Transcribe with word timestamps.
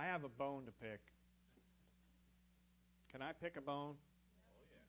I 0.00 0.04
have 0.06 0.24
a 0.24 0.32
bone 0.32 0.64
to 0.64 0.72
pick. 0.80 1.00
Can 3.12 3.20
I 3.20 3.32
pick 3.36 3.58
a 3.58 3.60
bone? 3.60 3.92
Oh, 3.92 4.64
yeah. 4.72 4.80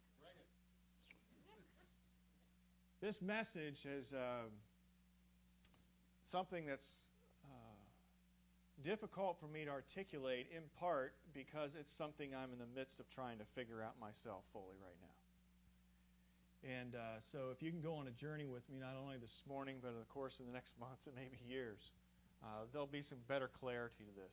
This 3.03 3.19
message 3.19 3.83
is 3.83 4.07
uh, 4.15 4.47
something 6.31 6.65
that's 6.65 6.87
uh, 7.43 7.75
difficult 8.87 9.35
for 9.41 9.47
me 9.51 9.65
to 9.65 9.71
articulate 9.71 10.47
in 10.55 10.63
part 10.79 11.11
because 11.33 11.71
it's 11.77 11.91
something 11.97 12.31
I'm 12.31 12.53
in 12.55 12.59
the 12.63 12.71
midst 12.71 13.01
of 13.01 13.05
trying 13.11 13.37
to 13.39 13.45
figure 13.53 13.83
out 13.83 13.99
myself 13.99 14.47
fully 14.53 14.79
right 14.79 14.95
now. 15.03 15.17
And 16.63 16.95
uh, 16.95 17.19
so, 17.33 17.51
if 17.51 17.59
you 17.59 17.71
can 17.71 17.81
go 17.81 17.95
on 17.95 18.07
a 18.07 18.15
journey 18.15 18.47
with 18.47 18.63
me, 18.71 18.79
not 18.79 18.95
only 18.95 19.17
this 19.17 19.35
morning, 19.43 19.83
but 19.83 19.89
in 19.89 19.99
the 19.99 20.13
course 20.13 20.39
of 20.39 20.47
the 20.47 20.53
next 20.53 20.71
months 20.79 21.03
and 21.03 21.15
maybe 21.19 21.35
years, 21.43 21.83
uh, 22.45 22.63
there'll 22.71 22.87
be 22.87 23.03
some 23.03 23.19
better 23.27 23.51
clarity 23.59 24.07
to 24.07 24.15
this. 24.15 24.31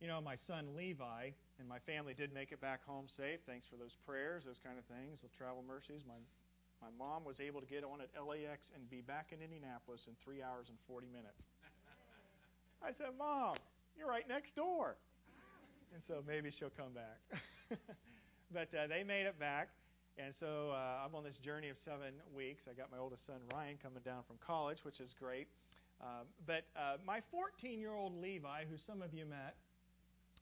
You 0.00 0.08
know, 0.08 0.20
my 0.20 0.36
son 0.46 0.74
Levi 0.76 1.30
and 1.58 1.66
my 1.68 1.78
family 1.86 2.14
did 2.14 2.34
make 2.34 2.52
it 2.52 2.60
back 2.60 2.84
home 2.84 3.06
safe. 3.16 3.40
Thanks 3.46 3.66
for 3.70 3.76
those 3.76 3.94
prayers, 4.04 4.42
those 4.44 4.60
kind 4.64 4.76
of 4.78 4.84
things, 4.90 5.18
the 5.22 5.30
travel 5.36 5.64
mercies. 5.66 6.02
My 6.06 6.18
my 6.82 6.92
mom 7.00 7.24
was 7.24 7.40
able 7.40 7.64
to 7.64 7.70
get 7.70 7.80
on 7.80 8.04
at 8.04 8.12
LAX 8.12 8.60
and 8.76 8.84
be 8.92 9.00
back 9.00 9.32
in 9.32 9.40
Indianapolis 9.40 10.04
in 10.04 10.12
three 10.20 10.44
hours 10.44 10.68
and 10.68 10.76
40 10.84 11.08
minutes. 11.08 11.40
I 12.84 12.92
said, 13.00 13.16
Mom, 13.16 13.56
you're 13.96 14.08
right 14.10 14.28
next 14.28 14.52
door. 14.52 15.00
And 15.96 16.02
so 16.04 16.20
maybe 16.28 16.52
she'll 16.52 16.74
come 16.76 16.92
back. 16.92 17.16
but 18.52 18.68
uh, 18.76 18.84
they 18.84 19.00
made 19.00 19.24
it 19.24 19.40
back. 19.40 19.72
And 20.20 20.34
so 20.38 20.76
uh, 20.76 21.08
I'm 21.08 21.14
on 21.16 21.24
this 21.24 21.40
journey 21.40 21.72
of 21.72 21.80
seven 21.88 22.14
weeks. 22.36 22.68
I 22.68 22.76
got 22.76 22.92
my 22.92 23.00
oldest 23.00 23.24
son, 23.26 23.40
Ryan, 23.48 23.80
coming 23.80 24.04
down 24.04 24.20
from 24.28 24.36
college, 24.44 24.84
which 24.84 25.00
is 25.00 25.08
great. 25.16 25.48
Um, 26.04 26.28
but 26.44 26.68
uh, 26.76 27.00
my 27.00 27.24
14 27.32 27.80
year 27.80 27.94
old 27.94 28.12
Levi, 28.20 28.68
who 28.68 28.76
some 28.86 29.00
of 29.00 29.14
you 29.14 29.24
met, 29.24 29.56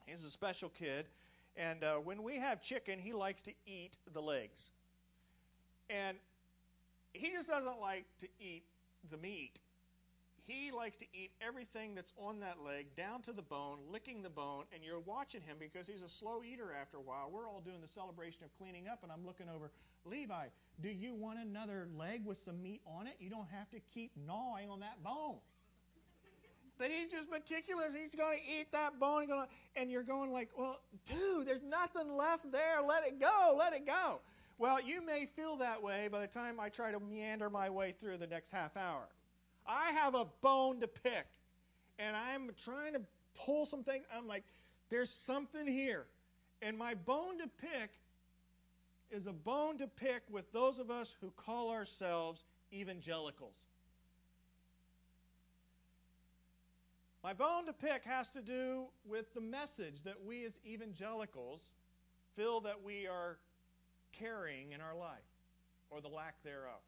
he's 0.06 0.22
a 0.26 0.32
special 0.32 0.70
kid. 0.78 1.06
And 1.56 1.84
uh, 1.84 1.96
when 1.96 2.22
we 2.22 2.36
have 2.36 2.62
chicken, 2.62 2.98
he 2.98 3.12
likes 3.12 3.40
to 3.44 3.52
eat 3.66 3.92
the 4.14 4.20
legs. 4.20 4.56
And 5.90 6.16
he 7.12 7.28
just 7.36 7.48
doesn't 7.48 7.80
like 7.80 8.04
to 8.20 8.28
eat 8.40 8.64
the 9.10 9.16
meat. 9.18 9.52
He 10.46 10.72
likes 10.74 10.98
to 10.98 11.06
eat 11.14 11.30
everything 11.38 11.94
that's 11.94 12.10
on 12.18 12.40
that 12.40 12.58
leg, 12.66 12.86
down 12.96 13.22
to 13.30 13.32
the 13.32 13.46
bone, 13.46 13.78
licking 13.92 14.22
the 14.22 14.32
bone, 14.32 14.64
and 14.74 14.82
you're 14.82 14.98
watching 14.98 15.40
him 15.40 15.56
because 15.60 15.86
he's 15.86 16.02
a 16.02 16.10
slow 16.18 16.42
eater 16.42 16.74
after 16.74 16.96
a 16.96 17.00
while. 17.00 17.30
We're 17.30 17.46
all 17.46 17.62
doing 17.62 17.78
the 17.80 17.92
celebration 17.94 18.42
of 18.42 18.50
cleaning 18.58 18.88
up, 18.90 19.00
and 19.02 19.12
I'm 19.12 19.24
looking 19.24 19.46
over, 19.46 19.70
Levi, 20.04 20.50
do 20.82 20.88
you 20.90 21.14
want 21.14 21.38
another 21.38 21.86
leg 21.96 22.26
with 22.26 22.38
some 22.44 22.60
meat 22.60 22.80
on 22.86 23.06
it? 23.06 23.14
You 23.20 23.30
don't 23.30 23.46
have 23.54 23.70
to 23.70 23.78
keep 23.94 24.10
gnawing 24.26 24.68
on 24.68 24.80
that 24.80 24.98
bone. 25.04 25.38
But 26.82 26.90
he's 26.90 27.14
just 27.14 27.30
meticulous. 27.30 27.94
He's 27.94 28.10
going 28.18 28.42
to 28.42 28.42
eat 28.42 28.66
that 28.72 28.98
bone, 28.98 29.28
and 29.76 29.88
you're 29.88 30.02
going 30.02 30.32
like, 30.32 30.48
well, 30.58 30.80
dude, 31.06 31.46
there's 31.46 31.62
nothing 31.62 32.16
left 32.16 32.50
there. 32.50 32.82
Let 32.82 33.06
it 33.06 33.20
go. 33.20 33.54
Let 33.56 33.72
it 33.72 33.86
go. 33.86 34.18
Well, 34.58 34.82
you 34.82 34.98
may 34.98 35.28
feel 35.36 35.56
that 35.58 35.80
way 35.80 36.08
by 36.10 36.22
the 36.22 36.26
time 36.26 36.58
I 36.58 36.70
try 36.70 36.90
to 36.90 36.98
meander 36.98 37.48
my 37.48 37.70
way 37.70 37.94
through 38.00 38.18
the 38.18 38.26
next 38.26 38.48
half 38.50 38.76
hour. 38.76 39.04
I 39.64 39.92
have 39.92 40.16
a 40.16 40.24
bone 40.42 40.80
to 40.80 40.88
pick, 40.88 41.30
and 42.00 42.16
I'm 42.16 42.50
trying 42.64 42.94
to 42.94 43.00
pull 43.46 43.68
something. 43.70 44.02
I'm 44.12 44.26
like, 44.26 44.42
there's 44.90 45.10
something 45.24 45.68
here. 45.68 46.06
And 46.62 46.76
my 46.76 46.94
bone 46.94 47.38
to 47.38 47.46
pick 47.60 47.90
is 49.12 49.28
a 49.28 49.32
bone 49.32 49.78
to 49.78 49.86
pick 49.86 50.22
with 50.28 50.50
those 50.52 50.80
of 50.80 50.90
us 50.90 51.06
who 51.20 51.30
call 51.46 51.70
ourselves 51.70 52.40
evangelicals. 52.72 53.54
My 57.22 57.32
bone 57.32 57.66
to 57.66 57.72
pick 57.72 58.02
has 58.04 58.26
to 58.34 58.42
do 58.42 58.86
with 59.06 59.26
the 59.34 59.40
message 59.40 59.94
that 60.04 60.18
we 60.26 60.44
as 60.44 60.52
evangelicals 60.66 61.60
feel 62.34 62.60
that 62.62 62.82
we 62.82 63.06
are 63.06 63.38
carrying 64.18 64.72
in 64.72 64.80
our 64.80 64.96
life, 64.96 65.30
or 65.90 66.00
the 66.00 66.08
lack 66.08 66.42
thereof. 66.42 66.82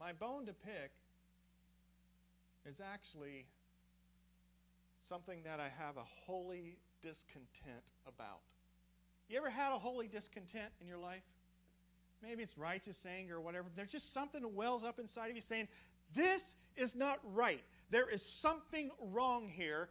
My 0.00 0.12
bone 0.12 0.46
to 0.46 0.52
pick 0.52 0.90
is 2.66 2.74
actually 2.82 3.46
something 5.08 5.38
that 5.44 5.60
I 5.60 5.70
have 5.78 5.96
a 5.96 6.06
holy 6.26 6.76
discontent 7.02 7.86
about. 8.06 8.42
You 9.28 9.38
ever 9.38 9.50
had 9.50 9.72
a 9.72 9.78
holy 9.78 10.08
discontent 10.08 10.74
in 10.80 10.88
your 10.88 10.98
life? 10.98 11.22
Maybe 12.22 12.42
it's 12.42 12.58
righteous 12.58 12.96
anger 13.06 13.36
or 13.36 13.40
whatever. 13.40 13.68
There's 13.76 13.90
just 13.90 14.12
something 14.12 14.42
that 14.42 14.52
wells 14.52 14.82
up 14.86 14.98
inside 14.98 15.30
of 15.30 15.36
you 15.36 15.42
saying, 15.48 15.68
This 16.16 16.42
is 16.76 16.90
not 16.96 17.20
right. 17.32 17.62
There 17.90 18.10
is 18.10 18.20
something 18.42 18.90
wrong 19.12 19.48
here. 19.48 19.88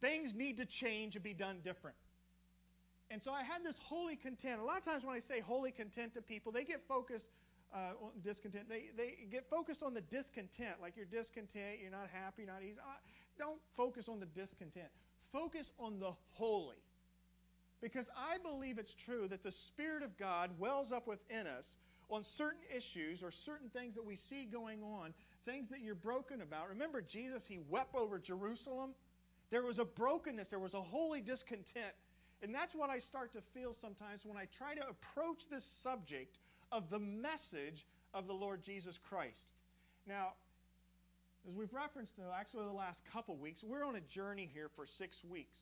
Things 0.00 0.30
need 0.36 0.56
to 0.58 0.66
change 0.80 1.14
and 1.14 1.24
be 1.24 1.34
done 1.34 1.58
different. 1.64 1.96
And 3.10 3.20
so 3.24 3.32
I 3.32 3.40
had 3.40 3.64
this 3.64 3.76
holy 3.88 4.16
content. 4.16 4.60
A 4.60 4.64
lot 4.64 4.76
of 4.76 4.84
times 4.84 5.02
when 5.02 5.16
I 5.16 5.24
say 5.28 5.40
holy 5.40 5.72
content 5.72 6.12
to 6.14 6.20
people, 6.20 6.52
they 6.52 6.64
get 6.64 6.84
focused 6.86 7.24
uh, 7.72 7.96
on 8.04 8.12
discontent. 8.20 8.68
They 8.68 8.92
they 8.96 9.28
get 9.32 9.48
focused 9.48 9.82
on 9.82 9.96
the 9.96 10.04
discontent, 10.12 10.80
like 10.80 10.92
you're 10.96 11.08
discontent, 11.08 11.80
you're 11.80 11.92
not 11.92 12.12
happy, 12.12 12.44
not 12.44 12.60
easy. 12.60 12.76
Uh, 12.76 13.00
don't 13.40 13.60
focus 13.76 14.04
on 14.08 14.20
the 14.20 14.28
discontent. 14.36 14.92
Focus 15.32 15.64
on 15.80 16.00
the 16.00 16.12
holy. 16.36 16.80
Because 17.80 18.06
I 18.12 18.42
believe 18.42 18.76
it's 18.78 18.92
true 19.06 19.28
that 19.30 19.44
the 19.44 19.54
Spirit 19.72 20.02
of 20.02 20.10
God 20.18 20.50
wells 20.58 20.88
up 20.90 21.06
within 21.06 21.46
us 21.46 21.64
on 22.10 22.24
certain 22.36 22.64
issues 22.72 23.22
or 23.22 23.30
certain 23.46 23.70
things 23.70 23.94
that 23.94 24.04
we 24.04 24.18
see 24.28 24.48
going 24.50 24.82
on, 24.82 25.14
things 25.44 25.68
that 25.70 25.80
you're 25.80 25.94
broken 25.94 26.42
about. 26.42 26.68
Remember 26.68 27.00
Jesus, 27.00 27.42
he 27.48 27.58
wept 27.68 27.94
over 27.94 28.18
Jerusalem. 28.18 28.90
There 29.50 29.62
was 29.62 29.78
a 29.78 29.84
brokenness, 29.84 30.48
there 30.50 30.58
was 30.58 30.74
a 30.74 30.82
holy 30.82 31.20
discontent 31.20 31.94
and 32.42 32.54
that's 32.54 32.74
what 32.74 32.90
I 32.90 33.00
start 33.10 33.32
to 33.34 33.42
feel 33.52 33.74
sometimes 33.80 34.22
when 34.22 34.36
I 34.38 34.46
try 34.56 34.74
to 34.74 34.82
approach 34.86 35.42
this 35.50 35.64
subject 35.82 36.38
of 36.70 36.88
the 36.90 36.98
message 36.98 37.82
of 38.14 38.26
the 38.26 38.32
Lord 38.32 38.62
Jesus 38.64 38.94
Christ. 39.08 39.42
Now, 40.06 40.38
as 41.48 41.54
we've 41.54 41.72
referenced 41.72 42.14
to 42.16 42.22
actually 42.30 42.66
the 42.66 42.78
last 42.78 42.98
couple 43.12 43.36
weeks, 43.36 43.62
we're 43.62 43.84
on 43.84 43.96
a 43.96 44.04
journey 44.14 44.48
here 44.52 44.70
for 44.76 44.86
six 44.98 45.16
weeks, 45.28 45.54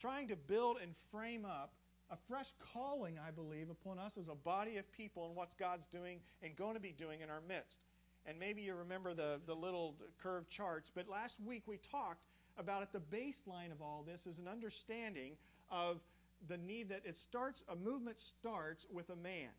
trying 0.00 0.28
to 0.28 0.36
build 0.36 0.76
and 0.82 0.92
frame 1.10 1.46
up 1.46 1.72
a 2.10 2.16
fresh 2.28 2.48
calling, 2.74 3.16
I 3.16 3.30
believe, 3.30 3.70
upon 3.70 3.98
us 3.98 4.12
as 4.20 4.28
a 4.28 4.34
body 4.34 4.76
of 4.76 4.84
people 4.92 5.26
and 5.26 5.34
what 5.34 5.48
God's 5.58 5.86
doing 5.92 6.20
and 6.42 6.54
going 6.56 6.74
to 6.74 6.80
be 6.80 6.92
doing 6.92 7.22
in 7.22 7.30
our 7.30 7.40
midst. 7.48 7.72
And 8.26 8.38
maybe 8.38 8.62
you 8.62 8.74
remember 8.74 9.14
the, 9.14 9.40
the 9.46 9.54
little 9.54 9.94
curved 10.22 10.46
charts, 10.56 10.90
but 10.94 11.08
last 11.08 11.34
week 11.44 11.62
we 11.66 11.78
talked 11.90 12.22
about 12.58 12.82
at 12.82 12.92
the 12.92 13.00
baseline 13.00 13.72
of 13.72 13.80
all 13.80 14.04
this 14.06 14.20
is 14.30 14.38
an 14.38 14.46
understanding 14.46 15.32
of 15.70 15.98
the 16.48 16.56
need 16.56 16.88
that 16.88 17.02
it 17.04 17.16
starts, 17.28 17.60
a 17.68 17.76
movement 17.76 18.16
starts 18.40 18.82
with 18.92 19.08
a 19.10 19.16
man. 19.16 19.50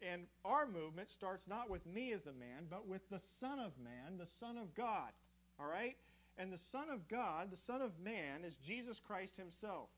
And 0.00 0.22
our 0.44 0.66
movement 0.66 1.08
starts 1.16 1.42
not 1.48 1.68
with 1.68 1.84
me 1.86 2.12
as 2.12 2.20
a 2.28 2.38
man, 2.38 2.66
but 2.70 2.86
with 2.86 3.02
the 3.10 3.20
Son 3.40 3.58
of 3.58 3.72
Man, 3.82 4.16
the 4.18 4.28
Son 4.40 4.56
of 4.56 4.74
God. 4.76 5.10
All 5.58 5.66
right? 5.66 5.96
And 6.38 6.52
the 6.52 6.60
Son 6.70 6.86
of 6.92 7.08
God, 7.08 7.50
the 7.50 7.58
Son 7.66 7.82
of 7.82 7.90
Man, 8.02 8.44
is 8.46 8.52
Jesus 8.66 8.96
Christ 9.06 9.32
Himself. 9.36 9.88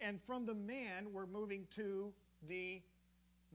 And 0.00 0.20
from 0.26 0.46
the 0.46 0.54
man, 0.54 1.12
we're 1.12 1.26
moving 1.26 1.66
to 1.76 2.12
the 2.48 2.80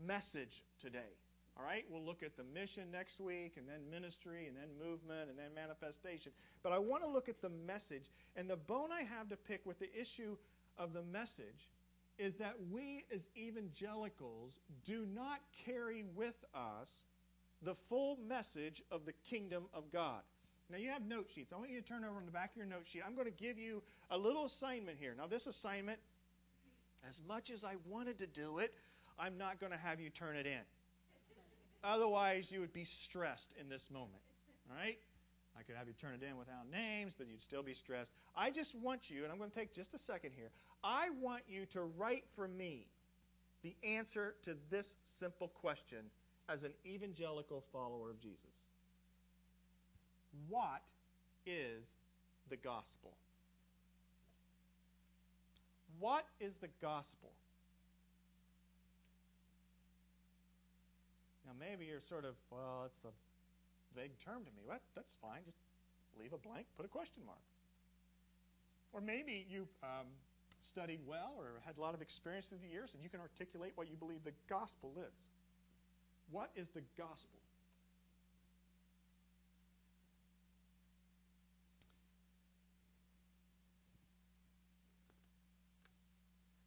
message 0.06 0.64
today. 0.82 1.16
All 1.58 1.66
right? 1.66 1.84
We'll 1.90 2.06
look 2.06 2.22
at 2.22 2.38
the 2.38 2.46
mission 2.46 2.92
next 2.92 3.20
week, 3.20 3.58
and 3.58 3.68
then 3.68 3.82
ministry, 3.90 4.48
and 4.48 4.56
then 4.56 4.70
movement, 4.78 5.30
and 5.30 5.38
then 5.38 5.52
manifestation. 5.58 6.32
But 6.62 6.72
I 6.72 6.78
want 6.78 7.04
to 7.04 7.10
look 7.10 7.30
at 7.30 7.42
the 7.42 7.50
message. 7.50 8.06
And 8.36 8.50
the 8.50 8.56
bone 8.56 8.90
I 8.94 9.02
have 9.04 9.30
to 9.30 9.36
pick 9.36 9.66
with 9.66 9.80
the 9.80 9.90
issue 9.90 10.38
of 10.78 10.94
the 10.94 11.02
message 11.02 11.66
is 12.20 12.34
that 12.40 12.56
we 12.72 13.06
as 13.14 13.22
evangelicals 13.38 14.54
do 14.86 15.06
not 15.14 15.40
carry 15.66 16.06
with 16.16 16.38
us 16.54 16.90
the 17.64 17.76
full 17.90 18.18
message 18.28 18.82
of 18.92 19.06
the 19.06 19.14
kingdom 19.30 19.66
of 19.74 19.84
God. 19.92 20.22
Now 20.70 20.78
you 20.78 20.90
have 20.90 21.06
note 21.06 21.28
sheets. 21.34 21.52
I 21.54 21.58
want 21.58 21.72
you 21.72 21.82
to 21.82 21.88
turn 21.88 22.04
over 22.04 22.18
on 22.18 22.26
the 22.26 22.32
back 22.32 22.52
of 22.52 22.58
your 22.58 22.66
note 22.66 22.86
sheet. 22.92 23.02
I'm 23.06 23.16
going 23.16 23.30
to 23.30 23.40
give 23.44 23.58
you 23.58 23.82
a 24.12 24.18
little 24.18 24.50
assignment 24.58 24.98
here. 25.00 25.14
Now 25.18 25.26
this 25.26 25.42
assignment, 25.48 25.98
as 27.08 27.16
much 27.28 27.50
as 27.54 27.64
I 27.64 27.76
wanted 27.88 28.20
to 28.20 28.28
do 28.28 28.60
it, 28.60 28.74
I'm 29.18 29.38
not 29.38 29.60
going 29.60 29.72
to 29.72 29.78
have 29.78 30.00
you 30.00 30.10
turn 30.10 30.36
it 30.36 30.46
in. 30.46 30.62
Otherwise, 31.88 32.44
you 32.50 32.60
would 32.60 32.74
be 32.74 32.86
stressed 33.08 33.48
in 33.60 33.70
this 33.70 33.82
moment. 33.92 34.20
All 34.70 34.76
right? 34.76 35.00
I 35.58 35.64
could 35.64 35.76
have 35.76 35.88
you 35.88 35.94
turn 36.00 36.14
it 36.14 36.22
in 36.22 36.38
without 36.38 36.70
names, 36.70 37.14
but 37.18 37.28
you'd 37.28 37.42
still 37.48 37.64
be 37.64 37.74
stressed. 37.74 38.12
I 38.36 38.52
just 38.52 38.76
want 38.76 39.08
you, 39.08 39.24
and 39.24 39.32
I'm 39.32 39.40
going 39.40 39.50
to 39.50 39.56
take 39.56 39.74
just 39.74 39.90
a 39.96 40.00
second 40.06 40.32
here. 40.36 40.52
I 40.84 41.10
want 41.22 41.44
you 41.48 41.66
to 41.74 41.84
write 41.98 42.26
for 42.36 42.48
me 42.48 42.86
the 43.64 43.74
answer 43.88 44.36
to 44.46 44.54
this 44.70 44.86
simple 45.20 45.48
question 45.48 46.12
as 46.50 46.60
an 46.64 46.72
evangelical 46.86 47.64
follower 47.72 48.12
of 48.12 48.20
Jesus. 48.22 48.54
What 50.50 50.84
is 51.46 51.88
the 52.50 52.58
gospel? 52.58 53.16
What 56.00 56.26
is 56.40 56.52
the 56.62 56.70
gospel? 56.82 57.32
Now, 61.48 61.56
maybe 61.56 61.88
you're 61.88 62.04
sort 62.12 62.28
of, 62.28 62.36
well, 62.52 62.92
it's 62.92 63.04
a 63.08 63.14
vague 63.96 64.12
term 64.20 64.44
to 64.44 64.52
me. 64.52 64.68
What? 64.68 64.84
That's 65.00 65.16
fine. 65.24 65.48
Just 65.48 65.56
leave 66.20 66.36
a 66.36 66.42
blank, 66.44 66.68
put 66.76 66.84
a 66.84 66.92
question 66.92 67.24
mark. 67.24 67.40
Or 68.92 69.00
maybe 69.00 69.48
you've 69.48 69.72
um, 69.80 70.12
studied 70.76 71.00
well 71.08 71.40
or 71.40 71.64
had 71.64 71.80
a 71.80 71.82
lot 71.82 71.96
of 71.96 72.02
experience 72.04 72.46
through 72.52 72.60
the 72.60 72.68
years 72.68 72.92
and 72.94 73.00
you 73.00 73.08
can 73.08 73.24
articulate 73.24 73.72
what 73.80 73.88
you 73.88 73.96
believe 73.96 74.28
the 74.28 74.36
gospel 74.52 74.92
is. 75.00 75.16
What 76.32 76.52
is 76.60 76.68
the 76.76 76.84
gospel? 77.00 77.40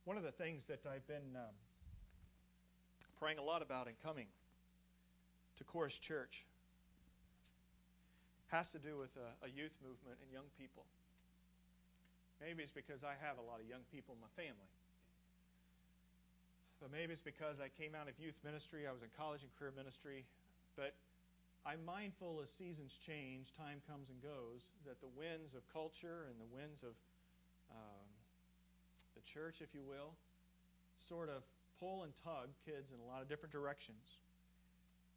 One 0.09 0.17
of 0.17 0.25
the 0.25 0.33
things 0.33 0.65
that 0.69 0.81
I've 0.89 1.07
been 1.07 1.37
um, 1.37 1.55
praying 3.21 3.37
a 3.37 3.45
lot 3.45 3.61
about 3.61 3.87
in 3.87 3.95
coming 4.03 4.27
to 5.61 5.65
Chorus 5.69 5.93
Church 6.01 6.41
has 8.49 8.65
to 8.73 8.81
do 8.81 8.97
with 8.97 9.13
a, 9.15 9.47
a 9.47 9.49
youth 9.53 9.77
movement 9.85 10.17
and 10.25 10.29
young 10.33 10.49
people. 10.57 10.89
Maybe 12.41 12.65
it's 12.65 12.73
because 12.73 13.05
I 13.05 13.15
have 13.21 13.37
a 13.37 13.45
lot 13.45 13.61
of 13.61 13.69
young 13.69 13.85
people 13.93 14.17
in 14.17 14.21
my 14.25 14.33
family. 14.35 14.73
But 16.81 16.89
maybe 16.89 17.13
it's 17.13 17.23
because 17.23 17.61
I 17.61 17.69
came 17.77 17.93
out 17.93 18.09
of 18.09 18.17
youth 18.17 18.41
ministry, 18.41 18.89
I 18.89 18.93
was 18.97 19.05
in 19.05 19.13
college 19.13 19.45
and 19.45 19.53
career 19.61 19.77
ministry. 19.77 20.25
But 20.81 20.97
I'm 21.69 21.85
mindful 21.85 22.41
as 22.41 22.49
seasons 22.57 22.97
change, 23.05 23.53
time 23.53 23.85
comes 23.85 24.09
and 24.09 24.17
goes, 24.25 24.65
that 24.89 24.97
the 25.05 25.13
winds 25.13 25.53
of 25.53 25.61
culture 25.69 26.25
and 26.33 26.41
the 26.41 26.49
winds 26.49 26.81
of 26.81 26.97
um, 27.69 28.09
the 29.13 29.21
church, 29.29 29.61
if 29.61 29.77
you 29.77 29.85
will, 29.85 30.17
sort 31.05 31.29
of 31.29 31.45
pull 31.77 32.09
and 32.09 32.17
tug 32.25 32.49
kids 32.65 32.89
in 32.89 32.99
a 33.05 33.07
lot 33.07 33.21
of 33.21 33.29
different 33.29 33.53
directions. 33.53 34.01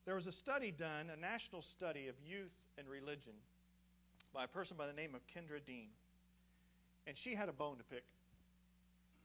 There 0.06 0.16
was 0.16 0.28
a 0.28 0.36
study 0.44 0.72
done, 0.76 1.08
a 1.08 1.20
national 1.20 1.64
study 1.78 2.12
of 2.12 2.16
youth 2.20 2.52
and 2.78 2.88
religion, 2.88 3.40
by 4.34 4.44
a 4.44 4.52
person 4.52 4.76
by 4.76 4.88
the 4.88 4.94
name 4.94 5.16
of 5.16 5.22
Kenda 5.32 5.64
Dean. 5.66 5.88
And 7.08 7.16
she 7.24 7.36
had 7.36 7.48
a 7.48 7.56
bone 7.56 7.78
to 7.78 7.88
pick. 7.88 8.04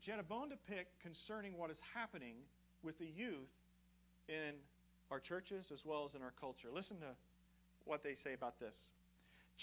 She 0.04 0.10
had 0.10 0.20
a 0.20 0.26
bone 0.26 0.50
to 0.50 0.58
pick 0.70 0.86
concerning 1.02 1.58
what 1.58 1.70
is 1.70 1.76
happening 1.94 2.36
with 2.82 2.98
the 2.98 3.10
youth 3.10 3.50
in 4.28 4.54
our 5.10 5.18
churches 5.18 5.64
as 5.72 5.80
well 5.84 6.06
as 6.06 6.14
in 6.14 6.22
our 6.22 6.32
culture. 6.38 6.68
Listen 6.72 7.00
to 7.02 7.10
what 7.84 8.04
they 8.04 8.14
say 8.22 8.34
about 8.34 8.60
this. 8.60 8.74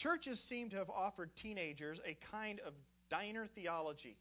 Churches 0.03 0.37
seem 0.49 0.69
to 0.71 0.75
have 0.75 0.89
offered 0.89 1.29
teenagers 1.41 1.97
a 2.03 2.17
kind 2.29 2.59
of 2.67 2.73
diner 3.09 3.47
theology, 3.55 4.17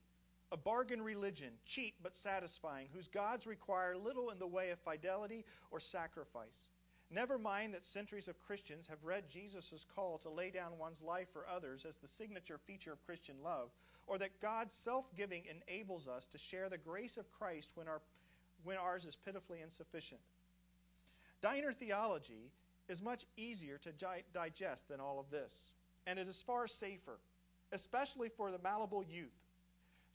a 0.52 0.56
bargain 0.56 1.02
religion, 1.02 1.50
cheap 1.74 1.94
but 2.02 2.12
satisfying, 2.22 2.86
whose 2.94 3.06
gods 3.12 3.46
require 3.46 3.96
little 3.96 4.30
in 4.30 4.38
the 4.38 4.46
way 4.46 4.70
of 4.70 4.78
fidelity 4.84 5.44
or 5.72 5.80
sacrifice. 5.90 6.54
Never 7.10 7.38
mind 7.38 7.74
that 7.74 7.82
centuries 7.92 8.28
of 8.28 8.40
Christians 8.46 8.84
have 8.88 8.98
read 9.04 9.24
Jesus' 9.32 9.84
call 9.94 10.18
to 10.24 10.30
lay 10.30 10.50
down 10.50 10.78
one's 10.78 11.00
life 11.04 11.28
for 11.32 11.46
others 11.48 11.80
as 11.86 11.94
the 12.02 12.08
signature 12.18 12.58
feature 12.66 12.92
of 12.92 13.06
Christian 13.06 13.36
love, 13.44 13.68
or 14.06 14.18
that 14.18 14.40
God's 14.40 14.72
self 14.84 15.04
giving 15.16 15.42
enables 15.46 16.08
us 16.08 16.22
to 16.32 16.38
share 16.50 16.68
the 16.68 16.78
grace 16.78 17.14
of 17.18 17.30
Christ 17.38 17.68
when, 17.74 17.88
our, 17.88 18.00
when 18.64 18.76
ours 18.76 19.02
is 19.06 19.14
pitifully 19.24 19.58
insufficient. 19.62 20.20
Diner 21.42 21.74
theology 21.78 22.50
is 22.88 22.98
much 23.02 23.20
easier 23.36 23.78
to 23.84 23.92
digest 24.32 24.80
than 24.88 25.00
all 25.00 25.20
of 25.20 25.30
this, 25.30 25.50
and 26.06 26.18
it 26.18 26.28
is 26.28 26.36
far 26.46 26.66
safer, 26.80 27.20
especially 27.72 28.28
for 28.36 28.50
the 28.50 28.58
malleable 28.58 29.04
youth. 29.04 29.32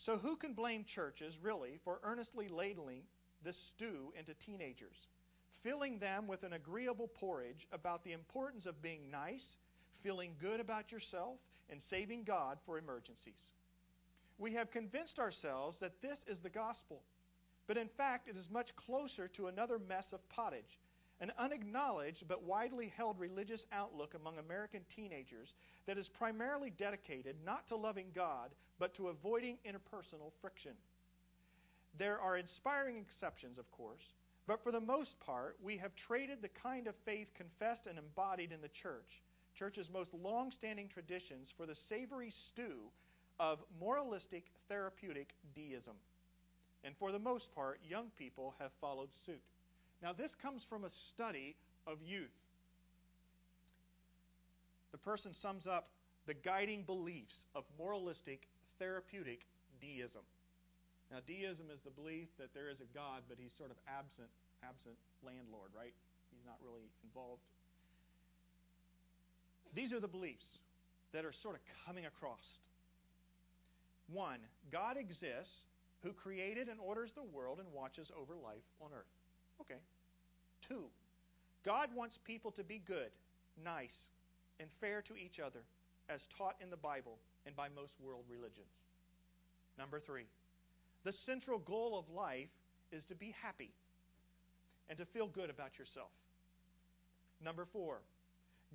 So, 0.06 0.18
who 0.18 0.36
can 0.38 0.54
blame 0.54 0.86
churches, 0.96 1.34
really, 1.42 1.80
for 1.84 2.00
earnestly 2.04 2.48
ladling 2.48 3.02
this 3.44 3.56
stew 3.76 4.14
into 4.18 4.34
teenagers, 4.46 4.96
filling 5.64 6.00
them 6.00 6.28
with 6.28 6.44
an 6.44 6.54
agreeable 6.54 7.08
porridge 7.08 7.68
about 7.72 8.04
the 8.04 8.14
importance 8.14 8.66
of 8.66 8.82
being 8.82 9.12
nice, 9.12 9.46
feeling 10.04 10.32
good 10.42 10.60
about 10.60 10.92
yourself, 10.92 11.38
and 11.70 11.82
saving 11.90 12.24
God 12.24 12.58
for 12.66 12.78
emergencies? 12.78 13.40
We 14.38 14.54
have 14.54 14.72
convinced 14.72 15.20
ourselves 15.20 15.78
that 15.82 16.02
this 16.02 16.18
is 16.28 16.38
the 16.44 16.50
gospel, 16.50 17.02
but 17.68 17.78
in 17.78 17.90
fact, 17.98 18.30
it 18.30 18.38
is 18.38 18.46
much 18.52 18.70
closer 18.86 19.28
to 19.36 19.48
another 19.48 19.80
mess 19.80 20.06
of 20.14 20.28
pottage 20.30 20.80
an 21.22 21.32
unacknowledged 21.38 22.24
but 22.28 22.44
widely 22.44 22.94
held 22.96 23.20
religious 23.20 23.62
outlook 23.74 24.14
among 24.16 24.38
American 24.38 24.82
teenagers 24.96 25.50
that 25.86 25.98
is 25.98 26.08
primarily 26.18 26.72
dedicated 26.78 27.36
not 27.46 27.68
to 27.68 27.76
loving 27.76 28.08
God, 28.16 28.52
but 28.80 28.96
to 28.96 29.10
avoiding 29.10 29.58
interpersonal 29.68 30.32
friction. 30.42 30.72
There 31.98 32.20
are 32.20 32.38
inspiring 32.38 32.98
exceptions, 32.98 33.58
of 33.58 33.70
course, 33.72 34.04
but 34.48 34.64
for 34.64 34.72
the 34.72 34.80
most 34.80 35.12
part, 35.20 35.58
we 35.64 35.78
have 35.78 35.92
traded 36.08 36.42
the 36.42 36.50
kind 36.62 36.88
of 36.88 36.96
faith 37.06 37.28
confessed 37.36 37.88
and 37.88 37.98
embodied 37.98 38.52
in 38.52 38.62
the 38.62 38.74
church, 38.82 39.22
church's 39.58 39.88
most 39.94 40.10
long 40.14 40.52
standing 40.58 40.90
traditions, 40.90 41.50
for 41.58 41.66
the 41.66 41.76
savory 41.90 42.34
stew 42.52 42.90
of 43.40 43.60
moralistic 43.80 44.46
therapeutic 44.68 45.30
deism. 45.56 45.96
And 46.84 46.96
for 46.98 47.12
the 47.12 47.20
most 47.20 47.46
part, 47.54 47.80
young 47.88 48.08
people 48.18 48.56
have 48.60 48.72
followed 48.80 49.10
suit. 49.26 49.42
Now, 50.02 50.14
this 50.14 50.32
comes 50.42 50.62
from 50.70 50.86
a 50.86 50.90
study 51.14 51.56
of 51.86 51.98
youth. 52.02 52.30
The 54.92 54.98
person 54.98 55.36
sums 55.42 55.68
up 55.68 55.90
the 56.26 56.34
guiding 56.34 56.84
beliefs 56.84 57.36
of 57.56 57.64
moralistic, 57.78 58.48
therapeutic 58.80 59.42
deism. 59.82 60.24
Now, 61.10 61.26
deism 61.26 61.74
is 61.74 61.82
the 61.82 61.90
belief 61.90 62.30
that 62.38 62.54
there 62.54 62.70
is 62.70 62.78
a 62.82 62.90
God, 62.94 63.26
but 63.26 63.42
he's 63.42 63.52
sort 63.58 63.74
of 63.74 63.78
absent, 63.90 64.30
absent 64.62 64.94
landlord, 65.26 65.74
right? 65.74 65.94
He's 66.30 66.46
not 66.46 66.62
really 66.62 66.86
involved. 67.02 67.42
These 69.74 69.92
are 69.94 70.00
the 70.00 70.10
beliefs 70.10 70.46
that 71.14 71.26
are 71.26 71.34
sort 71.42 71.56
of 71.58 71.62
coming 71.86 72.06
across. 72.06 72.46
One, 74.14 74.40
God 74.72 74.98
exists, 74.98 75.66
who 76.02 76.14
created 76.14 76.70
and 76.70 76.80
orders 76.80 77.12
the 77.16 77.24
world 77.24 77.60
and 77.60 77.68
watches 77.74 78.08
over 78.16 78.34
life 78.34 78.64
on 78.82 78.90
earth. 78.94 79.14
Okay. 79.62 79.82
Two, 80.68 80.86
God 81.66 81.90
wants 81.96 82.18
people 82.24 82.52
to 82.52 82.64
be 82.64 82.82
good, 82.88 83.12
nice, 83.64 83.98
and 84.60 84.70
fair 84.80 85.02
to 85.10 85.16
each 85.16 85.40
other, 85.40 85.60
as 86.08 86.22
taught 86.38 86.56
in 86.62 86.70
the 86.70 86.78
Bible 86.78 87.18
and 87.46 87.56
by 87.56 87.68
most 87.76 87.92
world 88.02 88.24
religions. 88.30 88.72
Number 89.78 90.00
three, 90.00 90.26
the 91.06 91.14
central 91.26 91.60
goal 91.60 91.98
of 91.98 92.14
life 92.14 92.50
is 92.92 93.04
to 93.10 93.16
be 93.16 93.34
happy 93.42 93.72
and 94.90 94.98
to 94.98 95.06
feel 95.06 95.28
good 95.28 95.50
about 95.50 95.78
yourself. 95.78 96.10
Number 97.44 97.66
four, 97.72 98.02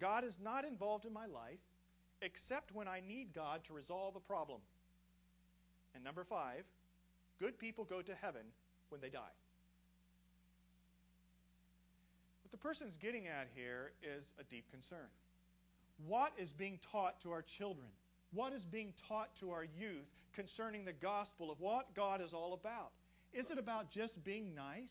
God 0.00 0.24
is 0.24 0.32
not 0.42 0.64
involved 0.64 1.04
in 1.04 1.12
my 1.12 1.26
life 1.26 1.60
except 2.22 2.74
when 2.74 2.88
I 2.88 3.00
need 3.06 3.34
God 3.34 3.60
to 3.66 3.74
resolve 3.74 4.16
a 4.16 4.20
problem. 4.20 4.60
And 5.94 6.02
number 6.02 6.24
five, 6.24 6.64
good 7.38 7.58
people 7.58 7.84
go 7.84 8.00
to 8.00 8.12
heaven 8.20 8.42
when 8.88 9.00
they 9.00 9.10
die. 9.10 9.34
What 12.42 12.50
the 12.50 12.58
person's 12.58 12.94
getting 13.02 13.26
at 13.26 13.48
here 13.54 13.92
is 14.02 14.24
a 14.40 14.44
deep 14.44 14.64
concern. 14.70 15.08
What 16.06 16.32
is 16.38 16.48
being 16.56 16.78
taught 16.90 17.20
to 17.22 17.30
our 17.30 17.44
children? 17.58 17.86
What 18.32 18.52
is 18.52 18.62
being 18.72 18.92
taught 19.06 19.28
to 19.40 19.50
our 19.50 19.64
youth 19.64 20.10
concerning 20.34 20.84
the 20.84 20.92
gospel 20.92 21.50
of 21.50 21.60
what 21.60 21.94
God 21.94 22.20
is 22.20 22.30
all 22.32 22.54
about? 22.54 22.90
Is 23.32 23.46
it 23.50 23.58
about 23.58 23.90
just 23.90 24.12
being 24.24 24.54
nice, 24.54 24.90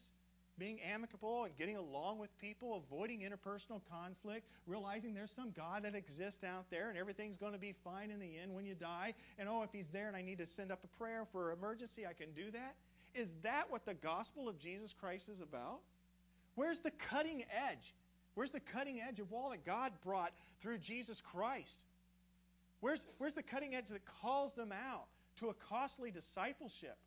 being 0.59 0.79
amicable, 0.81 1.45
and 1.45 1.55
getting 1.57 1.77
along 1.77 2.19
with 2.19 2.29
people, 2.39 2.83
avoiding 2.85 3.21
interpersonal 3.21 3.81
conflict, 3.89 4.45
realizing 4.67 5.13
there's 5.13 5.33
some 5.35 5.51
God 5.55 5.83
that 5.83 5.95
exists 5.95 6.43
out 6.45 6.65
there 6.69 6.89
and 6.89 6.97
everything's 6.97 7.37
going 7.39 7.53
to 7.53 7.59
be 7.59 7.73
fine 7.83 8.11
in 8.11 8.19
the 8.19 8.37
end 8.37 8.53
when 8.53 8.65
you 8.65 8.75
die? 8.75 9.13
And 9.39 9.47
oh, 9.47 9.63
if 9.63 9.69
He's 9.71 9.89
there 9.93 10.07
and 10.07 10.15
I 10.15 10.21
need 10.21 10.37
to 10.39 10.47
send 10.57 10.71
up 10.71 10.83
a 10.83 10.97
prayer 10.99 11.25
for 11.31 11.51
an 11.51 11.57
emergency, 11.57 12.05
I 12.05 12.13
can 12.13 12.31
do 12.35 12.51
that? 12.51 12.75
Is 13.15 13.27
that 13.43 13.63
what 13.69 13.85
the 13.85 13.93
gospel 13.93 14.49
of 14.49 14.59
Jesus 14.59 14.89
Christ 14.99 15.23
is 15.31 15.39
about? 15.41 15.79
Where's 16.55 16.77
the 16.83 16.91
cutting 17.09 17.43
edge? 17.49 17.93
Where's 18.35 18.51
the 18.51 18.61
cutting 18.73 18.99
edge 18.99 19.19
of 19.19 19.31
all 19.31 19.51
that 19.51 19.65
God 19.65 19.91
brought 20.03 20.33
through 20.61 20.79
Jesus 20.79 21.17
Christ? 21.31 21.69
Where's, 22.81 22.99
where's 23.17 23.35
the 23.35 23.43
cutting 23.43 23.75
edge 23.75 23.85
that 23.91 24.01
calls 24.21 24.51
them 24.57 24.71
out 24.73 25.05
to 25.39 25.49
a 25.49 25.55
costly 25.69 26.11
discipleship? 26.11 26.97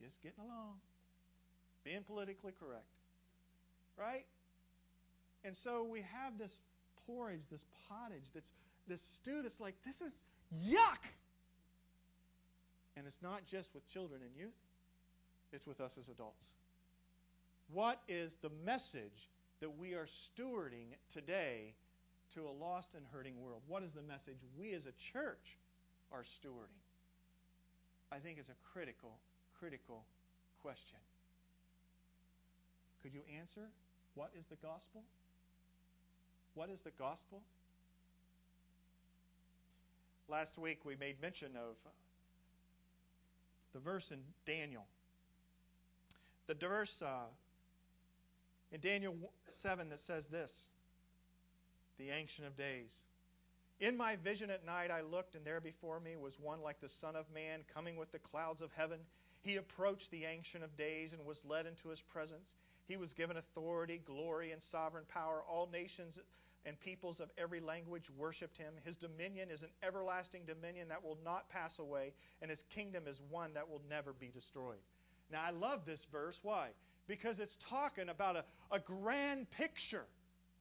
Just 0.00 0.16
getting 0.22 0.44
along, 0.44 0.80
being 1.84 2.02
politically 2.02 2.52
correct. 2.58 2.90
Right? 3.96 4.26
And 5.44 5.56
so 5.64 5.84
we 5.84 6.00
have 6.00 6.36
this 6.38 6.50
porridge, 7.06 7.40
this 7.50 7.62
pottage, 7.88 8.26
this, 8.34 8.44
this 8.88 9.00
stew 9.22 9.40
that's 9.42 9.60
like, 9.60 9.74
this 9.86 9.96
is 10.02 10.12
yuck! 10.66 11.00
And 12.96 13.06
it's 13.06 13.22
not 13.22 13.42
just 13.50 13.68
with 13.74 13.86
children 13.92 14.20
and 14.24 14.32
youth, 14.36 14.56
it's 15.52 15.66
with 15.66 15.80
us 15.80 15.92
as 15.98 16.08
adults. 16.12 16.42
What 17.72 18.00
is 18.08 18.30
the 18.42 18.50
message 18.64 19.30
that 19.60 19.70
we 19.78 19.94
are 19.94 20.08
stewarding 20.28 20.94
today 21.12 21.74
to 22.34 22.46
a 22.46 22.52
lost 22.52 22.88
and 22.94 23.04
hurting 23.12 23.34
world? 23.40 23.62
What 23.66 23.82
is 23.82 23.90
the 23.94 24.02
message 24.02 24.38
we 24.58 24.74
as 24.74 24.82
a 24.82 24.94
church 25.12 25.56
are 26.12 26.24
stewarding? 26.38 26.82
I 28.12 28.18
think 28.18 28.38
it's 28.38 28.48
a 28.48 28.60
critical, 28.72 29.18
critical 29.58 30.04
question. 30.62 31.00
Could 33.02 33.14
you 33.14 33.22
answer? 33.38 33.68
What 34.14 34.30
is 34.38 34.44
the 34.50 34.56
gospel? 34.56 35.02
What 36.54 36.70
is 36.70 36.78
the 36.84 36.90
gospel? 36.98 37.42
Last 40.28 40.58
week 40.58 40.80
we 40.84 40.96
made 40.96 41.20
mention 41.20 41.54
of 41.54 41.76
the 43.74 43.80
verse 43.80 44.04
in 44.10 44.18
Daniel. 44.46 44.84
The 46.48 46.54
verse 46.54 46.90
uh, 47.02 47.28
in 48.72 48.80
Daniel 48.80 49.14
7 49.62 49.88
that 49.90 50.00
says 50.06 50.24
this 50.30 50.50
The 51.98 52.10
Ancient 52.10 52.46
of 52.46 52.56
Days. 52.56 52.88
In 53.80 53.96
my 53.96 54.16
vision 54.16 54.48
at 54.48 54.64
night 54.64 54.90
I 54.90 55.02
looked, 55.02 55.34
and 55.34 55.44
there 55.44 55.60
before 55.60 56.00
me 56.00 56.16
was 56.16 56.32
one 56.40 56.62
like 56.62 56.80
the 56.80 56.88
Son 57.00 57.14
of 57.14 57.26
Man 57.34 57.60
coming 57.72 57.96
with 57.96 58.10
the 58.10 58.18
clouds 58.18 58.62
of 58.62 58.70
heaven. 58.74 58.98
He 59.42 59.56
approached 59.56 60.10
the 60.10 60.24
Ancient 60.24 60.64
of 60.64 60.76
Days 60.78 61.10
and 61.12 61.26
was 61.26 61.36
led 61.44 61.66
into 61.66 61.88
his 61.88 62.00
presence. 62.10 62.48
He 62.88 62.96
was 62.96 63.10
given 63.16 63.36
authority, 63.36 64.00
glory, 64.06 64.52
and 64.52 64.62
sovereign 64.72 65.04
power. 65.12 65.42
All 65.44 65.68
nations 65.70 66.14
and 66.64 66.80
peoples 66.80 67.20
of 67.20 67.28
every 67.36 67.60
language 67.60 68.04
worshipped 68.16 68.56
him. 68.56 68.72
His 68.84 68.96
dominion 68.96 69.50
is 69.52 69.60
an 69.60 69.68
everlasting 69.86 70.42
dominion 70.46 70.88
that 70.88 71.04
will 71.04 71.18
not 71.22 71.48
pass 71.50 71.70
away, 71.78 72.12
and 72.40 72.50
his 72.50 72.60
kingdom 72.74 73.04
is 73.06 73.16
one 73.28 73.52
that 73.54 73.68
will 73.68 73.82
never 73.90 74.14
be 74.14 74.32
destroyed. 74.32 74.80
Now, 75.30 75.44
I 75.44 75.50
love 75.50 75.80
this 75.84 76.00
verse. 76.10 76.36
Why? 76.42 76.68
Because 77.06 77.36
it's 77.38 77.54
talking 77.68 78.08
about 78.08 78.36
a, 78.36 78.44
a 78.72 78.80
grand 78.80 79.46
picture 79.50 80.06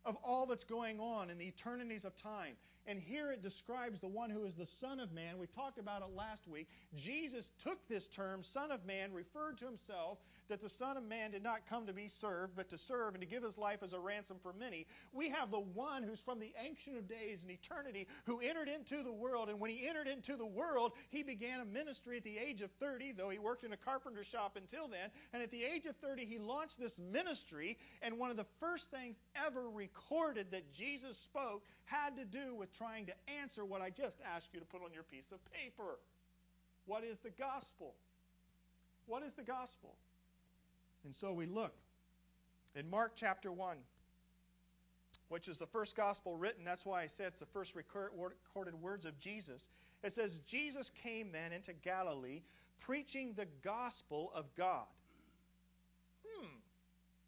of 0.06 0.16
all 0.24 0.46
that's 0.46 0.66
going 0.70 1.00
on 1.00 1.30
in 1.30 1.38
the 1.38 1.48
eternities 1.48 2.04
of 2.04 2.12
time. 2.22 2.56
And 2.88 3.02
here 3.02 3.32
it 3.32 3.42
describes 3.42 4.00
the 4.00 4.08
one 4.08 4.30
who 4.30 4.46
is 4.46 4.54
the 4.58 4.68
Son 4.80 5.00
of 5.00 5.12
Man. 5.12 5.40
We 5.40 5.48
talked 5.48 5.80
about 5.80 6.02
it 6.02 6.16
last 6.16 6.48
week. 6.48 6.68
Jesus 7.04 7.44
took 7.64 7.80
this 7.90 8.04
term, 8.16 8.44
Son 8.54 8.72
of 8.72 8.86
Man, 8.86 9.12
referred 9.12 9.58
to 9.60 9.66
himself 9.66 10.20
that 10.50 10.62
the 10.62 10.70
Son 10.78 10.98
of 10.98 11.04
Man 11.04 11.32
did 11.32 11.44
not 11.44 11.68
come 11.70 11.88
to 11.88 11.94
be 11.94 12.12
served, 12.22 12.54
but 12.56 12.70
to 12.70 12.78
serve 12.88 13.14
and 13.16 13.22
to 13.22 13.28
give 13.28 13.44
his 13.44 13.58
life 13.58 13.80
as 13.84 13.94
a 13.94 14.00
ransom 14.00 14.38
for 14.44 14.54
many. 14.54 14.86
We 15.14 15.30
have 15.30 15.52
the 15.52 15.64
one 15.74 16.04
who's 16.04 16.20
from 16.24 16.40
the 16.40 16.54
Ancient 16.60 16.98
of 16.98 17.10
Days 17.10 17.40
and 17.42 17.50
eternity 17.50 18.08
who 18.26 18.40
entered 18.40 18.70
into 18.70 19.04
the 19.04 19.12
world. 19.12 19.50
And 19.50 19.60
when 19.60 19.72
he 19.72 19.88
entered 19.88 20.08
into 20.08 20.38
the 20.38 20.46
world, 20.46 20.94
he 21.10 21.24
began 21.24 21.62
a 21.62 21.66
ministry 21.66 22.18
at 22.18 22.24
the 22.24 22.38
age 22.38 22.62
of 22.62 22.70
30, 22.80 23.14
though 23.18 23.30
he 23.30 23.40
worked 23.40 23.64
in 23.64 23.74
a 23.74 23.78
carpenter 23.78 24.24
shop 24.24 24.58
until 24.58 24.88
then. 24.88 25.10
And 25.34 25.42
at 25.42 25.52
the 25.52 25.64
age 25.64 25.86
of 25.86 25.96
30, 25.98 26.26
he 26.26 26.38
launched 26.38 26.80
this 26.80 26.94
ministry. 26.98 27.78
And 28.02 28.18
one 28.18 28.30
of 28.30 28.38
the 28.38 28.50
first 28.60 28.84
things 28.92 29.16
ever 29.36 29.70
recorded 29.70 30.48
that 30.52 30.64
Jesus 30.74 31.18
spoke 31.30 31.64
had 31.86 32.18
to 32.18 32.26
do 32.26 32.56
with 32.56 32.70
trying 32.78 33.06
to 33.06 33.16
answer 33.30 33.66
what 33.66 33.82
I 33.82 33.90
just 33.90 34.18
asked 34.26 34.50
you 34.54 34.60
to 34.60 34.66
put 34.66 34.82
on 34.82 34.94
your 34.94 35.04
piece 35.04 35.30
of 35.32 35.40
paper. 35.54 35.98
What 36.86 37.04
is 37.04 37.18
the 37.24 37.34
gospel? 37.34 37.94
What 39.08 39.24
is 39.24 39.34
the 39.38 39.44
gospel? 39.46 39.94
And 41.06 41.14
so 41.22 41.32
we 41.32 41.46
look 41.46 41.74
in 42.76 42.90
Mark 42.90 43.14
chapter 43.20 43.52
1, 43.52 43.78
which 45.30 45.48
is 45.48 45.58
the 45.58 45.68
first 45.68 45.96
gospel 45.96 46.36
written. 46.36 46.66
That's 46.66 46.84
why 46.84 47.04
I 47.04 47.10
said 47.16 47.28
it's 47.28 47.40
the 47.40 47.54
first 47.54 47.72
recorded 47.76 48.82
words 48.82 49.06
of 49.06 49.14
Jesus. 49.22 49.62
It 50.04 50.14
says, 50.16 50.32
Jesus 50.50 50.88
came 51.02 51.32
then 51.32 51.54
into 51.54 51.74
Galilee 51.74 52.42
preaching 52.82 53.34
the 53.38 53.46
gospel 53.64 54.32
of 54.36 54.46
God. 54.58 54.90
Hmm. 56.26 56.58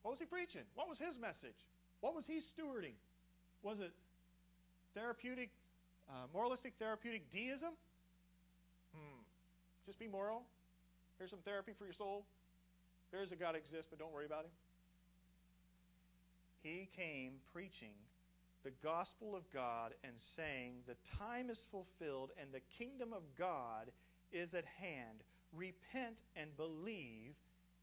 What 0.01 0.11
was 0.11 0.19
he 0.19 0.25
preaching? 0.25 0.65
What 0.75 0.89
was 0.89 0.97
his 0.97 1.13
message? 1.21 1.57
What 2.01 2.13
was 2.13 2.23
he 2.27 2.41
stewarding? 2.53 2.97
Was 3.63 3.77
it 3.79 3.91
therapeutic, 4.93 5.49
uh, 6.09 6.29
moralistic 6.33 6.73
therapeutic 6.77 7.31
deism? 7.31 7.73
Hmm. 8.93 9.21
Just 9.85 9.97
be 9.97 10.07
moral. 10.07 10.43
Here's 11.17 11.29
some 11.29 11.41
therapy 11.45 11.73
for 11.77 11.85
your 11.85 11.97
soul. 11.97 12.25
There 13.11 13.23
is 13.23 13.31
a 13.31 13.35
God 13.35 13.55
exists, 13.55 13.87
but 13.89 13.99
don't 13.99 14.13
worry 14.13 14.25
about 14.25 14.45
him. 14.45 14.51
He 16.61 16.89
came 16.95 17.39
preaching 17.53 17.95
the 18.63 18.71
gospel 18.83 19.35
of 19.35 19.47
God 19.53 19.93
and 20.03 20.13
saying, 20.35 20.83
The 20.87 20.99
time 21.17 21.49
is 21.49 21.57
fulfilled 21.71 22.31
and 22.35 22.51
the 22.51 22.59
kingdom 22.77 23.13
of 23.13 23.23
God 23.37 23.87
is 24.33 24.53
at 24.53 24.65
hand. 24.65 25.23
Repent 25.55 26.19
and 26.35 26.51
believe 26.57 27.31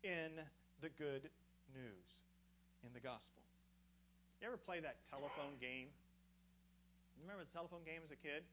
in 0.02 0.36
the 0.82 0.92
good 1.00 1.32
news, 1.72 2.06
in 2.84 2.92
the 2.92 3.00
gospel. 3.00 3.40
You 4.42 4.48
ever 4.48 4.60
play 4.60 4.80
that 4.80 5.00
telephone 5.08 5.56
game? 5.56 5.88
Remember 7.22 7.48
the 7.48 7.54
telephone 7.56 7.80
game 7.88 8.04
as 8.04 8.12
a 8.12 8.20
kid? 8.20 8.44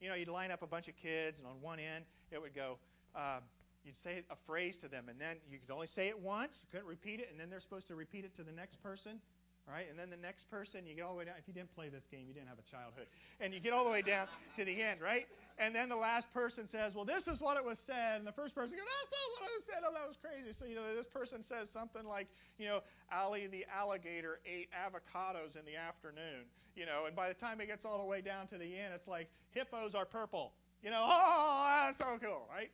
You 0.00 0.08
know, 0.08 0.14
you'd 0.14 0.30
line 0.30 0.54
up 0.54 0.62
a 0.62 0.70
bunch 0.70 0.86
of 0.86 0.94
kids, 1.02 1.34
and 1.42 1.46
on 1.50 1.58
one 1.58 1.82
end 1.82 2.04
it 2.30 2.38
would 2.38 2.54
go, 2.54 2.78
uh, 3.16 3.42
you'd 3.86 4.02
say 4.02 4.26
a 4.28 4.38
phrase 4.44 4.74
to 4.82 4.90
them, 4.90 5.06
and 5.06 5.16
then 5.16 5.38
you 5.46 5.62
could 5.62 5.70
only 5.70 5.86
say 5.94 6.10
it 6.10 6.18
once, 6.18 6.50
you 6.58 6.68
couldn't 6.74 6.90
repeat 6.90 7.22
it, 7.22 7.30
and 7.30 7.38
then 7.38 7.46
they're 7.46 7.62
supposed 7.62 7.86
to 7.86 7.94
repeat 7.94 8.26
it 8.26 8.34
to 8.36 8.42
the 8.42 8.52
next 8.52 8.82
person. 8.82 9.22
Right? 9.66 9.90
And 9.90 9.98
then 9.98 10.14
the 10.14 10.22
next 10.22 10.46
person, 10.46 10.86
you 10.86 10.94
get 10.94 11.02
all 11.02 11.18
the 11.18 11.18
way 11.18 11.26
down. 11.26 11.42
If 11.42 11.50
you 11.50 11.54
didn't 11.54 11.74
play 11.74 11.90
this 11.90 12.06
game, 12.06 12.22
you 12.30 12.30
didn't 12.30 12.46
have 12.46 12.62
a 12.62 12.68
childhood. 12.70 13.10
And 13.42 13.50
you 13.50 13.58
get 13.58 13.74
all 13.74 13.82
the 13.82 13.90
way 13.90 13.98
down 13.98 14.30
to 14.54 14.62
the 14.62 14.78
end, 14.78 15.02
right? 15.02 15.26
And 15.58 15.74
then 15.74 15.90
the 15.90 15.98
last 15.98 16.30
person 16.30 16.70
says, 16.70 16.94
Well, 16.94 17.02
this 17.02 17.26
is 17.26 17.42
what 17.42 17.58
it 17.58 17.66
was 17.66 17.74
said. 17.82 18.22
And 18.22 18.26
the 18.28 18.36
first 18.38 18.54
person 18.54 18.78
goes, 18.78 18.86
That's 18.86 19.10
not 19.10 19.26
what 19.34 19.42
it 19.42 19.54
was 19.58 19.66
said. 19.66 19.80
Oh, 19.82 19.90
that 19.90 20.06
was 20.06 20.18
crazy. 20.22 20.54
So, 20.54 20.70
you 20.70 20.78
know, 20.78 20.86
this 20.94 21.10
person 21.10 21.42
says 21.50 21.66
something 21.74 22.06
like, 22.06 22.30
You 22.62 22.70
know, 22.70 22.78
Ali 23.10 23.50
the 23.50 23.66
alligator 23.66 24.38
ate 24.46 24.70
avocados 24.70 25.58
in 25.58 25.66
the 25.66 25.74
afternoon. 25.74 26.46
You 26.78 26.86
know, 26.86 27.10
and 27.10 27.18
by 27.18 27.26
the 27.26 27.38
time 27.42 27.58
it 27.58 27.66
gets 27.66 27.82
all 27.82 27.98
the 27.98 28.06
way 28.06 28.22
down 28.22 28.46
to 28.54 28.62
the 28.62 28.70
end, 28.70 28.94
it's 28.94 29.10
like, 29.10 29.26
Hippos 29.50 29.98
are 29.98 30.06
purple. 30.06 30.54
You 30.78 30.94
know, 30.94 31.02
oh, 31.02 31.90
that's 31.90 31.98
so 31.98 32.22
cool, 32.22 32.46
right? 32.46 32.70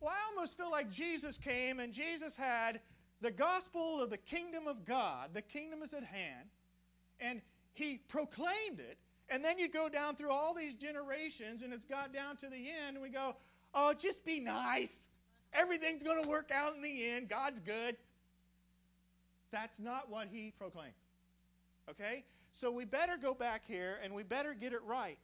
Well, 0.00 0.12
I 0.16 0.20
almost 0.32 0.56
feel 0.56 0.70
like 0.70 0.88
Jesus 0.92 1.36
came 1.44 1.78
and 1.78 1.92
Jesus 1.92 2.32
had 2.36 2.80
the 3.20 3.30
gospel 3.30 4.02
of 4.02 4.08
the 4.08 4.16
kingdom 4.16 4.66
of 4.66 4.88
God. 4.88 5.30
The 5.34 5.44
kingdom 5.44 5.82
is 5.84 5.92
at 5.92 6.04
hand. 6.04 6.48
And 7.20 7.40
he 7.74 8.00
proclaimed 8.08 8.80
it. 8.80 8.96
And 9.28 9.44
then 9.44 9.58
you 9.58 9.68
go 9.70 9.88
down 9.88 10.16
through 10.16 10.32
all 10.32 10.54
these 10.56 10.74
generations 10.80 11.60
and 11.62 11.72
it's 11.72 11.84
got 11.88 12.12
down 12.12 12.36
to 12.40 12.48
the 12.48 12.56
end 12.56 12.96
and 12.96 13.02
we 13.02 13.10
go, 13.10 13.36
oh, 13.74 13.92
just 13.92 14.24
be 14.24 14.40
nice. 14.40 14.90
Everything's 15.52 16.02
going 16.02 16.22
to 16.22 16.28
work 16.28 16.50
out 16.50 16.74
in 16.74 16.82
the 16.82 17.10
end. 17.10 17.28
God's 17.28 17.60
good. 17.64 17.96
That's 19.52 19.76
not 19.78 20.10
what 20.10 20.28
he 20.32 20.52
proclaimed. 20.58 20.96
Okay? 21.90 22.24
So 22.60 22.70
we 22.70 22.84
better 22.84 23.16
go 23.20 23.34
back 23.34 23.62
here 23.66 23.98
and 24.02 24.14
we 24.14 24.22
better 24.22 24.54
get 24.54 24.72
it 24.72 24.80
right. 24.86 25.18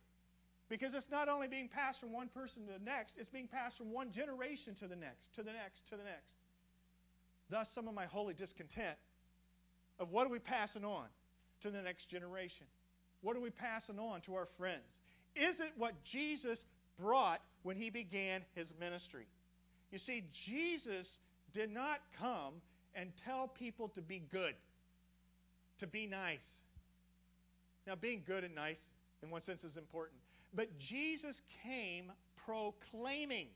Because 0.69 0.91
it's 0.95 1.11
not 1.11 1.29
only 1.29 1.47
being 1.47 1.71
passed 1.71 2.01
from 2.01 2.13
one 2.13 2.29
person 2.29 2.67
to 2.67 2.75
the 2.75 2.85
next, 2.85 3.15
it's 3.17 3.31
being 3.31 3.47
passed 3.47 3.79
from 3.79 3.93
one 3.95 4.11
generation 4.11 4.75
to 4.83 4.89
the 4.91 4.99
next, 4.99 5.23
to 5.39 5.43
the 5.47 5.55
next, 5.55 5.79
to 5.91 5.97
the 5.97 6.03
next. 6.03 6.27
Thus, 7.51 7.67
some 7.75 7.87
of 7.87 7.95
my 7.95 8.07
holy 8.07 8.35
discontent 8.35 8.99
of 9.99 10.11
what 10.11 10.27
are 10.27 10.31
we 10.31 10.41
passing 10.41 10.85
on 10.85 11.07
to 11.63 11.71
the 11.71 11.81
next 11.81 12.11
generation? 12.11 12.67
What 13.23 13.37
are 13.37 13.41
we 13.41 13.51
passing 13.51 13.99
on 13.99 14.21
to 14.27 14.35
our 14.35 14.49
friends? 14.59 14.85
Is 15.37 15.55
it 15.61 15.73
what 15.77 15.95
Jesus 16.13 16.59
brought 16.99 17.41
when 17.63 17.77
he 17.77 17.91
began 17.91 18.43
his 18.55 18.67
ministry? 18.81 19.27
You 19.93 20.01
see, 20.07 20.25
Jesus 20.47 21.07
did 21.55 21.73
not 21.73 22.01
come 22.19 22.55
and 22.95 23.13
tell 23.25 23.47
people 23.47 23.89
to 23.95 24.01
be 24.01 24.23
good, 24.33 24.55
to 25.81 25.87
be 25.87 26.07
nice. 26.07 26.43
Now, 27.87 27.95
being 27.95 28.23
good 28.27 28.43
and 28.43 28.55
nice, 28.55 28.81
in 29.23 29.31
one 29.31 29.43
sense, 29.47 29.61
is 29.63 29.77
important. 29.77 30.19
But 30.57 30.69
Jesus 30.89 31.37
came 31.63 32.11
proclaiming. 32.45 33.49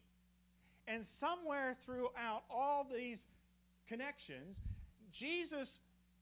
And 0.86 1.06
somewhere 1.18 1.76
throughout 1.86 2.42
all 2.50 2.84
these 2.84 3.18
connections, 3.88 4.56
Jesus, 5.18 5.68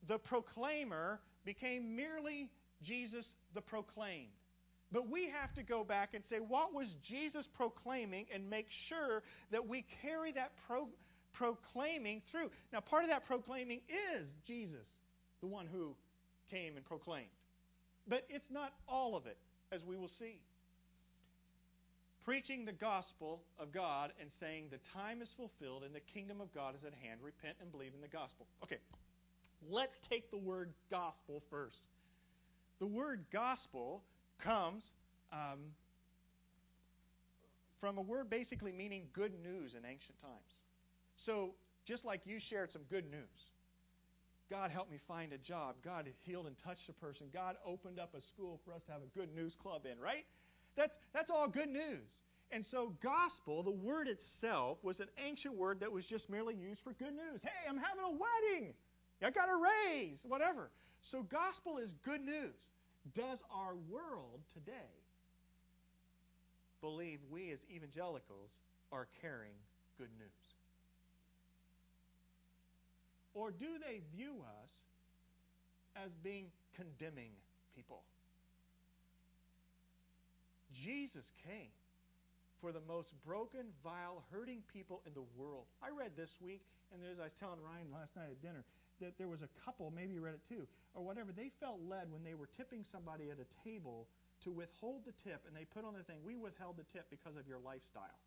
the 0.06 0.18
proclaimer, 0.18 1.20
became 1.44 1.96
merely 1.96 2.48
Jesus 2.86 3.24
the 3.54 3.60
proclaimed. 3.60 4.28
But 4.92 5.10
we 5.10 5.28
have 5.28 5.54
to 5.56 5.62
go 5.62 5.84
back 5.84 6.10
and 6.14 6.22
say, 6.30 6.36
what 6.36 6.72
was 6.72 6.86
Jesus 7.08 7.44
proclaiming 7.56 8.26
and 8.32 8.48
make 8.48 8.66
sure 8.88 9.22
that 9.52 9.66
we 9.66 9.84
carry 10.00 10.32
that 10.32 10.52
pro- 10.66 10.88
proclaiming 11.34 12.22
through. 12.30 12.50
Now, 12.72 12.80
part 12.80 13.04
of 13.04 13.10
that 13.10 13.26
proclaiming 13.26 13.80
is 13.88 14.26
Jesus, 14.46 14.86
the 15.40 15.46
one 15.46 15.66
who 15.66 15.94
came 16.50 16.76
and 16.76 16.84
proclaimed. 16.84 17.28
But 18.08 18.24
it's 18.30 18.50
not 18.50 18.72
all 18.88 19.16
of 19.16 19.26
it, 19.26 19.36
as 19.72 19.80
we 19.86 19.96
will 19.96 20.10
see 20.18 20.40
preaching 22.28 22.66
the 22.66 22.76
gospel 22.76 23.40
of 23.58 23.72
God 23.72 24.12
and 24.20 24.28
saying 24.38 24.66
the 24.70 24.76
time 24.92 25.22
is 25.22 25.28
fulfilled 25.34 25.82
and 25.82 25.94
the 25.94 26.04
kingdom 26.12 26.42
of 26.42 26.52
God 26.52 26.74
is 26.76 26.84
at 26.84 26.92
hand. 26.92 27.20
Repent 27.24 27.56
and 27.58 27.72
believe 27.72 27.92
in 27.96 28.02
the 28.02 28.12
gospel. 28.12 28.44
Okay, 28.62 28.76
let's 29.64 29.96
take 30.10 30.30
the 30.30 30.36
word 30.36 30.74
gospel 30.90 31.42
first. 31.48 31.80
The 32.80 32.86
word 32.86 33.24
gospel 33.32 34.02
comes 34.44 34.84
um, 35.32 35.72
from 37.80 37.96
a 37.96 38.02
word 38.02 38.28
basically 38.28 38.72
meaning 38.72 39.08
good 39.14 39.32
news 39.42 39.72
in 39.72 39.88
ancient 39.88 40.20
times. 40.20 40.52
So, 41.24 41.56
just 41.86 42.04
like 42.04 42.20
you 42.26 42.40
shared 42.50 42.68
some 42.74 42.82
good 42.90 43.10
news, 43.10 43.40
God 44.50 44.70
helped 44.70 44.92
me 44.92 45.00
find 45.08 45.32
a 45.32 45.38
job. 45.38 45.76
God 45.82 46.04
healed 46.26 46.46
and 46.46 46.56
touched 46.62 46.90
a 46.90 46.92
person. 46.92 47.28
God 47.32 47.56
opened 47.64 47.98
up 47.98 48.12
a 48.12 48.20
school 48.34 48.60
for 48.66 48.74
us 48.74 48.82
to 48.84 48.92
have 48.92 49.00
a 49.00 49.18
good 49.18 49.34
news 49.34 49.54
club 49.62 49.86
in, 49.90 49.98
right? 49.98 50.26
That's, 50.78 50.94
that's 51.12 51.28
all 51.28 51.48
good 51.48 51.68
news. 51.68 52.06
And 52.52 52.64
so, 52.70 52.94
gospel, 53.02 53.62
the 53.62 53.74
word 53.74 54.06
itself, 54.08 54.78
was 54.82 54.96
an 55.00 55.10
ancient 55.18 55.54
word 55.54 55.80
that 55.80 55.90
was 55.90 56.04
just 56.08 56.30
merely 56.30 56.54
used 56.54 56.80
for 56.82 56.94
good 56.94 57.12
news. 57.12 57.42
Hey, 57.42 57.66
I'm 57.68 57.76
having 57.76 58.06
a 58.06 58.14
wedding. 58.14 58.72
I 59.20 59.30
got 59.30 59.50
a 59.50 59.58
raise, 59.58 60.16
whatever. 60.22 60.70
So, 61.10 61.26
gospel 61.28 61.76
is 61.76 61.90
good 62.06 62.24
news. 62.24 62.54
Does 63.14 63.38
our 63.52 63.74
world 63.90 64.40
today 64.54 64.94
believe 66.80 67.18
we 67.28 67.50
as 67.50 67.58
evangelicals 67.74 68.48
are 68.92 69.08
carrying 69.20 69.58
good 69.98 70.14
news? 70.16 70.30
Or 73.34 73.50
do 73.50 73.66
they 73.84 74.00
view 74.16 74.36
us 74.40 74.70
as 75.96 76.10
being 76.22 76.46
condemning 76.76 77.30
people? 77.74 78.02
Jesus 80.84 81.26
came 81.42 81.74
for 82.60 82.72
the 82.72 82.82
most 82.86 83.10
broken, 83.26 83.70
vile, 83.82 84.22
hurting 84.30 84.62
people 84.72 85.02
in 85.06 85.14
the 85.14 85.26
world. 85.38 85.66
I 85.82 85.94
read 85.94 86.14
this 86.18 86.30
week, 86.42 86.62
and 86.90 87.02
as 87.06 87.18
I 87.18 87.30
was 87.30 87.36
telling 87.38 87.62
Ryan 87.62 87.90
last 87.94 88.14
night 88.18 88.34
at 88.34 88.42
dinner, 88.42 88.64
that 88.98 89.14
there 89.14 89.30
was 89.30 89.42
a 89.46 89.50
couple, 89.62 89.90
maybe 89.94 90.14
you 90.14 90.22
read 90.22 90.34
it 90.34 90.42
too, 90.50 90.66
or 90.94 91.06
whatever, 91.06 91.30
they 91.30 91.54
felt 91.62 91.78
led 91.86 92.10
when 92.10 92.26
they 92.26 92.34
were 92.34 92.50
tipping 92.58 92.82
somebody 92.90 93.30
at 93.30 93.38
a 93.38 93.46
table 93.62 94.10
to 94.42 94.50
withhold 94.50 95.06
the 95.06 95.14
tip, 95.22 95.42
and 95.46 95.54
they 95.54 95.66
put 95.70 95.86
on 95.86 95.94
the 95.94 96.02
thing, 96.02 96.18
we 96.26 96.34
withheld 96.34 96.74
the 96.78 96.86
tip 96.90 97.06
because 97.10 97.38
of 97.38 97.46
your 97.46 97.62
lifestyle. 97.62 98.18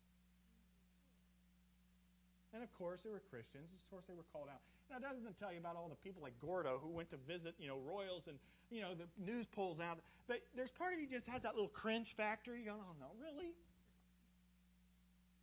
And 2.52 2.60
of 2.60 2.68
course, 2.76 3.00
they 3.00 3.08
were 3.08 3.24
Christians. 3.32 3.72
Of 3.72 3.84
course, 3.88 4.04
they 4.04 4.12
were 4.12 4.28
called 4.28 4.52
out. 4.52 4.60
Now, 4.92 5.00
that 5.00 5.16
doesn't 5.16 5.40
tell 5.40 5.56
you 5.56 5.60
about 5.60 5.72
all 5.72 5.88
the 5.88 5.96
people 6.04 6.20
like 6.20 6.36
Gordo 6.36 6.76
who 6.76 6.92
went 6.92 7.08
to 7.16 7.20
visit, 7.24 7.56
you 7.56 7.64
know, 7.64 7.80
royals, 7.80 8.28
and 8.28 8.36
you 8.68 8.84
know 8.84 8.92
the 8.92 9.08
news 9.16 9.48
pulls 9.56 9.80
out. 9.80 10.04
But 10.28 10.44
there's 10.52 10.72
part 10.76 10.92
of 10.92 11.00
you 11.00 11.08
just 11.08 11.24
has 11.32 11.40
that 11.48 11.56
little 11.56 11.72
cringe 11.72 12.12
factor. 12.16 12.52
You 12.52 12.68
go, 12.68 12.76
oh 12.76 12.94
no, 13.00 13.08
really? 13.16 13.56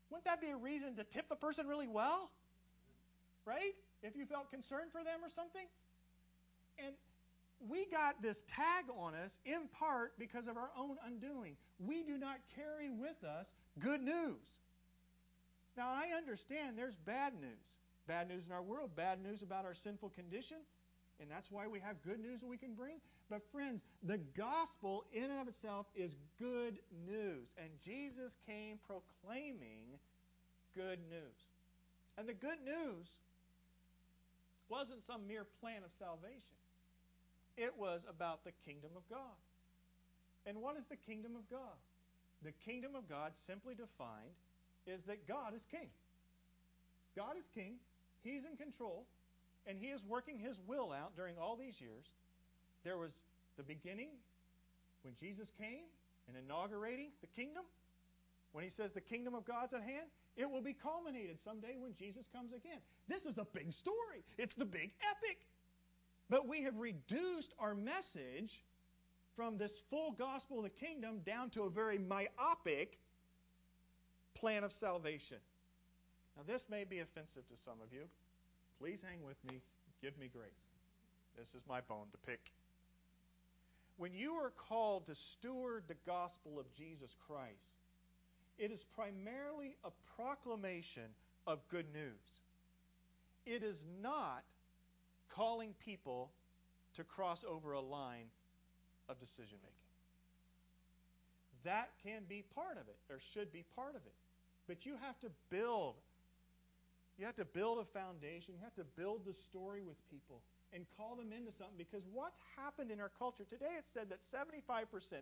Wouldn't 0.10 0.25
that 0.25 0.42
be 0.42 0.54
a 0.54 0.58
reason 0.58 0.94
to 0.98 1.04
tip 1.10 1.30
the 1.30 1.38
person 1.38 1.66
really 1.66 1.89
well? 1.89 2.30
Right? 3.46 3.74
If 4.01 4.13
you 4.16 4.25
felt 4.25 4.54
concerned 4.54 4.94
for 4.94 5.01
them 5.01 5.25
or 5.25 5.34
something? 5.34 5.66
And 6.78 6.94
we 7.60 7.86
got 7.92 8.22
this 8.22 8.38
tag 8.54 8.86
on 8.94 9.13
us 9.13 9.32
in 9.46 9.68
part 9.78 10.13
because 10.18 10.48
of 10.48 10.58
our 10.58 10.70
own 10.78 10.96
undoing. 11.06 11.58
We 11.82 12.04
do 12.04 12.18
not 12.18 12.38
carry 12.56 12.89
with 12.89 13.18
us 13.25 13.46
good 13.82 14.01
news. 14.01 14.39
Now, 15.77 15.89
I 15.89 16.17
understand 16.17 16.77
there's 16.77 16.97
bad 17.05 17.33
news. 17.39 17.63
Bad 18.07 18.27
news 18.27 18.43
in 18.45 18.51
our 18.51 18.63
world, 18.63 18.95
bad 18.95 19.21
news 19.21 19.43
about 19.43 19.65
our 19.65 19.75
sinful 19.83 20.09
condition, 20.09 20.57
and 21.21 21.29
that's 21.29 21.45
why 21.51 21.67
we 21.67 21.79
have 21.79 22.01
good 22.01 22.19
news 22.19 22.39
that 22.41 22.47
we 22.47 22.57
can 22.57 22.73
bring. 22.73 22.97
But, 23.29 23.43
friends, 23.51 23.81
the 24.01 24.17
gospel 24.33 25.05
in 25.13 25.29
and 25.29 25.39
of 25.39 25.47
itself 25.47 25.85
is 25.93 26.09
good 26.39 26.79
news. 27.05 27.45
And 27.59 27.69
Jesus 27.85 28.33
came 28.47 28.79
proclaiming 28.88 29.99
good 30.73 30.97
news. 31.11 31.38
And 32.17 32.27
the 32.27 32.33
good 32.33 32.57
news 32.65 33.05
wasn't 34.69 35.05
some 35.05 35.27
mere 35.27 35.45
plan 35.61 35.83
of 35.85 35.91
salvation, 35.99 36.57
it 37.57 37.73
was 37.77 38.01
about 38.09 38.43
the 38.45 38.55
kingdom 38.65 38.91
of 38.95 39.03
God. 39.09 39.38
And 40.45 40.61
what 40.63 40.77
is 40.77 40.88
the 40.89 40.97
kingdom 40.97 41.35
of 41.35 41.45
God? 41.51 41.77
The 42.41 42.55
kingdom 42.63 42.95
of 42.95 43.09
God, 43.09 43.33
simply 43.45 43.75
defined, 43.75 44.33
is 44.89 45.01
that 45.08 45.27
God 45.27 45.53
is 45.53 45.62
king. 45.69 45.89
God 47.15 47.38
is 47.38 47.46
king. 47.53 47.77
He's 48.24 48.43
in 48.43 48.58
control. 48.58 49.05
And 49.67 49.77
he 49.77 49.93
is 49.93 50.01
working 50.08 50.39
his 50.39 50.58
will 50.65 50.91
out 50.91 51.15
during 51.15 51.38
all 51.38 51.55
these 51.55 51.77
years. 51.79 52.05
There 52.84 52.98
was 52.98 53.12
the 53.58 53.63
beginning 53.63 54.10
when 55.03 55.13
Jesus 55.19 55.48
came 55.60 55.86
and 56.27 56.38
inaugurating 56.38 57.12
the 57.22 57.29
kingdom. 57.36 57.63
When 58.51 58.63
he 58.63 58.72
says 58.74 58.89
the 58.96 59.05
kingdom 59.05 59.36
of 59.36 59.46
God's 59.46 59.74
at 59.74 59.86
hand, 59.86 60.10
it 60.38 60.50
will 60.50 60.63
be 60.63 60.74
culminated 60.74 61.38
someday 61.46 61.77
when 61.77 61.93
Jesus 62.00 62.25
comes 62.34 62.50
again. 62.50 62.79
This 63.08 63.22
is 63.29 63.38
a 63.38 63.46
big 63.53 63.69
story. 63.81 64.25
It's 64.38 64.55
the 64.58 64.65
big 64.65 64.89
epic. 65.05 65.38
But 66.29 66.48
we 66.48 66.63
have 66.63 66.77
reduced 66.77 67.53
our 67.60 67.75
message 67.75 68.50
from 69.36 69.58
this 69.58 69.72
full 69.89 70.12
gospel 70.17 70.58
of 70.58 70.63
the 70.63 70.78
kingdom 70.86 71.21
down 71.25 71.49
to 71.52 71.63
a 71.63 71.69
very 71.69 71.97
myopic 71.97 72.97
plan 74.39 74.63
of 74.63 74.71
salvation. 74.80 75.38
Now, 76.38 76.43
this 76.47 76.62
may 76.71 76.84
be 76.84 76.99
offensive 76.99 77.43
to 77.49 77.58
some 77.65 77.84
of 77.84 77.91
you. 77.91 78.08
Please 78.80 78.99
hang 79.04 79.19
with 79.28 79.38
me. 79.43 79.60
Give 80.02 80.17
me 80.17 80.30
grace. 80.32 80.63
This 81.36 81.47
is 81.56 81.63
my 81.67 81.82
bone 81.82 82.08
to 82.12 82.17
pick. 82.25 82.39
When 83.97 84.13
you 84.13 84.34
are 84.34 84.52
called 84.69 85.06
to 85.08 85.15
steward 85.38 85.84
the 85.88 85.99
gospel 86.08 86.60
of 86.60 86.65
Jesus 86.78 87.12
Christ, 87.28 87.67
it 88.58 88.71
is 88.71 88.80
primarily 88.95 89.75
a 89.84 89.91
proclamation 90.15 91.12
of 91.47 91.60
good 91.69 91.91
news. 91.93 92.23
It 93.45 93.63
is 93.63 93.75
not 94.02 94.43
calling 95.36 95.73
people 95.84 96.32
to 96.95 97.04
cross 97.04 97.39
over 97.47 97.73
a 97.73 97.82
line 97.82 98.32
of 99.10 99.19
decision 99.19 99.60
making. 99.63 99.89
That 101.65 101.89
can 102.04 102.23
be 102.30 102.43
part 102.56 102.78
of 102.80 102.88
it, 102.88 102.97
or 103.10 103.19
should 103.34 103.52
be 103.52 103.65
part 103.75 103.95
of 103.95 104.02
it. 104.06 104.15
But 104.69 104.86
you 104.86 104.93
have 105.01 105.17
to 105.25 105.34
build. 105.49 105.97
You 107.17 107.25
have 107.25 107.36
to 107.41 107.49
build 107.49 107.82
a 107.82 107.89
foundation. 107.89 108.53
You 108.53 108.62
have 108.62 108.77
to 108.77 108.86
build 108.93 109.25
the 109.25 109.34
story 109.49 109.82
with 109.82 109.97
people 110.13 110.45
and 110.69 110.86
call 110.93 111.17
them 111.17 111.34
into 111.34 111.49
something 111.58 111.82
because 111.82 112.05
what's 112.13 112.38
happened 112.53 112.93
in 112.93 113.01
our 113.01 113.10
culture 113.17 113.41
today 113.49 113.73
it's 113.73 113.89
said 113.89 114.05
that 114.13 114.21
75% 114.29 114.62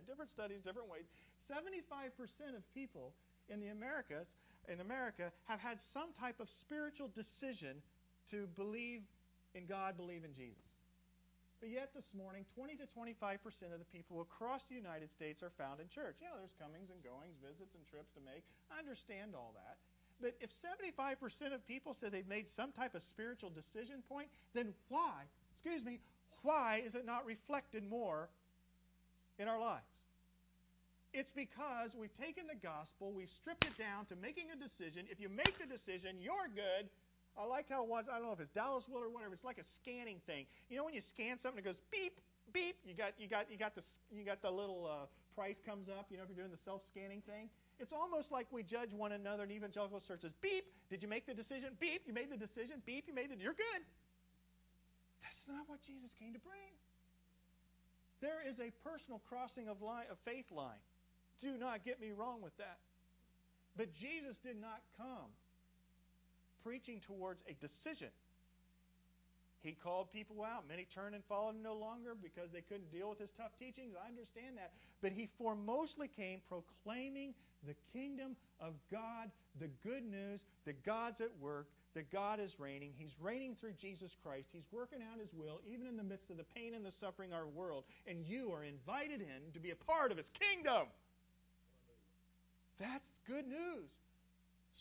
different 0.04 0.28
studies 0.36 0.60
different 0.60 0.92
ways 0.92 1.08
75% 1.48 2.12
of 2.52 2.60
people 2.76 3.16
in 3.48 3.56
the 3.56 3.72
americas 3.72 4.28
in 4.68 4.84
america 4.84 5.32
have 5.48 5.56
had 5.56 5.80
some 5.96 6.12
type 6.20 6.36
of 6.36 6.52
spiritual 6.68 7.08
decision 7.16 7.80
to 8.28 8.44
believe 8.60 9.00
in 9.56 9.64
god 9.64 9.96
believe 9.96 10.20
in 10.20 10.36
jesus 10.36 10.67
but 11.58 11.70
yet 11.70 11.90
this 11.94 12.06
morning 12.14 12.46
20 12.54 12.78
to 12.78 12.86
25% 12.94 13.38
of 13.74 13.78
the 13.82 13.90
people 13.90 14.22
across 14.22 14.62
the 14.70 14.78
united 14.78 15.10
states 15.14 15.42
are 15.42 15.54
found 15.58 15.82
in 15.82 15.86
church 15.90 16.18
know 16.22 16.34
there's 16.38 16.54
comings 16.58 16.90
and 16.90 17.02
goings 17.02 17.34
visits 17.42 17.74
and 17.74 17.82
trips 17.90 18.10
to 18.14 18.22
make 18.22 18.46
i 18.70 18.78
understand 18.78 19.34
all 19.34 19.50
that 19.54 19.78
but 20.20 20.34
if 20.42 20.50
75% 20.66 21.18
of 21.54 21.62
people 21.66 21.94
say 22.02 22.10
they've 22.10 22.26
made 22.26 22.46
some 22.58 22.74
type 22.74 22.94
of 22.94 23.02
spiritual 23.14 23.54
decision 23.54 24.02
point, 24.10 24.26
then 24.54 24.74
why, 24.90 25.22
excuse 25.54 25.82
me, 25.86 26.02
why 26.42 26.82
is 26.82 26.94
it 26.94 27.06
not 27.06 27.22
reflected 27.22 27.86
more 27.86 28.28
in 29.38 29.46
our 29.46 29.58
lives? 29.58 29.86
It's 31.14 31.30
because 31.38 31.94
we've 31.94 32.14
taken 32.18 32.50
the 32.50 32.58
gospel, 32.58 33.14
we've 33.14 33.32
stripped 33.40 33.64
it 33.64 33.78
down 33.78 34.04
to 34.10 34.14
making 34.18 34.50
a 34.52 34.58
decision. 34.58 35.06
If 35.08 35.22
you 35.22 35.30
make 35.30 35.54
the 35.56 35.70
decision, 35.70 36.18
you're 36.20 36.50
good. 36.50 36.90
I 37.38 37.46
like 37.46 37.70
how 37.70 37.86
it 37.86 37.88
was, 37.88 38.10
I 38.10 38.18
don't 38.18 38.26
know 38.26 38.34
if 38.34 38.42
it's 38.42 38.50
Dallas 38.50 38.82
Willard 38.90 39.08
or 39.08 39.14
whatever, 39.14 39.30
it's 39.32 39.46
like 39.46 39.62
a 39.62 39.68
scanning 39.78 40.18
thing. 40.26 40.50
You 40.66 40.74
know 40.74 40.82
when 40.82 40.92
you 40.92 41.06
scan 41.14 41.38
something, 41.38 41.62
it 41.62 41.66
goes 41.70 41.78
beep, 41.94 42.18
beep, 42.50 42.74
you 42.82 42.98
got 42.98 43.14
you 43.14 43.30
got 43.30 43.46
you 43.46 43.54
got 43.54 43.78
the 43.78 43.86
you 44.10 44.26
got 44.26 44.42
the 44.42 44.50
little 44.50 44.90
uh, 44.90 45.06
price 45.38 45.54
comes 45.62 45.86
up, 45.86 46.10
you 46.10 46.18
know, 46.18 46.26
if 46.26 46.34
you're 46.34 46.42
doing 46.42 46.50
the 46.50 46.58
self 46.66 46.82
scanning 46.90 47.22
thing. 47.30 47.46
It's 47.78 47.94
almost 47.94 48.34
like 48.34 48.50
we 48.50 48.66
judge 48.66 48.90
one 48.90 49.14
another 49.14 49.46
in 49.46 49.54
evangelical 49.54 50.02
churches. 50.02 50.34
Beep, 50.42 50.66
did 50.90 50.98
you 50.98 51.06
make 51.06 51.30
the 51.30 51.34
decision? 51.38 51.78
Beep, 51.78 52.02
you 52.10 52.12
made 52.12 52.26
the 52.26 52.40
decision. 52.40 52.82
Beep, 52.82 53.06
you 53.06 53.14
made 53.14 53.30
it. 53.30 53.38
You're 53.38 53.54
good. 53.54 53.82
That's 55.22 55.46
not 55.46 55.62
what 55.70 55.78
Jesus 55.86 56.10
came 56.18 56.34
to 56.34 56.42
bring. 56.42 56.74
There 58.18 58.42
is 58.42 58.58
a 58.58 58.74
personal 58.82 59.22
crossing 59.30 59.70
of 59.70 59.78
line 59.78 60.10
of 60.10 60.18
faith 60.26 60.50
line. 60.50 60.82
Do 61.38 61.54
not 61.54 61.86
get 61.86 62.02
me 62.02 62.10
wrong 62.10 62.42
with 62.42 62.56
that. 62.58 62.82
But 63.78 63.94
Jesus 63.94 64.34
did 64.42 64.58
not 64.58 64.82
come 64.98 65.30
preaching 66.68 67.00
towards 67.08 67.40
a 67.48 67.56
decision. 67.56 68.12
He 69.64 69.72
called 69.72 70.12
people 70.12 70.44
out. 70.44 70.68
Many 70.68 70.84
turned 70.92 71.16
and 71.16 71.24
followed 71.24 71.56
him 71.56 71.64
no 71.64 71.72
longer 71.72 72.12
because 72.12 72.52
they 72.52 72.60
couldn't 72.60 72.92
deal 72.92 73.08
with 73.08 73.18
his 73.18 73.32
tough 73.40 73.56
teachings. 73.56 73.96
I 73.96 74.12
understand 74.12 74.60
that. 74.60 74.76
But 75.00 75.16
he 75.16 75.32
foremostly 75.40 76.12
came 76.12 76.44
proclaiming 76.44 77.32
the 77.64 77.72
kingdom 77.96 78.36
of 78.60 78.76
God, 78.92 79.32
the 79.58 79.72
good 79.80 80.04
news 80.04 80.44
that 80.68 80.84
God's 80.84 81.24
at 81.24 81.32
work, 81.40 81.72
that 81.96 82.12
God 82.12 82.38
is 82.38 82.52
reigning. 82.60 82.92
He's 83.00 83.16
reigning 83.18 83.56
through 83.58 83.80
Jesus 83.80 84.12
Christ. 84.22 84.46
He's 84.52 84.68
working 84.70 85.00
out 85.00 85.18
His 85.18 85.32
will, 85.32 85.58
even 85.66 85.88
in 85.88 85.96
the 85.96 86.06
midst 86.06 86.30
of 86.30 86.36
the 86.36 86.46
pain 86.54 86.76
and 86.76 86.84
the 86.84 86.94
suffering 87.00 87.32
of 87.32 87.42
our 87.42 87.48
world. 87.48 87.82
And 88.06 88.22
you 88.28 88.52
are 88.52 88.62
invited 88.62 89.24
in 89.24 89.40
to 89.56 89.58
be 89.58 89.72
a 89.72 89.80
part 89.88 90.12
of 90.12 90.20
His 90.20 90.28
kingdom. 90.38 90.86
That's 92.78 93.08
good 93.26 93.48
news, 93.48 93.90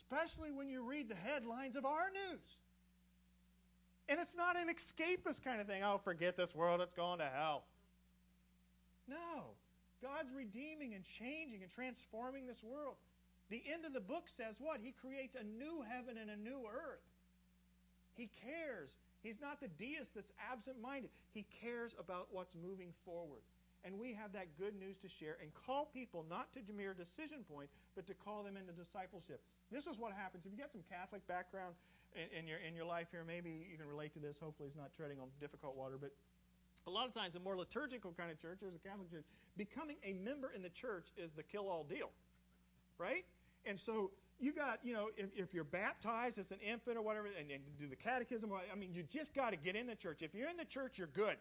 especially 0.08 0.56
when 0.56 0.72
you 0.72 0.88
read 0.88 1.12
the 1.12 1.20
headlines 1.20 1.76
of 1.76 1.84
our 1.84 2.08
news. 2.15 2.39
And 4.08 4.24
it's 4.24 4.32
not 4.39 4.56
an 4.56 4.72
escapist 4.72 5.43
kind 5.43 5.60
of 5.60 5.67
thing. 5.67 5.84
Oh, 5.84 6.00
forget 6.00 6.39
this 6.39 6.56
world, 6.56 6.80
it's 6.80 6.96
going 6.96 7.20
to 7.20 7.28
hell. 7.28 7.67
No. 9.04 9.52
God's 10.00 10.32
redeeming 10.32 10.96
and 10.96 11.04
changing 11.20 11.60
and 11.60 11.72
transforming 11.76 12.48
this 12.48 12.63
world. 12.63 12.96
The 13.52 13.60
end 13.67 13.84
of 13.84 13.91
the 13.91 14.04
book 14.04 14.32
says 14.39 14.56
what? 14.63 14.80
He 14.80 14.96
creates 14.96 15.36
a 15.36 15.43
new 15.43 15.84
heaven 15.84 16.15
and 16.15 16.32
a 16.32 16.39
new 16.39 16.63
earth. 16.72 17.04
He 18.15 18.32
cares. 18.39 18.88
He's 19.24 19.39
not 19.43 19.60
the 19.60 19.72
deist 19.76 20.15
that's 20.15 20.32
absent 20.39 20.80
minded. 20.80 21.12
He 21.36 21.43
cares 21.60 21.91
about 22.00 22.32
what's 22.32 22.56
moving 22.56 22.96
forward. 23.04 23.43
And 23.88 23.95
we 23.95 24.12
have 24.19 24.36
that 24.36 24.52
good 24.60 24.76
news 24.76 25.00
to 25.00 25.08
share 25.08 25.39
and 25.39 25.47
call 25.63 25.88
people 25.95 26.28
not 26.28 26.52
to 26.60 26.62
mere 26.76 26.91
decision 26.91 27.47
point, 27.47 27.71
but 27.95 28.04
to 28.12 28.13
call 28.19 28.43
them 28.43 28.60
into 28.60 28.76
discipleship. 28.76 29.39
This 29.71 29.88
is 29.88 29.95
what 29.95 30.12
happens. 30.12 30.43
If 30.43 30.52
you 30.52 30.60
get 30.60 30.76
some 30.76 30.84
Catholic 30.91 31.23
background 31.23 31.71
in, 32.12 32.28
in, 32.36 32.43
your, 32.52 32.60
in 32.60 32.76
your 32.76 32.84
life 32.84 33.08
here, 33.15 33.23
maybe 33.23 33.63
you 33.63 33.80
can 33.80 33.88
relate 33.88 34.12
to 34.19 34.21
this. 34.21 34.36
Hopefully, 34.43 34.67
it's 34.67 34.76
not 34.76 34.91
treading 34.91 35.23
on 35.23 35.32
difficult 35.39 35.80
water. 35.80 35.95
But 35.95 36.12
a 36.84 36.91
lot 36.91 37.08
of 37.08 37.15
times, 37.15 37.39
a 37.39 37.39
more 37.39 37.56
liturgical 37.56 38.12
kind 38.12 38.28
of 38.28 38.36
church, 38.43 38.60
there's 38.60 38.76
a 38.76 38.84
Catholic 38.84 39.08
church, 39.08 39.23
becoming 39.56 39.95
a 40.04 40.12
member 40.19 40.52
in 40.52 40.60
the 40.60 40.73
church 40.84 41.08
is 41.15 41.32
the 41.39 41.47
kill 41.47 41.71
all 41.71 41.88
deal. 41.88 42.12
right? 42.97 43.26
And 43.65 43.80
so 43.86 44.12
you 44.39 44.54
got, 44.54 44.80
you 44.84 44.93
know, 44.93 45.10
if, 45.17 45.30
if 45.36 45.54
you're 45.54 45.67
baptized 45.67 46.38
as 46.38 46.45
an 46.52 46.62
infant 46.62 46.97
or 46.97 47.02
whatever, 47.02 47.28
and, 47.28 47.50
and 47.50 47.62
do 47.80 47.88
the 47.88 47.95
catechism, 47.95 48.52
I 48.52 48.76
mean, 48.76 48.93
you 48.93 49.04
just 49.13 49.34
got 49.34 49.52
to 49.52 49.58
get 49.58 49.76
in 49.76 49.88
the 49.88 49.95
church. 49.95 50.19
If 50.21 50.34
you're 50.34 50.50
in 50.50 50.58
the 50.58 50.69
church, 50.69 50.93
you're 50.97 51.13
good. 51.15 51.38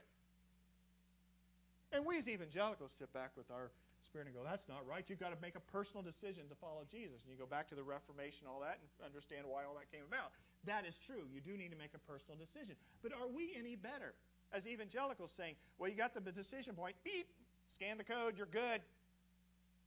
And 1.96 2.04
we 2.04 2.20
as 2.20 2.28
evangelicals 2.28 2.92
sit 3.00 3.08
back 3.16 3.32
with 3.40 3.48
our 3.48 3.72
spirit 4.12 4.28
and 4.28 4.36
go, 4.36 4.44
that's 4.44 4.68
not 4.68 4.84
right. 4.84 5.00
You've 5.08 5.16
got 5.16 5.32
to 5.32 5.40
make 5.40 5.56
a 5.56 5.64
personal 5.72 6.04
decision 6.04 6.44
to 6.52 6.56
follow 6.60 6.84
Jesus. 6.92 7.16
And 7.24 7.32
you 7.32 7.40
go 7.40 7.48
back 7.48 7.72
to 7.72 7.76
the 7.76 7.80
Reformation, 7.80 8.44
all 8.44 8.60
that, 8.60 8.76
and 8.84 8.88
understand 9.00 9.48
why 9.48 9.64
all 9.64 9.72
that 9.80 9.88
came 9.88 10.04
about. 10.04 10.36
That 10.68 10.84
is 10.84 10.92
true. 11.08 11.24
You 11.32 11.40
do 11.40 11.56
need 11.56 11.72
to 11.72 11.80
make 11.80 11.96
a 11.96 12.02
personal 12.04 12.36
decision. 12.36 12.76
But 13.00 13.16
are 13.16 13.24
we 13.24 13.56
any 13.56 13.80
better 13.80 14.12
as 14.52 14.68
evangelicals 14.68 15.32
saying, 15.40 15.56
well, 15.80 15.88
you 15.88 15.96
got 15.96 16.12
the 16.12 16.20
decision 16.20 16.76
point, 16.76 17.00
beep, 17.00 17.32
scan 17.80 17.96
the 17.96 18.04
code, 18.04 18.36
you're 18.36 18.52
good? 18.52 18.84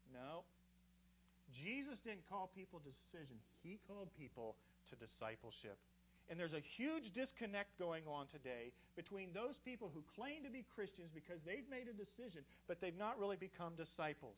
No. 0.09 0.41
Jesus 1.53 2.01
didn't 2.01 2.25
call 2.25 2.49
people 2.57 2.81
to 2.81 2.89
decision. 3.05 3.37
He 3.61 3.77
called 3.85 4.09
people 4.17 4.57
to 4.89 4.97
discipleship. 4.97 5.77
And 6.29 6.37
there's 6.37 6.53
a 6.53 6.61
huge 6.77 7.09
disconnect 7.17 7.73
going 7.81 8.05
on 8.05 8.29
today 8.29 8.69
between 8.93 9.33
those 9.33 9.57
people 9.65 9.89
who 9.89 10.05
claim 10.13 10.45
to 10.45 10.51
be 10.53 10.61
Christians 10.77 11.09
because 11.09 11.41
they've 11.41 11.65
made 11.73 11.89
a 11.89 11.95
decision, 11.97 12.45
but 12.69 12.77
they've 12.77 12.97
not 12.97 13.17
really 13.17 13.37
become 13.37 13.73
disciples. 13.73 14.37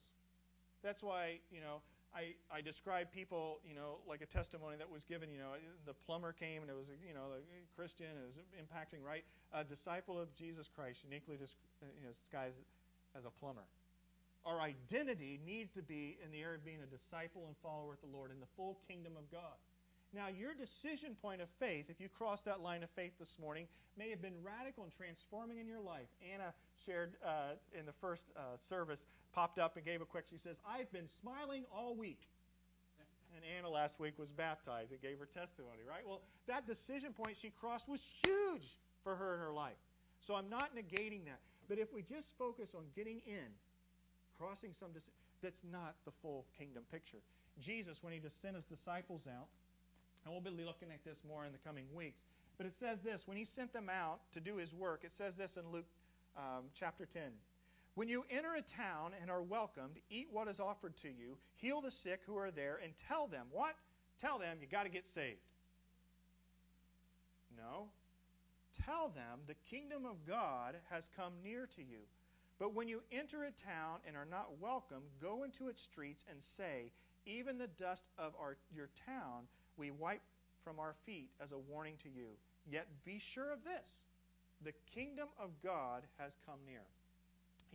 That's 0.88 1.04
why, 1.04 1.44
you 1.52 1.60
know, 1.60 1.84
I, 2.16 2.36
I 2.52 2.60
describe 2.60 3.12
people, 3.12 3.64
you 3.68 3.76
know, 3.76 4.04
like 4.04 4.24
a 4.24 4.28
testimony 4.32 4.76
that 4.80 4.88
was 4.88 5.04
given, 5.08 5.32
you 5.32 5.40
know, 5.40 5.56
the 5.88 5.96
plumber 6.08 6.36
came 6.36 6.64
and 6.64 6.72
it 6.72 6.76
was, 6.76 6.88
you 7.04 7.16
know, 7.16 7.36
a 7.36 7.44
Christian, 7.76 8.08
it 8.08 8.28
was 8.28 8.40
impacting, 8.56 9.00
right? 9.04 9.24
A 9.52 9.64
disciple 9.64 10.20
of 10.20 10.28
Jesus 10.36 10.68
Christ, 10.76 11.00
uniquely 11.04 11.40
you 11.40 12.04
know, 12.04 12.12
disguised 12.24 12.60
as 13.16 13.24
a 13.24 13.34
plumber. 13.40 13.64
Our 14.44 14.60
identity 14.60 15.40
needs 15.44 15.72
to 15.76 15.84
be 15.84 16.20
in 16.20 16.32
the 16.32 16.44
area 16.44 16.60
of 16.60 16.66
being 16.68 16.84
a 16.84 16.90
disciple 16.90 17.48
and 17.48 17.56
follower 17.64 17.96
of 17.96 18.02
the 18.04 18.12
Lord 18.12 18.32
in 18.32 18.40
the 18.44 18.50
full 18.60 18.80
kingdom 18.88 19.16
of 19.16 19.28
God. 19.32 19.56
Now, 20.12 20.28
your 20.28 20.52
decision 20.52 21.16
point 21.24 21.40
of 21.40 21.48
faith, 21.56 21.88
if 21.88 22.00
you 22.04 22.12
crossed 22.12 22.44
that 22.44 22.60
line 22.60 22.84
of 22.84 22.92
faith 22.96 23.16
this 23.16 23.32
morning, 23.40 23.68
may 23.96 24.12
have 24.12 24.22
been 24.22 24.36
radical 24.44 24.84
and 24.84 24.92
transforming 24.92 25.60
in 25.60 25.68
your 25.68 25.80
life. 25.80 26.08
Anna 26.20 26.52
shared 26.84 27.16
uh, 27.24 27.56
in 27.72 27.88
the 27.88 27.96
first 28.04 28.24
uh, 28.36 28.60
service, 28.68 29.00
popped 29.32 29.60
up 29.60 29.80
and 29.80 29.86
gave 29.88 30.04
a 30.04 30.06
quick, 30.06 30.28
she 30.28 30.40
says, 30.44 30.60
I've 30.68 30.92
been 30.92 31.08
smiling 31.24 31.64
all 31.72 31.96
week. 31.96 32.20
And 33.32 33.48
Anna 33.48 33.72
last 33.72 33.96
week 33.96 34.20
was 34.20 34.28
baptized 34.36 34.92
and 34.92 35.00
gave 35.00 35.16
her 35.16 35.32
testimony, 35.32 35.88
right? 35.88 36.04
Well, 36.04 36.20
that 36.52 36.68
decision 36.68 37.16
point 37.16 37.40
she 37.40 37.56
crossed 37.56 37.88
was 37.88 38.04
huge 38.28 38.68
for 39.08 39.16
her 39.16 39.34
in 39.36 39.40
her 39.40 39.56
life. 39.56 39.80
So 40.28 40.36
I'm 40.36 40.52
not 40.52 40.76
negating 40.76 41.24
that. 41.32 41.40
But 41.72 41.80
if 41.80 41.88
we 41.96 42.04
just 42.04 42.28
focus 42.36 42.68
on 42.76 42.84
getting 42.92 43.24
in, 43.24 43.48
crossing 44.36 44.76
some 44.84 44.92
that's 45.42 45.64
not 45.72 45.96
the 46.06 46.14
full 46.22 46.46
kingdom 46.60 46.84
picture. 46.92 47.24
Jesus, 47.64 47.98
when 48.02 48.14
he 48.14 48.22
sent 48.42 48.56
his 48.56 48.68
disciples 48.70 49.22
out, 49.26 49.50
and 50.24 50.34
we'll 50.34 50.44
be 50.44 50.52
looking 50.52 50.90
at 50.94 51.04
this 51.04 51.18
more 51.28 51.46
in 51.46 51.52
the 51.52 51.64
coming 51.66 51.86
weeks, 51.96 52.22
but 52.58 52.66
it 52.66 52.74
says 52.80 52.98
this 53.04 53.22
when 53.26 53.38
he 53.38 53.48
sent 53.56 53.74
them 53.74 53.90
out 53.90 54.20
to 54.34 54.40
do 54.40 54.58
his 54.58 54.70
work, 54.74 55.02
it 55.04 55.12
says 55.18 55.34
this 55.38 55.50
in 55.58 55.66
Luke 55.72 55.88
um, 56.38 56.70
chapter 56.78 57.08
10. 57.14 57.24
When 57.96 58.08
you 58.08 58.24
enter 58.32 58.56
a 58.56 58.64
town 58.78 59.12
and 59.20 59.30
are 59.30 59.42
welcomed, 59.42 60.00
eat 60.10 60.28
what 60.32 60.48
is 60.48 60.60
offered 60.60 60.94
to 61.02 61.10
you, 61.10 61.36
heal 61.58 61.82
the 61.82 61.92
sick 62.04 62.22
who 62.26 62.38
are 62.38 62.52
there, 62.52 62.80
and 62.84 62.94
tell 63.08 63.28
them 63.28 63.48
what? 63.52 63.76
Tell 64.22 64.40
them 64.40 64.58
you 64.62 64.68
got 64.68 64.84
to 64.84 64.94
get 64.94 65.04
saved. 65.14 65.44
No. 67.58 67.92
Tell 68.86 69.10
them 69.10 69.44
the 69.48 69.60
kingdom 69.70 70.06
of 70.06 70.16
God 70.26 70.76
has 70.90 71.04
come 71.18 71.34
near 71.44 71.68
to 71.76 71.82
you. 71.82 72.08
But 72.60 72.74
when 72.74 72.88
you 72.88 73.02
enter 73.12 73.44
a 73.44 73.54
town 73.66 74.00
and 74.08 74.16
are 74.16 74.30
not 74.30 74.62
welcome, 74.62 75.02
go 75.22 75.44
into 75.44 75.68
its 75.68 75.82
streets 75.92 76.22
and 76.30 76.38
say, 76.58 76.94
Even 77.26 77.58
the 77.58 77.70
dust 77.80 78.06
of 78.18 78.34
our, 78.40 78.58
your 78.76 78.90
town 79.06 79.46
we 79.78 79.92
wipe 79.92 80.22
from 80.64 80.80
our 80.80 80.96
feet 81.06 81.30
as 81.42 81.52
a 81.52 81.60
warning 81.72 81.96
to 82.04 82.10
you. 82.10 82.34
Yet 82.70 82.88
be 83.06 83.22
sure 83.34 83.52
of 83.52 83.64
this 83.64 83.88
the 84.62 84.74
kingdom 84.94 85.26
of 85.42 85.50
God 85.66 86.06
has 86.22 86.30
come 86.46 86.62
near. 86.70 86.86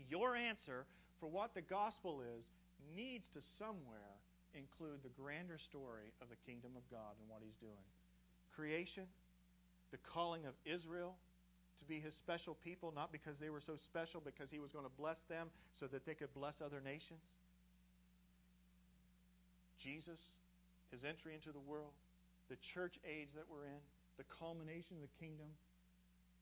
Your 0.06 0.38
answer 0.38 0.86
for 1.18 1.26
what 1.26 1.50
the 1.50 1.66
gospel 1.66 2.22
is 2.22 2.46
needs 2.94 3.26
to 3.34 3.42
somewhere 3.58 4.14
include 4.54 5.02
the 5.02 5.10
grander 5.18 5.58
story 5.58 6.14
of 6.22 6.30
the 6.30 6.38
kingdom 6.46 6.78
of 6.78 6.86
God 6.86 7.18
and 7.18 7.26
what 7.26 7.42
He's 7.42 7.58
doing. 7.58 7.82
Creation, 8.54 9.02
the 9.90 9.98
calling 10.06 10.46
of 10.46 10.54
Israel, 10.62 11.18
to 11.78 11.84
be 11.84 12.00
his 12.00 12.14
special 12.24 12.56
people, 12.64 12.92
not 12.94 13.12
because 13.12 13.36
they 13.40 13.50
were 13.50 13.62
so 13.64 13.76
special, 13.92 14.22
because 14.24 14.48
he 14.50 14.58
was 14.58 14.72
going 14.72 14.84
to 14.84 14.96
bless 14.96 15.20
them 15.28 15.48
so 15.78 15.86
that 15.86 16.06
they 16.06 16.14
could 16.14 16.32
bless 16.32 16.54
other 16.64 16.80
nations. 16.80 17.20
Jesus, 19.86 20.18
his 20.90 21.06
entry 21.06 21.38
into 21.38 21.54
the 21.54 21.62
world, 21.62 21.94
the 22.50 22.58
church 22.74 22.98
age 23.06 23.30
that 23.38 23.46
we're 23.46 23.70
in, 23.70 23.78
the 24.18 24.26
culmination 24.26 24.98
of 24.98 25.06
the 25.06 25.14
kingdom 25.22 25.46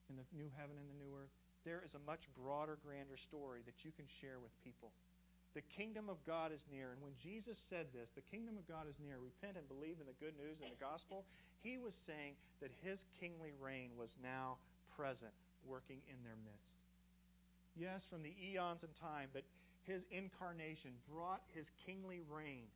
in 0.09 0.17
the 0.17 0.25
new 0.33 0.49
heaven 0.57 0.73
and 0.81 0.89
the 0.89 1.01
new 1.05 1.13
earth. 1.13 1.29
There 1.69 1.85
is 1.85 1.93
a 1.93 2.01
much 2.09 2.25
broader, 2.41 2.81
grander 2.81 3.21
story 3.21 3.61
that 3.69 3.85
you 3.85 3.93
can 3.93 4.09
share 4.25 4.41
with 4.41 4.53
people. 4.65 4.97
The 5.53 5.65
kingdom 5.77 6.09
of 6.09 6.17
God 6.25 6.57
is 6.57 6.65
near. 6.73 6.97
And 6.97 7.01
when 7.05 7.15
Jesus 7.21 7.61
said 7.69 7.93
this, 7.93 8.09
the 8.17 8.25
kingdom 8.33 8.57
of 8.57 8.65
God 8.65 8.89
is 8.89 8.97
near, 8.97 9.21
repent 9.21 9.61
and 9.61 9.69
believe 9.69 10.01
in 10.01 10.09
the 10.09 10.17
good 10.17 10.35
news 10.41 10.59
and 10.65 10.73
the 10.73 10.81
gospel, 10.81 11.29
he 11.61 11.77
was 11.77 11.93
saying 12.09 12.37
that 12.65 12.73
his 12.81 12.97
kingly 13.21 13.53
reign 13.61 13.93
was 13.95 14.13
now 14.25 14.57
present, 14.97 15.33
working 15.69 16.01
in 16.09 16.17
their 16.25 16.37
midst. 16.49 16.75
Yes, 17.77 18.01
from 18.09 18.25
the 18.25 18.35
eons 18.41 18.83
of 18.83 18.91
time, 18.99 19.29
but 19.33 19.45
his 19.85 20.01
incarnation 20.11 20.97
brought 21.09 21.45
his 21.53 21.69
kingly 21.85 22.25
reign 22.25 22.67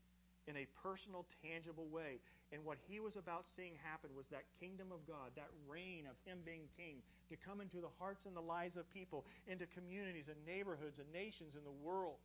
in 0.49 0.57
a 0.57 0.67
personal, 0.81 1.29
tangible 1.45 1.87
way. 1.93 2.19
And 2.49 2.65
what 2.65 2.81
he 2.89 2.97
was 2.99 3.13
about 3.21 3.45
seeing 3.53 3.77
happen 3.85 4.09
was 4.17 4.25
that 4.33 4.49
kingdom 4.57 4.89
of 4.89 5.05
God, 5.05 5.37
that 5.37 5.53
reign 5.69 6.09
of 6.09 6.17
him 6.25 6.41
being 6.49 6.65
king, 6.81 7.05
to 7.29 7.37
come 7.37 7.61
into 7.61 7.85
the 7.85 7.93
hearts 8.01 8.25
and 8.25 8.33
the 8.33 8.43
lives 8.43 8.81
of 8.81 8.89
people, 8.89 9.29
into 9.45 9.69
communities 9.77 10.33
and 10.33 10.41
neighborhoods 10.49 10.97
and 10.97 11.07
nations 11.13 11.53
in 11.53 11.63
the 11.69 11.79
world. 11.85 12.17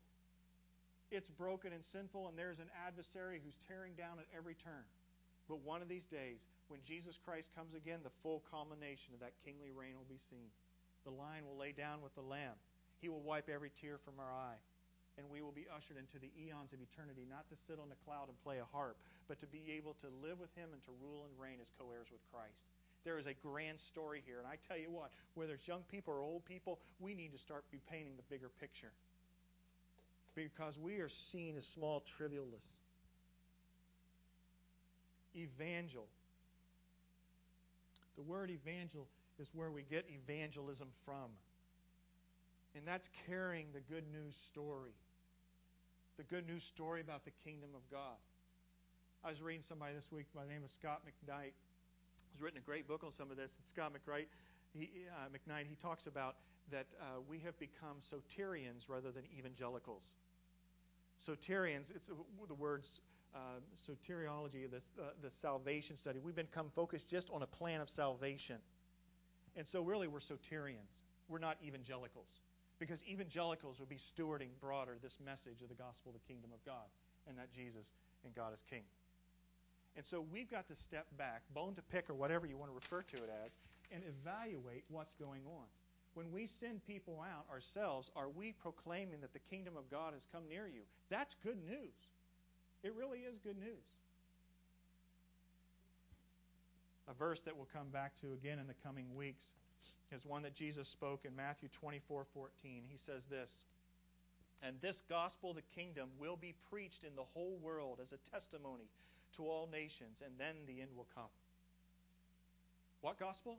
It's 1.12 1.28
broken 1.36 1.76
and 1.76 1.84
sinful, 1.92 2.32
and 2.32 2.40
there's 2.40 2.64
an 2.64 2.72
adversary 2.74 3.44
who's 3.44 3.60
tearing 3.68 3.94
down 4.00 4.18
at 4.18 4.32
every 4.32 4.56
turn. 4.64 4.88
But 5.52 5.60
one 5.62 5.84
of 5.84 5.92
these 5.92 6.08
days, 6.08 6.40
when 6.72 6.80
Jesus 6.88 7.20
Christ 7.28 7.52
comes 7.52 7.76
again, 7.76 8.00
the 8.02 8.16
full 8.24 8.42
culmination 8.48 9.12
of 9.12 9.20
that 9.20 9.36
kingly 9.44 9.76
reign 9.76 10.00
will 10.00 10.08
be 10.08 10.24
seen. 10.32 10.48
The 11.04 11.12
lion 11.12 11.44
will 11.44 11.60
lay 11.60 11.76
down 11.76 12.00
with 12.00 12.16
the 12.16 12.24
lamb. 12.24 12.56
He 13.04 13.12
will 13.12 13.22
wipe 13.22 13.52
every 13.52 13.70
tear 13.84 14.00
from 14.00 14.16
our 14.24 14.32
eye. 14.32 14.58
And 15.18 15.30
we 15.30 15.46
will 15.46 15.54
be 15.54 15.70
ushered 15.70 16.02
into 16.02 16.18
the 16.18 16.34
eons 16.34 16.74
of 16.74 16.82
eternity, 16.82 17.30
not 17.30 17.46
to 17.54 17.56
sit 17.70 17.78
on 17.78 17.94
a 17.94 18.00
cloud 18.02 18.34
and 18.34 18.38
play 18.42 18.58
a 18.58 18.68
harp, 18.74 18.98
but 19.30 19.38
to 19.46 19.48
be 19.48 19.62
able 19.78 19.94
to 20.02 20.10
live 20.26 20.42
with 20.42 20.50
Him 20.58 20.74
and 20.74 20.82
to 20.90 20.94
rule 21.06 21.30
and 21.30 21.34
reign 21.38 21.62
as 21.62 21.70
co 21.78 21.86
heirs 21.94 22.10
with 22.10 22.24
Christ. 22.34 22.58
There 23.06 23.22
is 23.22 23.30
a 23.30 23.38
grand 23.46 23.78
story 23.94 24.26
here. 24.26 24.42
And 24.42 24.48
I 24.50 24.58
tell 24.66 24.80
you 24.80 24.90
what, 24.90 25.14
whether 25.38 25.54
it's 25.54 25.68
young 25.70 25.86
people 25.92 26.18
or 26.18 26.24
old 26.24 26.46
people, 26.50 26.80
we 26.98 27.14
need 27.14 27.36
to 27.36 27.42
start 27.46 27.68
painting 27.92 28.18
the 28.18 28.26
bigger 28.32 28.50
picture. 28.58 28.96
Because 30.34 30.74
we 30.82 30.98
are 30.98 31.12
seen 31.30 31.54
as 31.58 31.64
small 31.76 32.02
trivialists. 32.18 32.74
Evangel 35.36 36.08
the 38.16 38.22
word 38.22 38.52
evangel 38.52 39.08
is 39.40 39.48
where 39.54 39.72
we 39.72 39.84
get 39.84 40.06
evangelism 40.10 40.88
from. 41.06 41.34
And 42.76 42.86
that's 42.86 43.08
carrying 43.28 43.68
the 43.74 43.82
good 43.82 44.06
news 44.12 44.34
story. 44.52 44.94
The 46.18 46.30
good 46.30 46.46
news 46.46 46.62
story 46.78 47.02
about 47.02 47.26
the 47.26 47.34
kingdom 47.42 47.74
of 47.74 47.82
God. 47.90 48.22
I 49.26 49.34
was 49.34 49.42
reading 49.42 49.66
somebody 49.66 49.98
this 49.98 50.06
week 50.14 50.30
by 50.30 50.46
the 50.46 50.54
name 50.54 50.62
of 50.62 50.70
Scot 50.78 51.02
McKnight. 51.02 51.58
He's 52.30 52.38
written 52.38 52.62
a 52.62 52.66
great 52.70 52.86
book 52.86 53.02
on 53.02 53.10
some 53.18 53.34
of 53.34 53.38
this. 53.38 53.50
And 53.50 53.66
Scot 53.74 53.90
McKnight, 53.98 54.30
he, 54.78 55.10
uh, 55.10 55.34
McKnight, 55.34 55.66
he 55.66 55.74
talks 55.82 56.06
about 56.06 56.38
that 56.70 56.86
uh, 57.02 57.26
we 57.26 57.42
have 57.42 57.58
become 57.58 57.98
soterians 58.14 58.86
rather 58.86 59.10
than 59.10 59.26
evangelicals. 59.34 60.06
Soterians, 61.26 61.90
it's 61.90 62.06
uh, 62.06 62.46
the 62.46 62.54
words 62.62 62.86
uh, 63.34 63.58
soteriology, 63.90 64.70
the, 64.70 64.86
uh, 65.02 65.18
the 65.26 65.34
salvation 65.42 65.98
study, 65.98 66.22
we've 66.22 66.38
become 66.38 66.70
focused 66.76 67.10
just 67.10 67.26
on 67.34 67.42
a 67.42 67.50
plan 67.50 67.82
of 67.82 67.90
salvation. 67.98 68.62
And 69.58 69.66
so, 69.74 69.82
really, 69.82 70.06
we're 70.06 70.22
soterians. 70.22 70.94
We're 71.26 71.42
not 71.42 71.58
evangelicals. 71.66 72.30
Because 72.84 73.00
evangelicals 73.08 73.80
would 73.80 73.88
be 73.88 74.04
stewarding 74.12 74.52
broader 74.60 75.00
this 75.00 75.16
message 75.24 75.64
of 75.64 75.72
the 75.72 75.80
gospel 75.80 76.12
of 76.12 76.20
the 76.20 76.26
kingdom 76.28 76.52
of 76.52 76.60
God 76.68 76.84
and 77.32 77.40
that 77.40 77.48
Jesus 77.56 77.88
and 78.28 78.36
God 78.36 78.52
is 78.52 78.60
King. 78.68 78.84
And 79.96 80.04
so, 80.12 80.20
we've 80.20 80.52
got 80.52 80.68
to 80.68 80.76
step 80.92 81.08
back, 81.16 81.48
bone 81.56 81.80
to 81.80 81.86
pick, 81.96 82.12
or 82.12 82.14
whatever 82.14 82.44
you 82.44 82.60
want 82.60 82.68
to 82.68 82.76
refer 82.76 83.08
to 83.16 83.24
it 83.24 83.32
as, 83.32 83.56
and 83.88 84.04
evaluate 84.04 84.84
what's 84.92 85.16
going 85.16 85.48
on. 85.48 85.64
When 86.12 86.28
we 86.36 86.52
send 86.60 86.84
people 86.84 87.24
out 87.24 87.48
ourselves, 87.48 88.12
are 88.20 88.28
we 88.28 88.52
proclaiming 88.60 89.24
that 89.24 89.32
the 89.32 89.46
kingdom 89.48 89.80
of 89.80 89.88
God 89.88 90.12
has 90.12 90.26
come 90.36 90.44
near 90.52 90.68
you? 90.68 90.84
That's 91.08 91.32
good 91.40 91.64
news. 91.64 91.96
It 92.84 92.92
really 93.00 93.24
is 93.24 93.40
good 93.48 93.56
news. 93.64 93.88
A 97.08 97.16
verse 97.16 97.40
that 97.48 97.56
we'll 97.56 97.72
come 97.72 97.88
back 97.96 98.12
to 98.28 98.36
again 98.36 98.60
in 98.60 98.68
the 98.68 98.76
coming 98.84 99.08
weeks 99.16 99.48
is 100.14 100.26
one 100.26 100.44
that 100.44 100.56
Jesus 100.56 100.88
spoke 100.94 101.26
in 101.26 101.36
Matthew 101.36 101.70
24:14. 101.82 102.86
He 102.88 102.98
says 103.06 103.22
this, 103.30 103.50
And 104.62 104.80
this 104.80 104.96
gospel 105.10 105.52
of 105.52 105.58
the 105.58 105.68
kingdom 105.76 106.10
will 106.18 106.38
be 106.38 106.54
preached 106.70 107.04
in 107.04 107.16
the 107.16 107.26
whole 107.34 107.58
world 107.58 108.00
as 108.00 108.12
a 108.14 108.22
testimony 108.32 108.88
to 109.36 109.50
all 109.50 109.68
nations, 109.68 110.22
and 110.24 110.38
then 110.38 110.56
the 110.68 110.82
end 110.82 110.96
will 110.96 111.10
come. 111.14 111.32
What 113.02 113.20
gospel? 113.20 113.58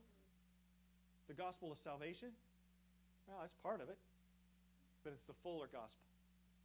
The 1.29 1.35
gospel 1.35 1.73
of 1.73 1.79
salvation? 1.83 2.33
Well, 3.27 3.39
that's 3.41 3.57
part 3.63 3.81
of 3.81 3.89
it, 3.89 3.99
but 5.03 5.13
it's 5.13 5.27
the 5.27 5.35
fuller 5.43 5.67
gospel 5.67 6.05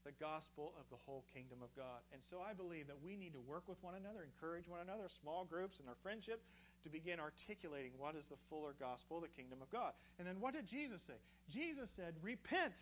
the 0.07 0.15
gospel 0.15 0.71
of 0.79 0.87
the 0.89 0.99
whole 1.03 1.23
kingdom 1.35 1.59
of 1.59 1.71
God. 1.75 1.99
And 2.15 2.21
so 2.31 2.39
I 2.39 2.55
believe 2.55 2.87
that 2.87 2.99
we 3.03 3.19
need 3.19 3.35
to 3.35 3.43
work 3.43 3.67
with 3.67 3.77
one 3.83 3.99
another, 3.99 4.23
encourage 4.23 4.67
one 4.67 4.79
another, 4.79 5.11
small 5.21 5.43
groups 5.43 5.75
and 5.79 5.87
our 5.91 5.99
friendship, 6.01 6.39
to 6.83 6.89
begin 6.89 7.19
articulating 7.19 7.91
what 7.97 8.15
is 8.15 8.23
the 8.29 8.39
fuller 8.49 8.75
gospel, 8.79 9.19
the 9.19 9.31
kingdom 9.35 9.59
of 9.61 9.69
God. 9.69 9.93
And 10.17 10.27
then 10.27 10.39
what 10.39 10.53
did 10.53 10.67
Jesus 10.67 10.99
say? 11.07 11.19
Jesus 11.51 11.91
said, 11.95 12.15
Repent 12.21 12.73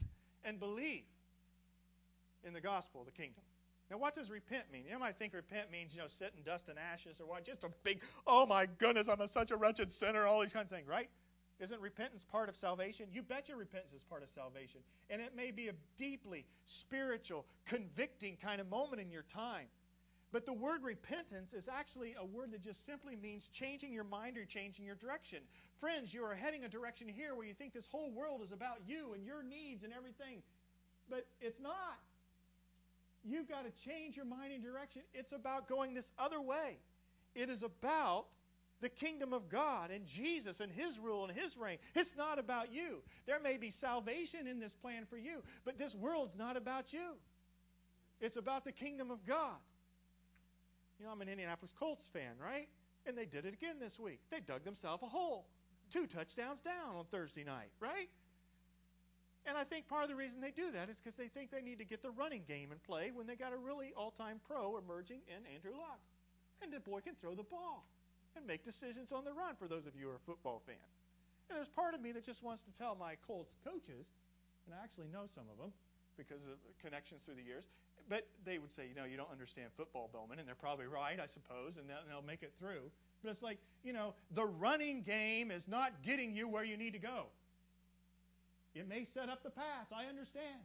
and 0.45 0.59
believe 0.59 1.07
in 2.45 2.53
the 2.53 2.61
gospel 2.61 3.01
of 3.01 3.07
the 3.09 3.17
kingdom. 3.17 3.41
Now, 3.89 3.97
what 3.97 4.15
does 4.19 4.27
repent 4.29 4.67
mean? 4.71 4.83
You 4.83 4.99
might 4.99 5.15
think 5.15 5.31
repent 5.31 5.71
means, 5.71 5.95
you 5.95 6.03
know, 6.03 6.11
sit 6.19 6.35
in 6.35 6.43
dust 6.43 6.67
and 6.67 6.75
ashes 6.75 7.15
or 7.23 7.25
what? 7.25 7.47
Just 7.47 7.63
a 7.63 7.71
big, 7.87 8.03
oh 8.27 8.45
my 8.45 8.67
goodness, 8.67 9.07
I'm 9.07 9.21
a, 9.23 9.31
such 9.31 9.51
a 9.51 9.55
wretched 9.55 9.89
sinner, 9.99 10.27
all 10.27 10.43
these 10.43 10.51
kinds 10.51 10.67
of 10.67 10.75
things, 10.75 10.87
right? 10.87 11.07
Isn't 11.63 11.79
repentance 11.79 12.21
part 12.29 12.49
of 12.49 12.55
salvation? 12.59 13.07
You 13.11 13.23
bet 13.23 13.47
your 13.47 13.57
repentance 13.57 13.95
is 13.95 14.03
part 14.11 14.21
of 14.21 14.29
salvation. 14.35 14.83
And 15.09 15.21
it 15.21 15.33
may 15.35 15.49
be 15.49 15.69
a 15.69 15.75
deeply 15.97 16.45
spiritual, 16.85 17.45
convicting 17.65 18.37
kind 18.43 18.61
of 18.61 18.69
moment 18.69 19.01
in 19.01 19.09
your 19.09 19.25
time. 19.33 19.65
But 20.31 20.45
the 20.45 20.53
word 20.53 20.83
repentance 20.83 21.55
is 21.55 21.63
actually 21.71 22.15
a 22.19 22.25
word 22.25 22.51
that 22.51 22.63
just 22.63 22.83
simply 22.85 23.15
means 23.15 23.43
changing 23.59 23.93
your 23.93 24.03
mind 24.03 24.37
or 24.37 24.43
changing 24.43 24.83
your 24.83 24.99
direction. 24.99 25.39
Friends, 25.79 26.11
you 26.11 26.23
are 26.23 26.35
heading 26.35 26.65
a 26.65 26.69
direction 26.69 27.07
here 27.07 27.33
where 27.33 27.47
you 27.47 27.55
think 27.55 27.73
this 27.73 27.87
whole 27.91 28.11
world 28.11 28.41
is 28.43 28.51
about 28.51 28.83
you 28.85 29.13
and 29.15 29.23
your 29.23 29.41
needs 29.41 29.83
and 29.83 29.93
everything. 29.95 30.43
But 31.09 31.25
it's 31.39 31.59
not. 31.63 31.95
You've 33.23 33.47
got 33.47 33.63
to 33.63 33.71
change 33.87 34.15
your 34.15 34.27
mind 34.27 34.51
and 34.51 34.63
direction. 34.63 35.01
It's 35.13 35.31
about 35.31 35.69
going 35.69 35.93
this 35.93 36.07
other 36.19 36.41
way. 36.41 36.75
It 37.35 37.49
is 37.49 37.63
about 37.63 38.25
the 38.81 38.89
kingdom 38.89 39.33
of 39.33 39.49
God 39.49 39.91
and 39.91 40.05
Jesus 40.15 40.55
and 40.59 40.71
His 40.71 40.97
rule 41.01 41.25
and 41.25 41.33
His 41.33 41.55
reign. 41.57 41.77
It's 41.95 42.15
not 42.17 42.37
about 42.37 42.71
you. 42.71 42.99
There 43.25 43.39
may 43.39 43.57
be 43.57 43.73
salvation 43.81 44.47
in 44.49 44.59
this 44.59 44.71
plan 44.81 45.07
for 45.09 45.17
you, 45.17 45.41
but 45.65 45.77
this 45.77 45.93
world's 45.95 46.35
not 46.37 46.57
about 46.57 46.85
you. 46.91 47.15
It's 48.19 48.37
about 48.37 48.65
the 48.65 48.71
kingdom 48.71 49.11
of 49.11 49.19
God. 49.27 49.57
You 50.99 51.05
know, 51.05 51.11
I'm 51.13 51.21
an 51.21 51.29
Indianapolis 51.29 51.71
Colts 51.77 52.05
fan, 52.11 52.33
right? 52.41 52.67
And 53.05 53.13
they 53.17 53.29
did 53.29 53.45
it 53.45 53.53
again 53.53 53.77
this 53.79 53.95
week. 54.01 54.19
They 54.33 54.41
dug 54.41 54.65
themselves 54.65 55.03
a 55.05 55.09
hole. 55.09 55.45
Two 55.93 56.09
touchdowns 56.09 56.59
down 56.65 56.97
on 56.97 57.05
Thursday 57.13 57.45
night, 57.45 57.71
right? 57.79 58.09
And 59.47 59.55
I 59.55 59.63
think 59.63 59.87
part 59.87 60.03
of 60.03 60.11
the 60.11 60.19
reason 60.19 60.43
they 60.43 60.51
do 60.51 60.75
that 60.75 60.91
is 60.91 60.99
because 60.99 61.15
they 61.15 61.31
think 61.31 61.55
they 61.55 61.63
need 61.63 61.79
to 61.79 61.87
get 61.87 62.03
the 62.03 62.11
running 62.11 62.43
game 62.43 62.75
in 62.75 62.83
play 62.83 63.15
when 63.15 63.23
they 63.23 63.39
got 63.39 63.55
a 63.55 63.59
really 63.59 63.95
all 63.95 64.11
time 64.11 64.43
pro 64.43 64.75
emerging 64.75 65.23
in 65.31 65.39
Andrew 65.47 65.71
Luck. 65.71 66.03
And 66.59 66.73
the 66.73 66.83
boy 66.83 66.99
can 66.99 67.15
throw 67.23 67.31
the 67.31 67.47
ball 67.47 67.87
and 68.35 68.43
make 68.43 68.67
decisions 68.67 69.15
on 69.15 69.23
the 69.23 69.31
run 69.31 69.55
for 69.55 69.71
those 69.71 69.87
of 69.87 69.95
you 69.95 70.11
who 70.11 70.19
are 70.19 70.23
football 70.27 70.59
fans. 70.67 70.91
And 71.47 71.55
there's 71.55 71.71
part 71.71 71.95
of 71.95 72.03
me 72.03 72.11
that 72.11 72.27
just 72.27 72.43
wants 72.43 72.59
to 72.67 72.73
tell 72.75 72.99
my 72.99 73.15
Colts 73.23 73.55
coaches, 73.63 74.03
and 74.67 74.75
I 74.75 74.83
actually 74.83 75.07
know 75.07 75.31
some 75.31 75.47
of 75.47 75.55
them 75.55 75.71
because 76.19 76.43
of 76.43 76.59
connections 76.83 77.23
through 77.23 77.39
the 77.39 77.47
years, 77.47 77.63
but 78.09 78.27
they 78.45 78.57
would 78.57 78.71
say, 78.75 78.87
you 78.87 78.95
know, 78.95 79.05
you 79.05 79.17
don't 79.17 79.31
understand 79.31 79.69
football, 79.75 80.09
Bowman, 80.11 80.39
and 80.39 80.47
they're 80.47 80.55
probably 80.55 80.87
right, 80.87 81.19
I 81.19 81.27
suppose, 81.33 81.73
and 81.77 81.89
they'll 81.89 82.25
make 82.25 82.43
it 82.43 82.53
through. 82.59 82.87
But 83.23 83.31
it's 83.31 83.43
like, 83.43 83.57
you 83.83 83.93
know, 83.93 84.13
the 84.35 84.45
running 84.45 85.03
game 85.03 85.51
is 85.51 85.63
not 85.67 85.91
getting 86.05 86.35
you 86.35 86.47
where 86.47 86.63
you 86.63 86.77
need 86.77 86.93
to 86.93 86.99
go. 86.99 87.27
It 88.75 88.87
may 88.87 89.07
set 89.13 89.27
up 89.27 89.43
the 89.43 89.49
path, 89.49 89.91
I 89.91 90.05
understand. 90.05 90.63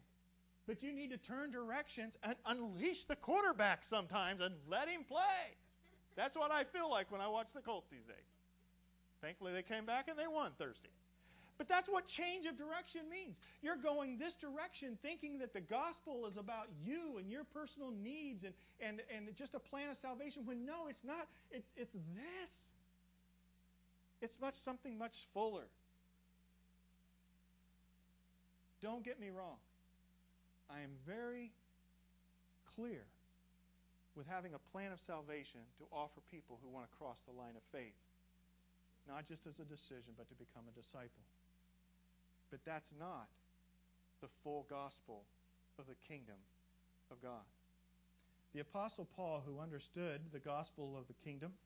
But 0.67 0.83
you 0.83 0.93
need 0.93 1.11
to 1.11 1.19
turn 1.19 1.51
directions 1.51 2.13
and 2.23 2.37
unleash 2.47 3.03
the 3.09 3.17
quarterback 3.17 3.83
sometimes 3.91 4.41
and 4.41 4.55
let 4.71 4.87
him 4.87 5.03
play. 5.09 5.59
That's 6.15 6.37
what 6.37 6.53
I 6.53 6.63
feel 6.71 6.91
like 6.91 7.11
when 7.11 7.21
I 7.21 7.27
watch 7.27 7.49
the 7.55 7.63
Colts 7.63 7.87
these 7.91 8.07
days. 8.07 8.29
Thankfully, 9.21 9.53
they 9.53 9.63
came 9.63 9.87
back 9.87 10.07
and 10.09 10.19
they 10.19 10.29
won 10.29 10.53
Thursday. 10.59 10.93
But 11.63 11.71
that's 11.71 11.87
what 11.87 12.03
change 12.19 12.43
of 12.51 12.59
direction 12.59 13.07
means. 13.07 13.39
You're 13.63 13.79
going 13.79 14.19
this 14.19 14.35
direction 14.43 14.99
thinking 14.99 15.39
that 15.39 15.55
the 15.55 15.63
gospel 15.63 16.27
is 16.27 16.35
about 16.35 16.67
you 16.83 17.23
and 17.23 17.31
your 17.31 17.47
personal 17.55 17.95
needs 17.95 18.43
and, 18.43 18.51
and, 18.83 18.99
and 19.07 19.31
just 19.39 19.55
a 19.55 19.63
plan 19.63 19.95
of 19.95 19.97
salvation 20.03 20.43
when 20.43 20.67
no, 20.67 20.91
it's 20.91 21.07
not. 21.07 21.31
It's, 21.55 21.71
it's 21.79 21.95
this. 22.19 22.51
It's 24.27 24.35
much 24.43 24.59
something 24.67 24.99
much 24.99 25.15
fuller. 25.31 25.71
Don't 28.83 29.07
get 29.07 29.23
me 29.23 29.31
wrong. 29.31 29.63
I 30.67 30.83
am 30.83 30.99
very 31.07 31.55
clear 32.75 33.07
with 34.19 34.27
having 34.27 34.59
a 34.59 34.63
plan 34.75 34.91
of 34.91 34.99
salvation 35.07 35.63
to 35.79 35.87
offer 35.95 36.19
people 36.27 36.59
who 36.59 36.75
want 36.75 36.91
to 36.91 36.93
cross 36.99 37.23
the 37.31 37.39
line 37.39 37.55
of 37.55 37.63
faith, 37.71 37.95
not 39.07 39.31
just 39.31 39.47
as 39.47 39.55
a 39.63 39.67
decision, 39.71 40.19
but 40.19 40.27
to 40.27 40.35
become 40.35 40.67
a 40.67 40.75
disciple. 40.75 41.23
But 42.53 42.61
that's 42.69 42.93
not 43.01 43.33
the 44.21 44.29
full 44.45 44.69
gospel 44.69 45.25
of 45.81 45.89
the 45.89 45.97
kingdom 46.07 46.37
of 47.11 47.17
God. 47.25 47.49
The 48.53 48.61
Apostle 48.61 49.09
Paul, 49.17 49.41
who 49.41 49.57
understood 49.57 50.21
the 50.37 50.39
gospel 50.39 50.93
of 51.01 51.09
the 51.09 51.17
kingdom, 51.25 51.57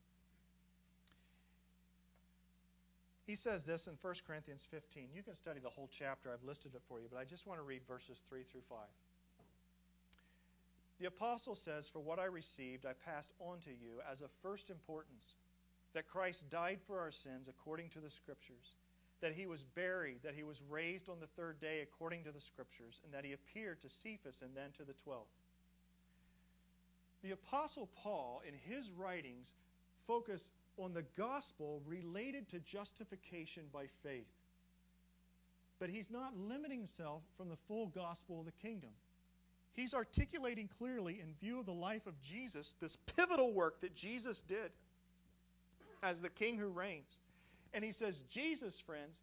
he 3.27 3.35
says 3.35 3.66
this 3.66 3.83
in 3.90 3.99
1 3.99 4.14
Corinthians 4.22 4.62
15. 4.70 5.11
You 5.11 5.27
can 5.27 5.35
study 5.42 5.59
the 5.59 5.75
whole 5.75 5.90
chapter. 5.99 6.31
I've 6.31 6.46
listed 6.46 6.70
it 6.79 6.83
for 6.87 7.03
you, 7.03 7.11
but 7.11 7.18
I 7.18 7.27
just 7.27 7.42
want 7.42 7.59
to 7.59 7.66
read 7.66 7.83
verses 7.90 8.14
3 8.31 8.46
through 8.55 8.62
5. 8.70 8.79
The 11.03 11.11
apostle 11.11 11.59
says, 11.66 11.85
For 11.90 11.99
what 11.99 12.22
I 12.22 12.31
received, 12.31 12.87
I 12.87 12.94
passed 13.03 13.35
on 13.42 13.59
to 13.66 13.75
you 13.75 13.99
as 14.07 14.22
of 14.22 14.31
first 14.40 14.70
importance 14.70 15.35
that 15.99 16.07
Christ 16.07 16.38
died 16.55 16.79
for 16.87 17.03
our 17.03 17.11
sins 17.11 17.51
according 17.51 17.90
to 17.99 18.01
the 18.01 18.14
Scriptures, 18.22 18.70
that 19.22 19.33
he 19.33 19.46
was 19.46 19.61
buried, 19.74 20.18
that 20.22 20.35
he 20.35 20.42
was 20.42 20.57
raised 20.68 21.09
on 21.09 21.20
the 21.20 21.33
third 21.37 21.61
day 21.61 21.81
according 21.83 22.24
to 22.24 22.33
the 22.33 22.44
Scriptures, 22.52 22.94
and 23.05 23.12
that 23.14 23.24
he 23.24 23.33
appeared 23.33 23.81
to 23.83 23.88
Cephas 24.02 24.37
and 24.42 24.50
then 24.55 24.70
to 24.79 24.85
the 24.85 24.94
twelve. 25.05 25.26
The 27.22 27.33
apostle 27.33 27.88
Paul, 28.02 28.42
in 28.46 28.55
his 28.55 28.85
writings, 28.96 29.46
focus 30.07 30.40
on 30.79 30.92
the 30.92 31.05
gospel 31.16 31.81
related 31.87 32.50
to 32.50 32.61
justification 32.61 33.64
by 33.72 33.87
faith. 34.02 34.29
But 35.81 35.88
he's 35.88 36.09
not 36.11 36.37
limiting 36.37 36.87
himself 36.87 37.22
from 37.37 37.48
the 37.48 37.57
full 37.66 37.87
gospel 37.88 38.40
of 38.40 38.46
the 38.46 38.52
kingdom. 38.62 38.90
He's 39.74 39.92
articulating 39.92 40.68
clearly, 40.79 41.20
in 41.20 41.35
view 41.40 41.61
of 41.61 41.66
the 41.66 41.72
life 41.72 42.07
of 42.07 42.14
Jesus, 42.22 42.66
this 42.81 42.92
pivotal 43.16 43.52
work 43.52 43.81
that 43.81 43.96
Jesus 43.96 44.37
did 44.48 44.70
as 46.02 46.16
the 46.22 46.29
king 46.29 46.59
who 46.59 46.68
reigns. 46.68 47.09
And 47.74 47.85
he 47.85 47.92
says, 47.98 48.14
Jesus, 48.33 48.72
friends, 48.87 49.16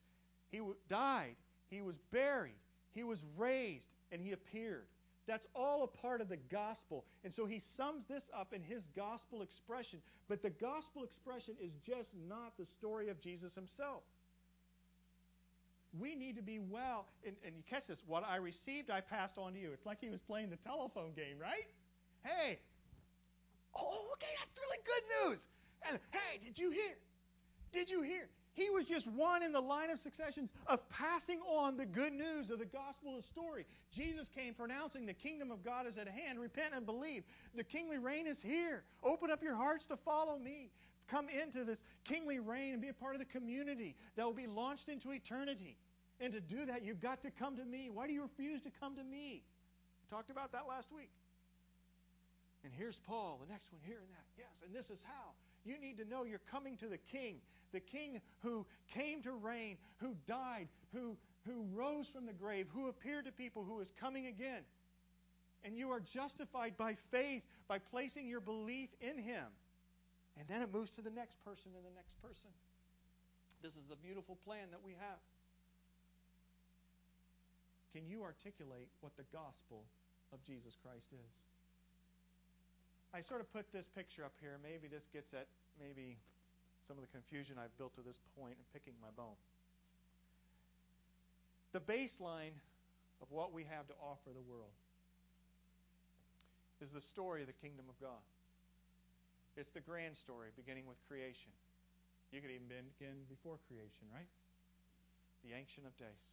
he 0.52 0.62
died, 0.90 1.36
he 1.70 1.82
was 1.82 1.96
buried, 2.12 2.60
he 2.94 3.04
was 3.04 3.18
raised, 3.38 3.86
and 4.12 4.22
he 4.22 4.32
appeared. 4.32 4.86
That's 5.26 5.46
all 5.56 5.84
a 5.84 5.88
part 5.88 6.20
of 6.20 6.28
the 6.28 6.38
gospel. 6.52 7.06
And 7.24 7.34
so 7.36 7.46
he 7.46 7.64
sums 7.78 8.04
this 8.10 8.24
up 8.38 8.52
in 8.54 8.62
his 8.62 8.84
gospel 8.94 9.42
expression. 9.42 10.00
But 10.28 10.44
the 10.44 10.52
gospel 10.52 11.08
expression 11.08 11.56
is 11.64 11.72
just 11.88 12.12
not 12.28 12.52
the 12.60 12.68
story 12.78 13.08
of 13.10 13.22
Jesus 13.24 13.50
himself 13.56 14.04
we 16.00 16.16
need 16.16 16.36
to 16.38 16.42
be 16.42 16.58
well. 16.58 17.06
And, 17.26 17.36
and, 17.46 17.54
you 17.56 17.64
catch 17.70 17.86
this. 17.88 18.02
What 18.08 18.26
I 18.26 18.38
received, 18.38 18.90
I 18.90 19.02
passed 19.02 19.38
on 19.38 19.54
to 19.54 19.60
you. 19.60 19.72
It's 19.74 19.86
like 19.86 20.02
he 20.02 20.10
was 20.10 20.20
playing 20.26 20.50
the 20.50 20.62
telephone 20.66 21.14
game, 21.14 21.38
right? 21.38 21.70
Hey, 22.26 22.60
oh, 23.78 24.10
okay, 24.18 24.34
that's 24.42 24.54
really 24.58 24.82
good 24.82 25.06
news. 25.22 25.40
And 25.86 26.00
hey, 26.10 26.42
did 26.42 26.58
you 26.58 26.72
hear? 26.72 26.98
Did 27.74 27.90
you 27.90 28.02
hear? 28.02 28.30
He 28.54 28.70
was 28.70 28.86
just 28.86 29.10
one 29.10 29.42
in 29.42 29.52
the 29.52 29.60
line 29.60 29.90
of 29.90 29.98
succession 30.06 30.48
of 30.70 30.78
passing 30.94 31.42
on 31.42 31.74
the 31.76 31.90
good 31.90 32.14
news 32.14 32.54
of 32.54 32.62
the 32.62 32.70
gospel 32.70 33.18
of 33.18 33.26
the 33.26 33.30
story. 33.34 33.66
Jesus 33.98 34.30
came 34.38 34.54
pronouncing 34.54 35.10
the 35.10 35.18
kingdom 35.18 35.50
of 35.50 35.66
God 35.66 35.90
is 35.90 35.98
at 35.98 36.06
hand. 36.06 36.38
Repent 36.38 36.78
and 36.78 36.86
believe. 36.86 37.26
The 37.58 37.66
kingly 37.66 37.98
reign 37.98 38.30
is 38.30 38.38
here. 38.46 38.86
Open 39.02 39.34
up 39.34 39.42
your 39.42 39.58
hearts 39.58 39.84
to 39.90 39.98
follow 40.06 40.38
me. 40.38 40.70
Come 41.10 41.34
into 41.34 41.66
this 41.66 41.82
kingly 42.06 42.38
reign 42.38 42.78
and 42.78 42.82
be 42.82 42.94
a 42.94 42.94
part 42.94 43.18
of 43.18 43.20
the 43.20 43.32
community 43.34 43.98
that 44.16 44.24
will 44.24 44.38
be 44.38 44.48
launched 44.48 44.88
into 44.88 45.10
eternity. 45.10 45.76
And 46.22 46.32
to 46.32 46.40
do 46.40 46.70
that, 46.70 46.86
you've 46.86 47.02
got 47.02 47.26
to 47.26 47.32
come 47.42 47.58
to 47.58 47.66
me. 47.66 47.90
Why 47.90 48.06
do 48.06 48.14
you 48.14 48.22
refuse 48.22 48.62
to 48.64 48.72
come 48.80 48.96
to 48.96 49.04
me? 49.04 49.42
We 49.42 50.06
talked 50.14 50.30
about 50.30 50.54
that 50.54 50.70
last 50.70 50.94
week. 50.94 51.10
And 52.64 52.72
here's 52.78 52.96
Paul, 53.10 53.42
the 53.42 53.50
next 53.52 53.66
one 53.74 53.82
here 53.84 53.98
and 53.98 54.12
that. 54.14 54.26
Yes, 54.38 54.54
and 54.62 54.72
this 54.72 54.86
is 54.94 55.02
how. 55.10 55.34
You 55.66 55.80
need 55.80 55.98
to 55.98 56.06
know 56.06 56.24
you're 56.24 56.44
coming 56.52 56.78
to 56.78 56.88
the 56.88 57.00
king, 57.12 57.38
the 57.72 57.80
king 57.80 58.20
who 58.42 58.66
came 58.94 59.24
to 59.24 59.32
reign, 59.32 59.78
who 59.98 60.16
died, 60.28 60.68
who, 60.94 61.16
who 61.48 61.66
rose 61.74 62.06
from 62.14 62.26
the 62.26 62.34
grave, 62.34 62.68
who 62.74 62.88
appeared 62.88 63.26
to 63.26 63.32
people, 63.32 63.64
who 63.64 63.80
is 63.80 63.88
coming 64.00 64.28
again. 64.28 64.64
And 65.64 65.78
you 65.78 65.92
are 65.92 66.02
justified 66.02 66.76
by 66.78 66.98
faith, 67.12 67.44
by 67.68 67.80
placing 67.80 68.28
your 68.28 68.42
belief 68.42 68.90
in 69.00 69.18
him. 69.18 69.48
And 70.38 70.48
then 70.50 70.62
it 70.62 70.74
moves 70.74 70.92
to 70.98 71.02
the 71.02 71.14
next 71.14 71.40
person 71.46 71.72
and 71.72 71.86
the 71.86 71.96
next 71.96 72.12
person. 72.22 72.52
This 73.62 73.72
is 73.72 73.88
the 73.88 73.96
beautiful 73.96 74.38
plan 74.44 74.68
that 74.72 74.84
we 74.84 74.92
have. 75.00 75.20
can 77.94 78.10
you 78.10 78.26
articulate 78.26 78.90
what 79.02 79.14
the 79.16 79.24
gospel 79.30 79.86
of 80.34 80.42
Jesus 80.50 80.74
Christ 80.82 81.06
is? 81.14 81.43
I 83.14 83.22
sort 83.22 83.46
of 83.46 83.48
put 83.54 83.70
this 83.70 83.86
picture 83.94 84.26
up 84.26 84.34
here. 84.42 84.58
Maybe 84.66 84.90
this 84.90 85.06
gets 85.14 85.30
at 85.38 85.46
maybe 85.78 86.18
some 86.90 86.98
of 86.98 87.06
the 87.06 87.14
confusion 87.14 87.62
I've 87.62 87.74
built 87.78 87.94
to 87.96 88.04
this 88.04 88.18
point 88.34 88.58
in 88.58 88.66
picking 88.74 88.98
my 88.98 89.14
bone. 89.14 89.38
The 91.78 91.82
baseline 91.82 92.58
of 93.22 93.30
what 93.30 93.54
we 93.54 93.70
have 93.70 93.86
to 93.88 93.96
offer 94.02 94.34
the 94.34 94.42
world 94.50 94.74
is 96.82 96.90
the 96.90 97.06
story 97.14 97.46
of 97.46 97.48
the 97.48 97.60
kingdom 97.62 97.86
of 97.86 97.96
God. 98.02 98.22
It's 99.56 99.70
the 99.78 99.86
grand 99.86 100.18
story 100.18 100.50
beginning 100.58 100.90
with 100.90 100.98
creation. 101.06 101.54
You 102.34 102.42
could 102.42 102.50
even 102.50 102.66
begin 102.98 103.30
before 103.30 103.62
creation, 103.70 104.10
right? 104.10 104.28
The 105.46 105.54
Ancient 105.54 105.86
of 105.86 105.94
Days. 106.02 106.26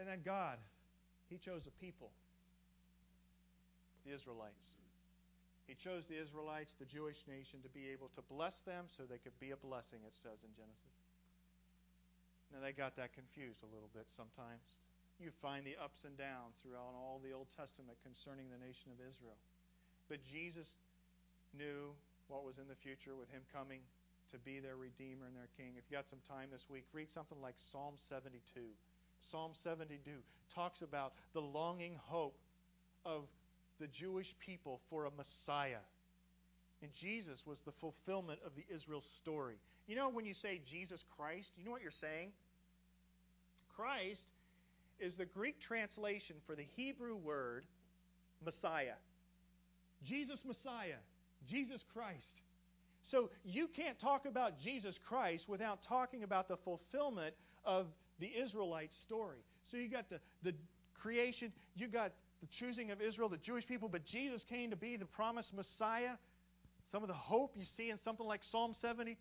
And 0.00 0.08
then 0.08 0.24
God, 0.24 0.56
He 1.28 1.36
chose 1.36 1.60
a 1.68 1.74
people, 1.76 2.08
the 4.06 4.14
Israelites. 4.14 4.62
He 5.66 5.74
chose 5.74 6.06
the 6.06 6.14
Israelites, 6.14 6.70
the 6.78 6.86
Jewish 6.86 7.18
nation, 7.26 7.58
to 7.66 7.70
be 7.74 7.90
able 7.90 8.14
to 8.14 8.22
bless 8.30 8.54
them 8.62 8.86
so 8.94 9.02
they 9.02 9.18
could 9.18 9.34
be 9.42 9.50
a 9.50 9.58
blessing, 9.58 9.98
it 10.06 10.14
says 10.22 10.38
in 10.46 10.54
Genesis. 10.54 10.94
Now, 12.54 12.62
they 12.62 12.70
got 12.70 12.94
that 12.94 13.10
confused 13.10 13.58
a 13.66 13.70
little 13.74 13.90
bit 13.90 14.06
sometimes. 14.14 14.62
You 15.18 15.34
find 15.42 15.66
the 15.66 15.74
ups 15.82 16.06
and 16.06 16.14
downs 16.14 16.54
throughout 16.62 16.94
all 16.94 17.18
the 17.18 17.34
Old 17.34 17.50
Testament 17.58 17.98
concerning 18.06 18.46
the 18.46 18.62
nation 18.62 18.94
of 18.94 19.02
Israel. 19.02 19.34
But 20.06 20.22
Jesus 20.22 20.70
knew 21.50 21.90
what 22.30 22.46
was 22.46 22.62
in 22.62 22.70
the 22.70 22.78
future 22.78 23.18
with 23.18 23.26
him 23.34 23.42
coming 23.50 23.82
to 24.30 24.38
be 24.38 24.62
their 24.62 24.78
Redeemer 24.78 25.26
and 25.26 25.34
their 25.34 25.50
King. 25.58 25.74
If 25.74 25.90
you 25.90 25.98
got 25.98 26.06
some 26.06 26.22
time 26.30 26.54
this 26.54 26.62
week, 26.70 26.86
read 26.94 27.10
something 27.10 27.38
like 27.42 27.58
Psalm 27.74 27.98
72. 28.06 28.38
Psalm 29.30 29.58
72 29.66 29.98
talks 30.54 30.82
about 30.82 31.18
the 31.34 31.42
longing 31.42 31.98
hope 32.06 32.38
of 33.02 33.26
the 33.80 33.88
Jewish 33.88 34.28
people 34.44 34.80
for 34.90 35.06
a 35.06 35.10
Messiah. 35.10 35.84
And 36.82 36.90
Jesus 37.00 37.38
was 37.46 37.58
the 37.64 37.72
fulfillment 37.80 38.40
of 38.44 38.52
the 38.54 38.64
Israel 38.74 39.02
story. 39.22 39.56
You 39.86 39.96
know, 39.96 40.08
when 40.08 40.24
you 40.24 40.34
say 40.42 40.60
Jesus 40.70 41.00
Christ, 41.16 41.48
you 41.56 41.64
know 41.64 41.70
what 41.70 41.82
you're 41.82 42.00
saying? 42.00 42.30
Christ 43.74 44.20
is 45.00 45.12
the 45.18 45.24
Greek 45.24 45.56
translation 45.66 46.36
for 46.46 46.54
the 46.54 46.66
Hebrew 46.76 47.16
word 47.16 47.64
Messiah. 48.44 48.98
Jesus 50.06 50.38
Messiah. 50.44 51.00
Jesus 51.48 51.80
Christ. 51.92 52.26
So 53.10 53.30
you 53.44 53.68
can't 53.74 54.00
talk 54.00 54.26
about 54.26 54.60
Jesus 54.62 54.94
Christ 55.08 55.44
without 55.48 55.78
talking 55.88 56.24
about 56.24 56.48
the 56.48 56.56
fulfillment 56.64 57.34
of 57.64 57.86
the 58.18 58.26
Israelite 58.26 58.90
story. 59.06 59.38
So 59.70 59.76
you 59.76 59.88
got 59.88 60.10
the, 60.10 60.18
the 60.42 60.52
creation, 61.00 61.52
you 61.76 61.88
got 61.88 62.12
the 62.40 62.48
choosing 62.60 62.90
of 62.90 63.00
Israel, 63.00 63.28
the 63.28 63.38
Jewish 63.38 63.66
people, 63.66 63.88
but 63.88 64.04
Jesus 64.04 64.40
came 64.48 64.70
to 64.70 64.76
be 64.76 64.96
the 64.96 65.06
promised 65.06 65.48
Messiah. 65.54 66.20
Some 66.92 67.02
of 67.02 67.08
the 67.08 67.14
hope 67.14 67.56
you 67.56 67.64
see 67.76 67.90
in 67.90 67.98
something 68.04 68.26
like 68.26 68.40
Psalm 68.52 68.76
72. 68.80 69.16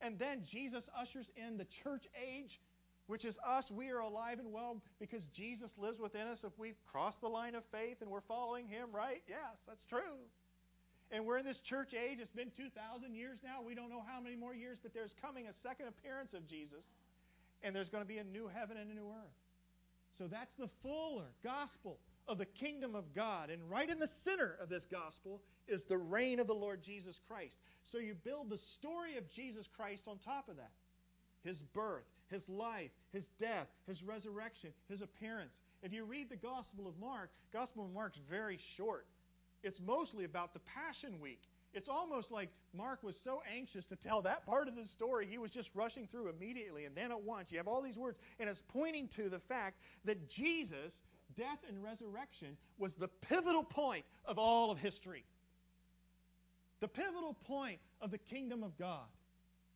And 0.00 0.18
then 0.18 0.44
Jesus 0.50 0.82
ushers 0.92 1.26
in 1.36 1.56
the 1.56 1.66
church 1.82 2.02
age, 2.18 2.60
which 3.06 3.24
is 3.24 3.34
us. 3.46 3.64
We 3.70 3.90
are 3.90 4.00
alive 4.00 4.38
and 4.38 4.52
well 4.52 4.76
because 5.00 5.22
Jesus 5.36 5.70
lives 5.78 5.98
within 5.98 6.26
us 6.28 6.38
if 6.44 6.52
we've 6.58 6.78
crossed 6.90 7.20
the 7.20 7.28
line 7.28 7.54
of 7.54 7.62
faith 7.72 7.98
and 8.00 8.10
we're 8.10 8.26
following 8.28 8.66
Him, 8.66 8.88
right? 8.92 9.22
Yes, 9.28 9.56
that's 9.66 9.82
true. 9.88 10.20
And 11.10 11.26
we're 11.26 11.38
in 11.38 11.44
this 11.44 11.60
church 11.68 11.92
age. 11.92 12.18
It's 12.20 12.32
been 12.32 12.50
2,000 12.56 13.14
years 13.14 13.36
now. 13.44 13.60
We 13.60 13.74
don't 13.74 13.90
know 13.90 14.02
how 14.06 14.20
many 14.20 14.34
more 14.34 14.54
years, 14.54 14.78
but 14.82 14.94
there's 14.94 15.12
coming 15.20 15.46
a 15.46 15.54
second 15.62 15.88
appearance 15.88 16.32
of 16.32 16.48
Jesus. 16.48 16.82
And 17.62 17.76
there's 17.76 17.90
going 17.90 18.02
to 18.02 18.08
be 18.08 18.18
a 18.18 18.24
new 18.24 18.48
heaven 18.48 18.76
and 18.76 18.90
a 18.90 18.94
new 18.94 19.06
earth. 19.12 19.38
So 20.18 20.26
that's 20.26 20.50
the 20.58 20.68
fuller 20.82 21.28
gospel 21.44 21.98
of 22.28 22.38
the 22.38 22.46
kingdom 22.46 22.94
of 22.94 23.14
God. 23.14 23.50
And 23.50 23.60
right 23.70 23.88
in 23.88 23.98
the 23.98 24.08
center 24.24 24.56
of 24.62 24.68
this 24.68 24.84
gospel 24.90 25.40
is 25.68 25.80
the 25.88 25.98
reign 25.98 26.40
of 26.40 26.46
the 26.46 26.54
Lord 26.54 26.80
Jesus 26.84 27.16
Christ. 27.28 27.54
So 27.90 27.98
you 27.98 28.14
build 28.24 28.48
the 28.48 28.60
story 28.78 29.16
of 29.18 29.24
Jesus 29.34 29.66
Christ 29.76 30.02
on 30.06 30.18
top 30.24 30.48
of 30.48 30.56
that 30.56 30.72
his 31.44 31.56
birth, 31.74 32.06
his 32.30 32.42
life, 32.48 32.90
his 33.12 33.24
death, 33.40 33.66
his 33.88 33.98
resurrection, 34.06 34.70
his 34.88 35.02
appearance. 35.02 35.50
If 35.82 35.92
you 35.92 36.04
read 36.04 36.30
the 36.30 36.36
Gospel 36.36 36.86
of 36.86 36.94
Mark, 37.00 37.30
Gospel 37.52 37.84
of 37.84 37.92
Mark's 37.92 38.18
very 38.30 38.60
short. 38.76 39.06
It's 39.64 39.78
mostly 39.84 40.24
about 40.24 40.54
the 40.54 40.60
Passion 40.60 41.20
Week. 41.20 41.40
It's 41.74 41.88
almost 41.88 42.30
like 42.30 42.50
Mark 42.76 43.02
was 43.02 43.14
so 43.24 43.42
anxious 43.48 43.84
to 43.88 43.96
tell 44.06 44.22
that 44.22 44.44
part 44.44 44.68
of 44.68 44.76
the 44.76 44.84
story, 44.96 45.26
he 45.28 45.38
was 45.38 45.50
just 45.50 45.68
rushing 45.74 46.06
through 46.12 46.28
immediately 46.28 46.84
and 46.84 46.94
then 46.94 47.10
at 47.10 47.22
once. 47.22 47.48
You 47.50 47.58
have 47.58 47.68
all 47.68 47.82
these 47.82 47.96
words, 47.96 48.18
and 48.38 48.48
it's 48.48 48.60
pointing 48.68 49.08
to 49.16 49.28
the 49.28 49.40
fact 49.48 49.78
that 50.04 50.18
Jesus 50.36 50.92
death 51.36 51.58
and 51.68 51.82
resurrection 51.82 52.56
was 52.78 52.92
the 52.98 53.08
pivotal 53.28 53.64
point 53.64 54.04
of 54.24 54.38
all 54.38 54.70
of 54.70 54.78
history. 54.78 55.24
The 56.80 56.88
pivotal 56.88 57.36
point 57.46 57.78
of 58.00 58.10
the 58.10 58.18
kingdom 58.18 58.62
of 58.62 58.76
God. 58.78 59.06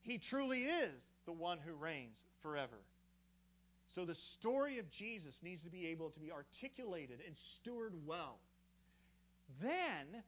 He 0.03 0.21
truly 0.31 0.62
is 0.62 0.92
the 1.25 1.33
one 1.33 1.59
who 1.64 1.75
reigns 1.75 2.16
forever. 2.42 2.79
So 3.95 4.05
the 4.05 4.16
story 4.38 4.79
of 4.79 4.85
Jesus 4.99 5.33
needs 5.42 5.62
to 5.64 5.71
be 5.71 5.87
able 5.87 6.11
to 6.11 6.21
be 6.21 6.31
articulated 6.31 7.19
and 7.27 7.35
stewarded 7.59 8.05
well. 8.07 8.38
Then, 9.62 10.23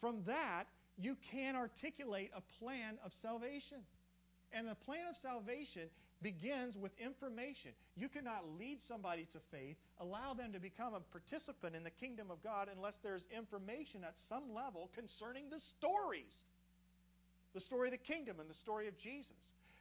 from 0.00 0.22
that, 0.26 0.64
you 0.96 1.16
can 1.30 1.54
articulate 1.56 2.30
a 2.34 2.42
plan 2.62 2.94
of 3.04 3.12
salvation. 3.22 3.84
And 4.52 4.68
the 4.68 4.74
plan 4.86 5.06
of 5.08 5.16
salvation 5.22 5.88
begins 6.22 6.76
with 6.76 6.92
information. 7.00 7.72
You 7.96 8.08
cannot 8.08 8.44
lead 8.60 8.78
somebody 8.88 9.26
to 9.32 9.40
faith, 9.50 9.76
allow 10.00 10.34
them 10.36 10.52
to 10.52 10.60
become 10.60 10.92
a 10.92 11.00
participant 11.00 11.74
in 11.74 11.82
the 11.84 11.94
kingdom 11.96 12.30
of 12.30 12.42
God 12.44 12.68
unless 12.68 12.94
there's 13.02 13.24
information 13.32 14.04
at 14.04 14.14
some 14.28 14.52
level 14.52 14.92
concerning 14.92 15.48
the 15.48 15.60
stories. 15.80 16.28
The 17.56 17.64
story 17.66 17.88
of 17.88 17.96
the 17.96 18.04
kingdom 18.04 18.38
and 18.38 18.48
the 18.48 18.60
story 18.62 18.86
of 18.86 18.94
Jesus. 19.00 19.34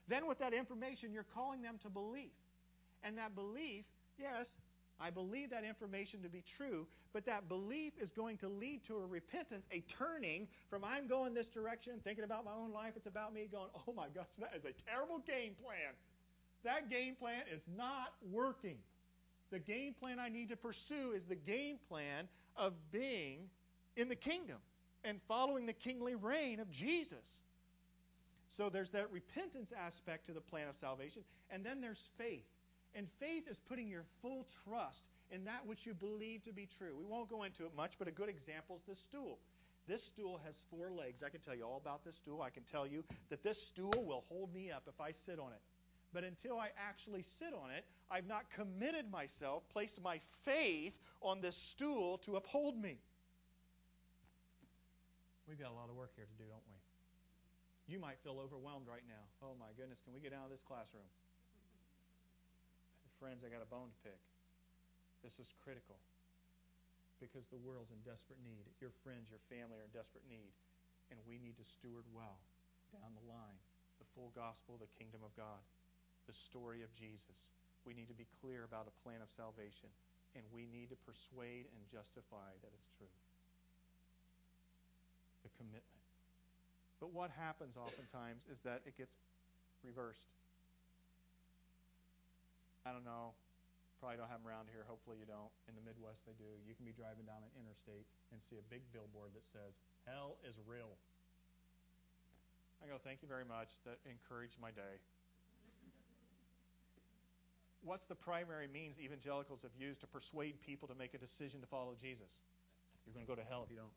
Then 0.07 0.25
with 0.25 0.39
that 0.39 0.55
information, 0.55 1.13
you're 1.13 1.27
calling 1.35 1.61
them 1.61 1.77
to 1.83 1.89
belief. 1.89 2.33
And 3.03 3.17
that 3.19 3.35
belief, 3.35 3.85
yes, 4.17 4.47
I 4.99 5.09
believe 5.11 5.51
that 5.51 5.63
information 5.63 6.23
to 6.23 6.29
be 6.29 6.43
true, 6.57 6.87
but 7.13 7.25
that 7.25 7.47
belief 7.47 7.93
is 8.01 8.09
going 8.15 8.37
to 8.39 8.49
lead 8.49 8.81
to 8.87 8.97
a 8.97 9.05
repentance, 9.05 9.63
a 9.71 9.83
turning 9.97 10.47
from 10.69 10.83
I'm 10.83 11.07
going 11.07 11.33
this 11.33 11.47
direction, 11.53 12.01
thinking 12.03 12.23
about 12.23 12.43
my 12.43 12.51
own 12.51 12.73
life, 12.73 12.93
it's 12.95 13.07
about 13.07 13.33
me, 13.33 13.47
going, 13.51 13.71
oh 13.87 13.93
my 13.93 14.09
gosh, 14.11 14.27
that 14.39 14.51
is 14.57 14.65
a 14.65 14.75
terrible 14.89 15.23
game 15.23 15.55
plan. 15.63 15.95
That 16.63 16.89
game 16.89 17.15
plan 17.15 17.43
is 17.53 17.61
not 17.77 18.13
working. 18.31 18.77
The 19.51 19.59
game 19.59 19.95
plan 19.99 20.19
I 20.19 20.29
need 20.29 20.49
to 20.49 20.57
pursue 20.57 21.13
is 21.15 21.23
the 21.27 21.35
game 21.35 21.77
plan 21.87 22.27
of 22.55 22.73
being 22.91 23.49
in 23.95 24.09
the 24.09 24.15
kingdom 24.15 24.57
and 25.03 25.19
following 25.27 25.65
the 25.65 25.73
kingly 25.73 26.15
reign 26.15 26.59
of 26.59 26.69
Jesus. 26.71 27.23
So 28.57 28.69
there's 28.69 28.91
that 28.91 29.09
repentance 29.11 29.71
aspect 29.71 30.27
to 30.27 30.33
the 30.33 30.43
plan 30.43 30.67
of 30.67 30.75
salvation, 30.81 31.23
and 31.49 31.65
then 31.65 31.79
there's 31.79 32.03
faith. 32.17 32.43
And 32.93 33.07
faith 33.19 33.47
is 33.49 33.55
putting 33.69 33.87
your 33.87 34.03
full 34.21 34.45
trust 34.67 34.99
in 35.31 35.45
that 35.45 35.65
which 35.65 35.79
you 35.85 35.93
believe 35.93 36.43
to 36.43 36.51
be 36.51 36.67
true. 36.77 36.97
We 36.97 37.05
won't 37.05 37.29
go 37.29 37.43
into 37.43 37.63
it 37.63 37.71
much, 37.77 37.91
but 37.97 38.07
a 38.07 38.11
good 38.11 38.27
example 38.27 38.81
is 38.81 38.81
this 38.85 38.97
stool. 39.07 39.39
This 39.87 40.01
stool 40.13 40.39
has 40.43 40.53
four 40.69 40.91
legs. 40.91 41.23
I 41.25 41.29
can 41.29 41.39
tell 41.41 41.55
you 41.55 41.63
all 41.63 41.79
about 41.81 42.03
this 42.03 42.13
stool. 42.21 42.41
I 42.41 42.49
can 42.49 42.63
tell 42.69 42.85
you 42.85 43.03
that 43.29 43.43
this 43.43 43.57
stool 43.73 44.03
will 44.03 44.25
hold 44.27 44.53
me 44.53 44.69
up 44.69 44.83
if 44.87 44.99
I 44.99 45.13
sit 45.25 45.39
on 45.39 45.53
it. 45.53 45.61
But 46.13 46.25
until 46.25 46.57
I 46.57 46.73
actually 46.73 47.21
sit 47.37 47.53
on 47.53 47.69
it, 47.69 47.85
I've 48.09 48.25
not 48.25 48.49
committed 48.49 49.05
myself, 49.13 49.61
placed 49.69 49.93
my 50.01 50.17
faith 50.41 50.97
on 51.21 51.41
this 51.41 51.53
stool 51.75 52.17
to 52.25 52.41
uphold 52.41 52.73
me. 52.73 52.97
We've 55.45 55.61
got 55.61 55.69
a 55.69 55.77
lot 55.77 55.89
of 55.89 55.97
work 55.97 56.13
here 56.17 56.25
to 56.25 56.37
do, 56.37 56.49
don't 56.49 56.65
we? 56.65 56.77
You 57.89 57.97
might 57.97 58.21
feel 58.21 58.37
overwhelmed 58.37 58.85
right 58.85 59.05
now. 59.09 59.21
Oh 59.41 59.57
my 59.57 59.73
goodness, 59.77 59.97
can 60.05 60.13
we 60.13 60.21
get 60.21 60.33
out 60.33 60.49
of 60.49 60.53
this 60.53 60.61
classroom? 60.65 61.09
Friends, 63.17 63.41
I 63.43 63.49
got 63.49 63.65
a 63.65 63.69
bone 63.69 63.89
to 63.89 63.99
pick. 64.05 64.21
This 65.25 65.35
is 65.41 65.49
critical 65.59 65.97
because 67.19 67.43
the 67.51 67.59
world's 67.59 67.91
in 67.91 67.99
desperate 68.07 68.39
need. 68.39 68.63
Your 68.79 68.95
friends, 69.03 69.27
your 69.27 69.43
family 69.51 69.75
are 69.75 69.85
in 69.85 69.91
desperate 69.91 70.23
need. 70.29 70.53
And 71.11 71.19
we 71.25 71.41
need 71.41 71.57
to 71.59 71.65
steward 71.81 72.05
well 72.13 72.37
down 72.93 73.11
the 73.17 73.25
line 73.27 73.57
the 73.99 74.07
full 74.15 74.31
gospel 74.31 74.79
the 74.79 74.87
kingdom 74.95 75.19
of 75.25 75.33
God 75.35 75.59
the 76.29 76.37
story 76.53 76.85
of 76.85 76.93
Jesus. 76.93 77.33
We 77.89 77.97
need 77.97 78.05
to 78.13 78.17
be 78.17 78.29
clear 78.37 78.69
about 78.69 78.85
a 78.85 78.93
plan 79.01 79.25
of 79.25 79.33
salvation, 79.33 79.89
and 80.37 80.45
we 80.53 80.69
need 80.69 80.93
to 80.93 80.97
persuade 81.09 81.65
and 81.73 81.81
justify 81.89 82.53
that 82.61 82.69
it's 82.69 82.91
true. 83.01 83.09
The 85.41 85.49
commitment. 85.57 86.05
But 87.01 87.09
what 87.17 87.33
happens 87.33 87.73
oftentimes 87.73 88.45
is 88.45 88.61
that 88.61 88.85
it 88.85 88.93
gets 88.93 89.17
reversed. 89.81 90.29
I 92.85 92.93
don't 92.93 93.07
know. 93.07 93.33
Probably 93.97 94.21
don't 94.21 94.29
have 94.29 94.45
them 94.45 94.47
around 94.47 94.69
here. 94.69 94.85
Hopefully 94.85 95.17
you 95.17 95.25
don't. 95.25 95.51
In 95.65 95.73
the 95.73 95.83
Midwest, 95.83 96.21
they 96.29 96.37
do. 96.37 96.47
You 96.63 96.77
can 96.77 96.85
be 96.85 96.93
driving 96.93 97.25
down 97.25 97.41
an 97.41 97.51
interstate 97.57 98.05
and 98.31 98.37
see 98.47 98.61
a 98.61 98.65
big 98.69 98.85
billboard 98.93 99.33
that 99.33 99.43
says, 99.49 99.73
Hell 100.05 100.37
is 100.45 100.55
real. 100.63 100.93
I 102.79 102.87
go, 102.87 102.95
thank 102.95 103.19
you 103.19 103.27
very 103.27 103.43
much. 103.43 103.67
That 103.83 103.99
encouraged 104.07 104.55
my 104.55 104.71
day. 104.71 105.03
What's 107.83 108.05
the 108.07 108.15
primary 108.15 108.67
means 108.67 108.95
evangelicals 108.99 109.59
have 109.63 109.75
used 109.77 110.01
to 110.01 110.07
persuade 110.07 110.59
people 110.65 110.87
to 110.87 110.95
make 110.95 111.13
a 111.13 111.21
decision 111.21 111.61
to 111.61 111.67
follow 111.67 111.95
Jesus? 112.01 112.29
You're 113.05 113.13
going 113.13 113.25
to 113.25 113.31
go 113.31 113.39
to 113.39 113.47
hell 113.47 113.63
if 113.65 113.71
you 113.71 113.79
don't. 113.79 113.95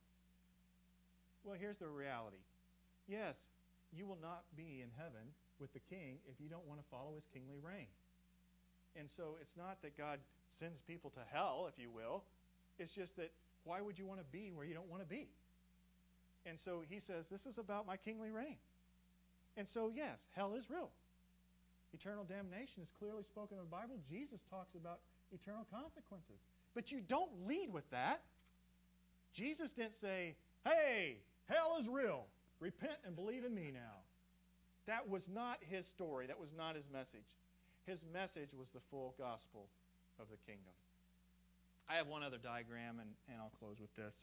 Well, 1.44 1.58
here's 1.58 1.78
the 1.78 1.90
reality. 1.90 2.40
Yes, 3.10 3.34
you 3.90 4.06
will 4.06 4.20
not 4.22 4.46
be 4.56 4.80
in 4.80 4.88
heaven 4.96 5.26
with 5.58 5.72
the 5.74 5.82
king 5.90 6.22
if 6.30 6.38
you 6.38 6.48
don't 6.48 6.64
want 6.66 6.80
to 6.80 6.86
follow 6.90 7.12
his 7.18 7.26
kingly 7.34 7.58
reign. 7.58 7.90
And 8.96 9.08
so 9.16 9.36
it's 9.40 9.56
not 9.58 9.82
that 9.82 9.98
God 9.98 10.18
sends 10.60 10.78
people 10.86 11.10
to 11.18 11.22
hell, 11.32 11.66
if 11.66 11.80
you 11.80 11.90
will. 11.90 12.22
It's 12.78 12.92
just 12.94 13.16
that 13.16 13.30
why 13.64 13.80
would 13.80 13.98
you 13.98 14.06
want 14.06 14.20
to 14.20 14.28
be 14.30 14.50
where 14.54 14.64
you 14.64 14.74
don't 14.74 14.88
want 14.88 15.02
to 15.02 15.08
be? 15.08 15.28
And 16.46 16.58
so 16.64 16.82
he 16.88 17.00
says, 17.06 17.24
This 17.30 17.42
is 17.46 17.58
about 17.58 17.86
my 17.86 17.96
kingly 17.96 18.30
reign. 18.30 18.56
And 19.56 19.66
so, 19.74 19.92
yes, 19.94 20.16
hell 20.34 20.54
is 20.54 20.64
real. 20.70 20.88
Eternal 21.92 22.24
damnation 22.24 22.80
is 22.80 22.88
clearly 22.98 23.22
spoken 23.28 23.60
in 23.60 23.64
the 23.64 23.72
Bible. 23.72 24.00
Jesus 24.08 24.40
talks 24.48 24.72
about 24.74 25.04
eternal 25.32 25.68
consequences. 25.68 26.40
But 26.74 26.88
you 26.88 27.04
don't 27.04 27.30
lead 27.44 27.68
with 27.68 27.84
that. 27.92 28.24
Jesus 29.36 29.68
didn't 29.76 30.00
say, 30.00 30.36
Hey, 30.64 31.20
hell 31.48 31.76
is 31.80 31.86
real. 31.88 32.24
Repent 32.60 32.96
and 33.04 33.16
believe 33.16 33.44
in 33.44 33.52
me 33.52 33.74
now. 33.74 34.00
That 34.86 35.06
was 35.06 35.22
not 35.28 35.58
his 35.62 35.84
story. 35.94 36.26
That 36.26 36.38
was 36.38 36.50
not 36.56 36.74
his 36.74 36.86
message. 36.90 37.26
His 37.86 37.98
message 38.14 38.54
was 38.54 38.70
the 38.70 38.82
full 38.90 39.14
gospel 39.18 39.66
of 40.22 40.30
the 40.30 40.38
kingdom. 40.46 40.74
I 41.90 41.98
have 41.98 42.06
one 42.06 42.22
other 42.22 42.38
diagram, 42.38 43.02
and, 43.02 43.10
and 43.26 43.42
I'll 43.42 43.54
close 43.58 43.82
with 43.82 43.90
this. 43.98 44.14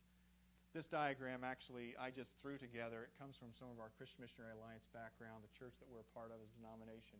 This 0.72 0.88
diagram, 0.88 1.43
actually, 1.43 1.97
I 1.99 2.13
just 2.13 2.32
threw 2.39 2.55
together. 2.55 3.09
It 3.09 3.13
comes 3.20 3.36
from 3.36 3.51
some 3.59 3.67
of 3.74 3.82
our 3.84 3.91
Christian 3.99 4.24
Missionary 4.24 4.55
Alliance 4.55 4.86
background, 4.95 5.43
the 5.43 5.51
church 5.59 5.76
that 5.82 5.89
we're 5.89 6.05
a 6.05 6.11
part 6.15 6.32
of 6.32 6.39
as 6.39 6.47
a 6.47 6.57
denomination. 6.61 7.20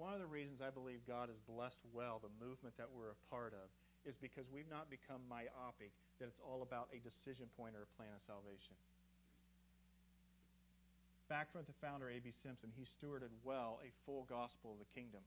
One 0.00 0.16
of 0.16 0.24
the 0.24 0.32
reasons 0.32 0.64
I 0.64 0.72
believe 0.72 1.04
God 1.04 1.28
has 1.28 1.36
blessed 1.44 1.84
well 1.92 2.24
the 2.24 2.32
movement 2.40 2.72
that 2.80 2.88
we're 2.88 3.12
a 3.12 3.20
part 3.28 3.52
of 3.52 3.68
is 4.08 4.16
because 4.16 4.48
we've 4.48 4.72
not 4.72 4.88
become 4.88 5.20
myopic, 5.28 5.92
that 6.16 6.32
it's 6.32 6.40
all 6.40 6.64
about 6.64 6.88
a 6.88 7.04
decision 7.04 7.52
point 7.52 7.76
or 7.76 7.84
a 7.84 7.92
plan 8.00 8.08
of 8.16 8.24
salvation. 8.24 8.72
Back 11.28 11.52
from 11.52 11.68
the 11.68 11.76
founder, 11.84 12.08
A.B. 12.08 12.32
Simpson, 12.40 12.72
he 12.80 12.88
stewarded 12.88 13.28
well 13.44 13.76
a 13.84 13.92
full 14.08 14.24
gospel 14.24 14.72
of 14.72 14.80
the 14.80 14.88
kingdom. 14.96 15.20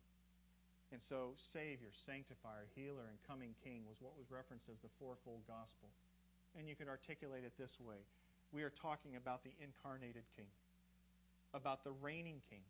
And 0.89 0.97
so, 1.05 1.37
Savior, 1.53 1.93
Sanctifier, 2.09 2.65
Healer, 2.73 3.05
and 3.05 3.21
Coming 3.29 3.53
King 3.61 3.85
was 3.85 4.01
what 4.01 4.17
was 4.17 4.33
referenced 4.33 4.65
as 4.73 4.81
the 4.81 4.89
fourfold 4.97 5.45
gospel. 5.45 5.93
And 6.57 6.65
you 6.65 6.73
could 6.73 6.89
articulate 6.89 7.45
it 7.45 7.53
this 7.61 7.77
way 7.77 8.01
we 8.49 8.65
are 8.65 8.73
talking 8.73 9.21
about 9.21 9.45
the 9.45 9.53
incarnated 9.61 10.25
King, 10.33 10.49
about 11.53 11.85
the 11.85 11.93
reigning 12.01 12.41
King, 12.49 12.65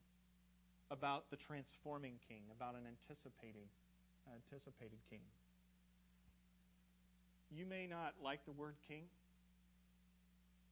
about 0.94 1.26
the 1.34 1.42
transforming 1.42 2.22
King, 2.30 2.46
about 2.54 2.78
an 2.78 2.86
anticipating, 2.86 3.66
anticipated 4.30 5.02
King. 5.10 5.26
You 7.50 7.66
may 7.66 7.90
not 7.90 8.14
like 8.22 8.46
the 8.46 8.54
word 8.54 8.78
King, 8.86 9.10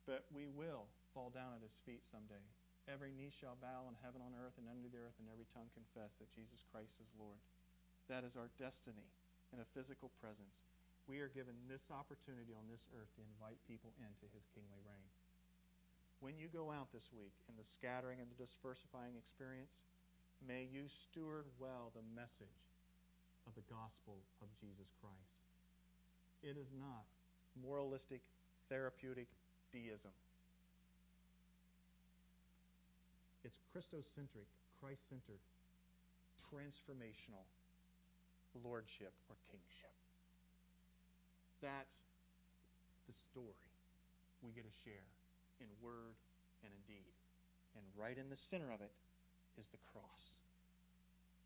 but 0.06 0.30
we 0.30 0.46
will 0.46 0.86
fall 1.18 1.34
down 1.34 1.58
at 1.58 1.66
his 1.66 1.74
feet 1.90 2.06
someday. 2.14 2.46
Every 2.86 3.10
knee 3.14 3.34
shall 3.34 3.58
bow 3.58 3.90
in 3.90 3.98
heaven, 4.06 4.22
on 4.22 4.38
earth, 4.38 4.58
and 4.62 4.70
under 4.70 4.90
the 4.90 5.02
earth, 5.02 5.18
and 5.18 5.30
every 5.30 5.50
tongue 5.58 5.70
confess 5.74 6.14
that 6.22 6.34
Jesus 6.38 6.62
Christ 6.70 6.94
is 7.02 7.10
Lord. 7.18 7.42
That 8.10 8.22
is 8.22 8.38
our 8.38 8.50
destiny 8.62 9.10
in 9.54 9.62
a 9.62 9.72
physical 9.74 10.14
presence. 10.22 10.54
We 11.10 11.22
are 11.22 11.34
given 11.34 11.58
this 11.66 11.86
opportunity 11.90 12.54
on 12.54 12.70
this 12.70 12.82
earth 12.94 13.10
to 13.18 13.26
invite 13.38 13.58
people 13.66 13.94
into 14.02 14.26
his 14.34 14.46
kingly 14.54 14.82
reign. 14.86 15.10
When 16.22 16.38
you 16.38 16.50
go 16.54 16.70
out 16.70 16.94
this 16.94 17.10
week 17.14 17.34
in 17.50 17.58
the 17.58 17.66
scattering 17.78 18.22
and 18.22 18.30
the 18.30 18.42
dispersifying 18.42 19.18
experience, 19.18 19.74
may 20.48 20.68
you 20.68 20.90
steward 21.10 21.46
well 21.60 21.94
the 21.94 22.06
message 22.16 22.62
of 23.46 23.54
the 23.54 23.66
gospel 23.70 24.18
of 24.42 24.50
Jesus 24.58 24.90
Christ. 25.02 25.38
It 26.42 26.58
is 26.58 26.70
not 26.78 27.06
moralistic, 27.58 28.22
therapeutic 28.70 29.30
deism. 29.70 30.14
It's 33.44 33.58
Christocentric, 33.74 34.50
Christ 34.82 35.02
centered, 35.10 35.42
transformational 36.50 37.46
lordship 38.66 39.14
or 39.30 39.36
kingship. 39.50 39.94
That's 41.62 42.02
the 43.08 43.16
story 43.32 43.70
we 44.42 44.52
get 44.52 44.66
to 44.66 44.76
share 44.84 45.08
in 45.62 45.70
word 45.82 46.18
and 46.66 46.74
in 46.74 46.82
deed. 46.90 47.14
And 47.78 47.86
right 47.96 48.18
in 48.18 48.28
the 48.28 48.40
center 48.50 48.74
of 48.74 48.82
it 48.82 48.92
is 49.58 49.66
the 49.72 49.82
cross. 49.94 50.31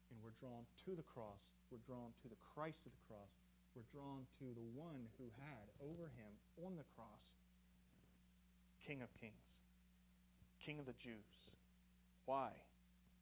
And 0.10 0.18
we're 0.22 0.38
drawn 0.38 0.66
to 0.86 0.92
the 0.94 1.06
cross. 1.06 1.42
We're 1.74 1.84
drawn 1.86 2.14
to 2.24 2.28
the 2.30 2.40
Christ 2.54 2.82
of 2.86 2.94
the 2.94 3.06
cross. 3.10 3.32
We're 3.74 3.90
drawn 3.92 4.24
to 4.40 4.48
the 4.56 4.68
one 4.78 5.10
who 5.20 5.28
had 5.42 5.66
over 5.84 6.08
him 6.16 6.32
on 6.64 6.78
the 6.78 6.88
cross 6.96 7.26
King 8.86 9.02
of 9.02 9.10
Kings, 9.18 9.50
King 10.62 10.78
of 10.78 10.86
the 10.86 10.94
Jews, 11.02 11.26
why? 12.26 12.50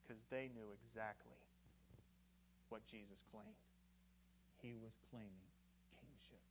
Because 0.03 0.19
they 0.31 0.51
knew 0.51 0.71
exactly 0.71 1.39
what 2.67 2.84
Jesus 2.88 3.19
claimed. 3.31 3.63
He 4.63 4.75
was 4.79 4.95
claiming 5.11 5.47
kingship. 5.99 6.43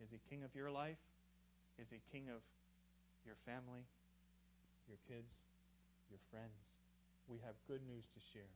Is 0.00 0.08
he 0.08 0.20
king 0.32 0.44
of 0.44 0.52
your 0.56 0.72
life? 0.72 1.00
Is 1.76 1.88
he 1.92 2.00
king 2.12 2.28
of 2.32 2.40
your 3.24 3.36
family, 3.44 3.84
your 4.88 5.00
kids, 5.08 5.28
your 6.08 6.20
friends? 6.32 6.71
We 7.28 7.38
have 7.46 7.54
good 7.68 7.82
news 7.86 8.04
to 8.14 8.20
share. 8.34 8.54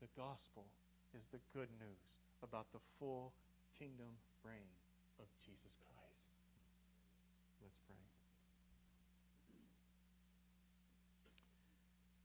The 0.00 0.12
gospel 0.16 0.68
is 1.16 1.24
the 1.32 1.40
good 1.56 1.72
news 1.80 2.02
about 2.44 2.68
the 2.72 2.84
full 3.00 3.32
kingdom 3.78 4.12
reign 4.44 4.68
of 5.18 5.26
Jesus 5.44 5.72
Christ. 5.88 6.24
Let's 7.64 7.80
pray. 7.88 7.96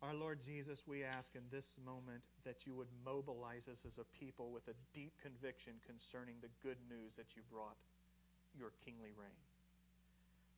Our 0.01 0.17
Lord 0.17 0.41
Jesus, 0.43 0.81
we 0.89 1.05
ask 1.05 1.29
in 1.37 1.45
this 1.53 1.69
moment 1.85 2.25
that 2.43 2.65
you 2.65 2.73
would 2.73 2.89
mobilize 3.05 3.69
us 3.69 3.77
as 3.85 3.95
a 4.01 4.07
people 4.17 4.49
with 4.49 4.67
a 4.67 4.75
deep 4.97 5.13
conviction 5.21 5.77
concerning 5.85 6.41
the 6.41 6.51
good 6.65 6.81
news 6.89 7.13
that 7.15 7.37
you 7.37 7.45
brought, 7.53 7.77
your 8.57 8.73
kingly 8.83 9.13
reign. 9.13 9.41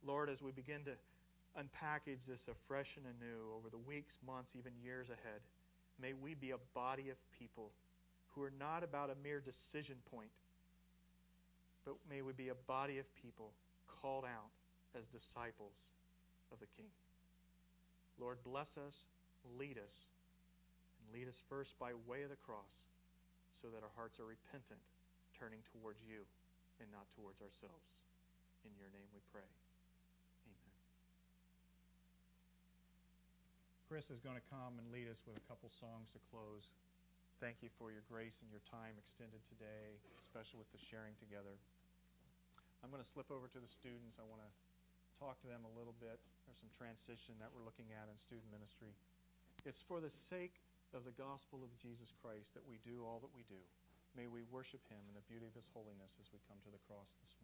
Lord, 0.01 0.30
as 0.32 0.41
we 0.41 0.51
begin 0.51 0.88
to 0.88 0.95
unpackage 1.58 2.22
this 2.28 2.41
afresh 2.49 2.89
and 2.97 3.06
anew 3.06 3.54
over 3.56 3.70
the 3.70 3.82
weeks, 3.82 4.14
months, 4.26 4.49
even 4.58 4.72
years 4.82 5.08
ahead, 5.08 5.41
may 6.01 6.14
we 6.14 6.34
be 6.34 6.51
a 6.51 6.62
body 6.74 7.10
of 7.10 7.18
people 7.38 7.70
who 8.34 8.41
are 8.41 8.54
not 8.58 8.84
about 8.84 9.10
a 9.14 9.18
mere 9.22 9.41
decision 9.41 9.95
point, 10.10 10.34
but 11.86 11.95
may 12.10 12.22
we 12.22 12.34
be 12.34 12.49
a 12.49 12.60
body 12.66 12.97
of 12.97 13.06
people 13.22 13.54
called 13.86 14.26
out 14.26 14.49
as 14.97 15.06
disciples 15.14 15.78
of 16.51 16.60
the 16.60 16.70
King. 16.78 16.89
Lord, 18.18 18.38
bless 18.43 18.70
us 18.78 18.93
lead 19.60 19.78
us. 19.78 19.97
And 20.99 21.06
lead 21.12 21.28
us 21.28 21.39
first 21.51 21.76
by 21.80 21.91
way 22.08 22.24
of 22.24 22.32
the 22.32 22.39
cross 22.39 22.72
so 23.62 23.68
that 23.72 23.84
our 23.84 23.93
hearts 23.95 24.20
are 24.20 24.28
repentant, 24.28 24.80
turning 25.36 25.60
towards 25.72 25.99
you 26.04 26.24
and 26.80 26.88
not 26.91 27.08
towards 27.16 27.39
ourselves. 27.43 27.88
In 28.64 28.72
your 28.80 28.91
name 28.95 29.08
we 29.12 29.20
pray. 29.32 29.47
Chris 33.94 34.10
is 34.10 34.26
going 34.26 34.34
to 34.34 34.50
come 34.50 34.82
and 34.82 34.89
lead 34.89 35.06
us 35.06 35.22
with 35.30 35.38
a 35.38 35.46
couple 35.46 35.70
songs 35.78 36.10
to 36.18 36.20
close. 36.34 36.66
Thank 37.38 37.62
you 37.62 37.70
for 37.78 37.94
your 37.94 38.02
grace 38.10 38.34
and 38.41 38.50
your 38.50 38.66
time 38.74 38.98
extended 38.98 39.38
today, 39.54 39.94
especially 40.26 40.58
with 40.58 40.74
the 40.74 40.82
sharing 40.89 41.14
together. 41.22 41.54
I'm 42.82 42.89
going 42.89 43.06
to 43.06 43.12
slip 43.14 43.30
over 43.30 43.46
to 43.54 43.62
the 43.62 43.70
students. 43.70 44.18
I 44.18 44.26
want 44.26 44.41
to 44.41 44.50
talk 45.22 45.38
to 45.46 45.48
them 45.54 45.62
a 45.62 45.74
little 45.78 45.94
bit. 46.02 46.18
There's 46.18 46.58
some 46.58 46.74
transition 46.74 47.38
that 47.38 47.54
we're 47.54 47.62
looking 47.62 47.94
at 47.94 48.10
in 48.10 48.18
student 48.26 48.50
ministry. 48.50 48.98
It's 49.62 49.86
for 49.86 50.02
the 50.02 50.10
sake 50.26 50.58
of 50.98 51.06
the 51.06 51.14
gospel 51.14 51.62
of 51.62 51.70
Jesus 51.78 52.10
Christ 52.18 52.50
that 52.58 52.66
we 52.66 52.82
do 52.82 53.06
all 53.06 53.22
that 53.22 53.30
we 53.38 53.46
do. 53.46 53.62
May 54.18 54.26
we 54.26 54.41
worship 54.50 54.82
him 54.89 55.06
in 55.06 55.14
the 55.14 55.26
beauty 55.30 55.46
of 55.46 55.54
his 55.54 55.70
holiness 55.70 56.10
as 56.18 56.34
we 56.34 56.41
come 56.50 56.58
to 56.66 56.74
the 56.74 56.82
cross 56.89 57.14
this 57.22 57.30
morning. 57.38 57.43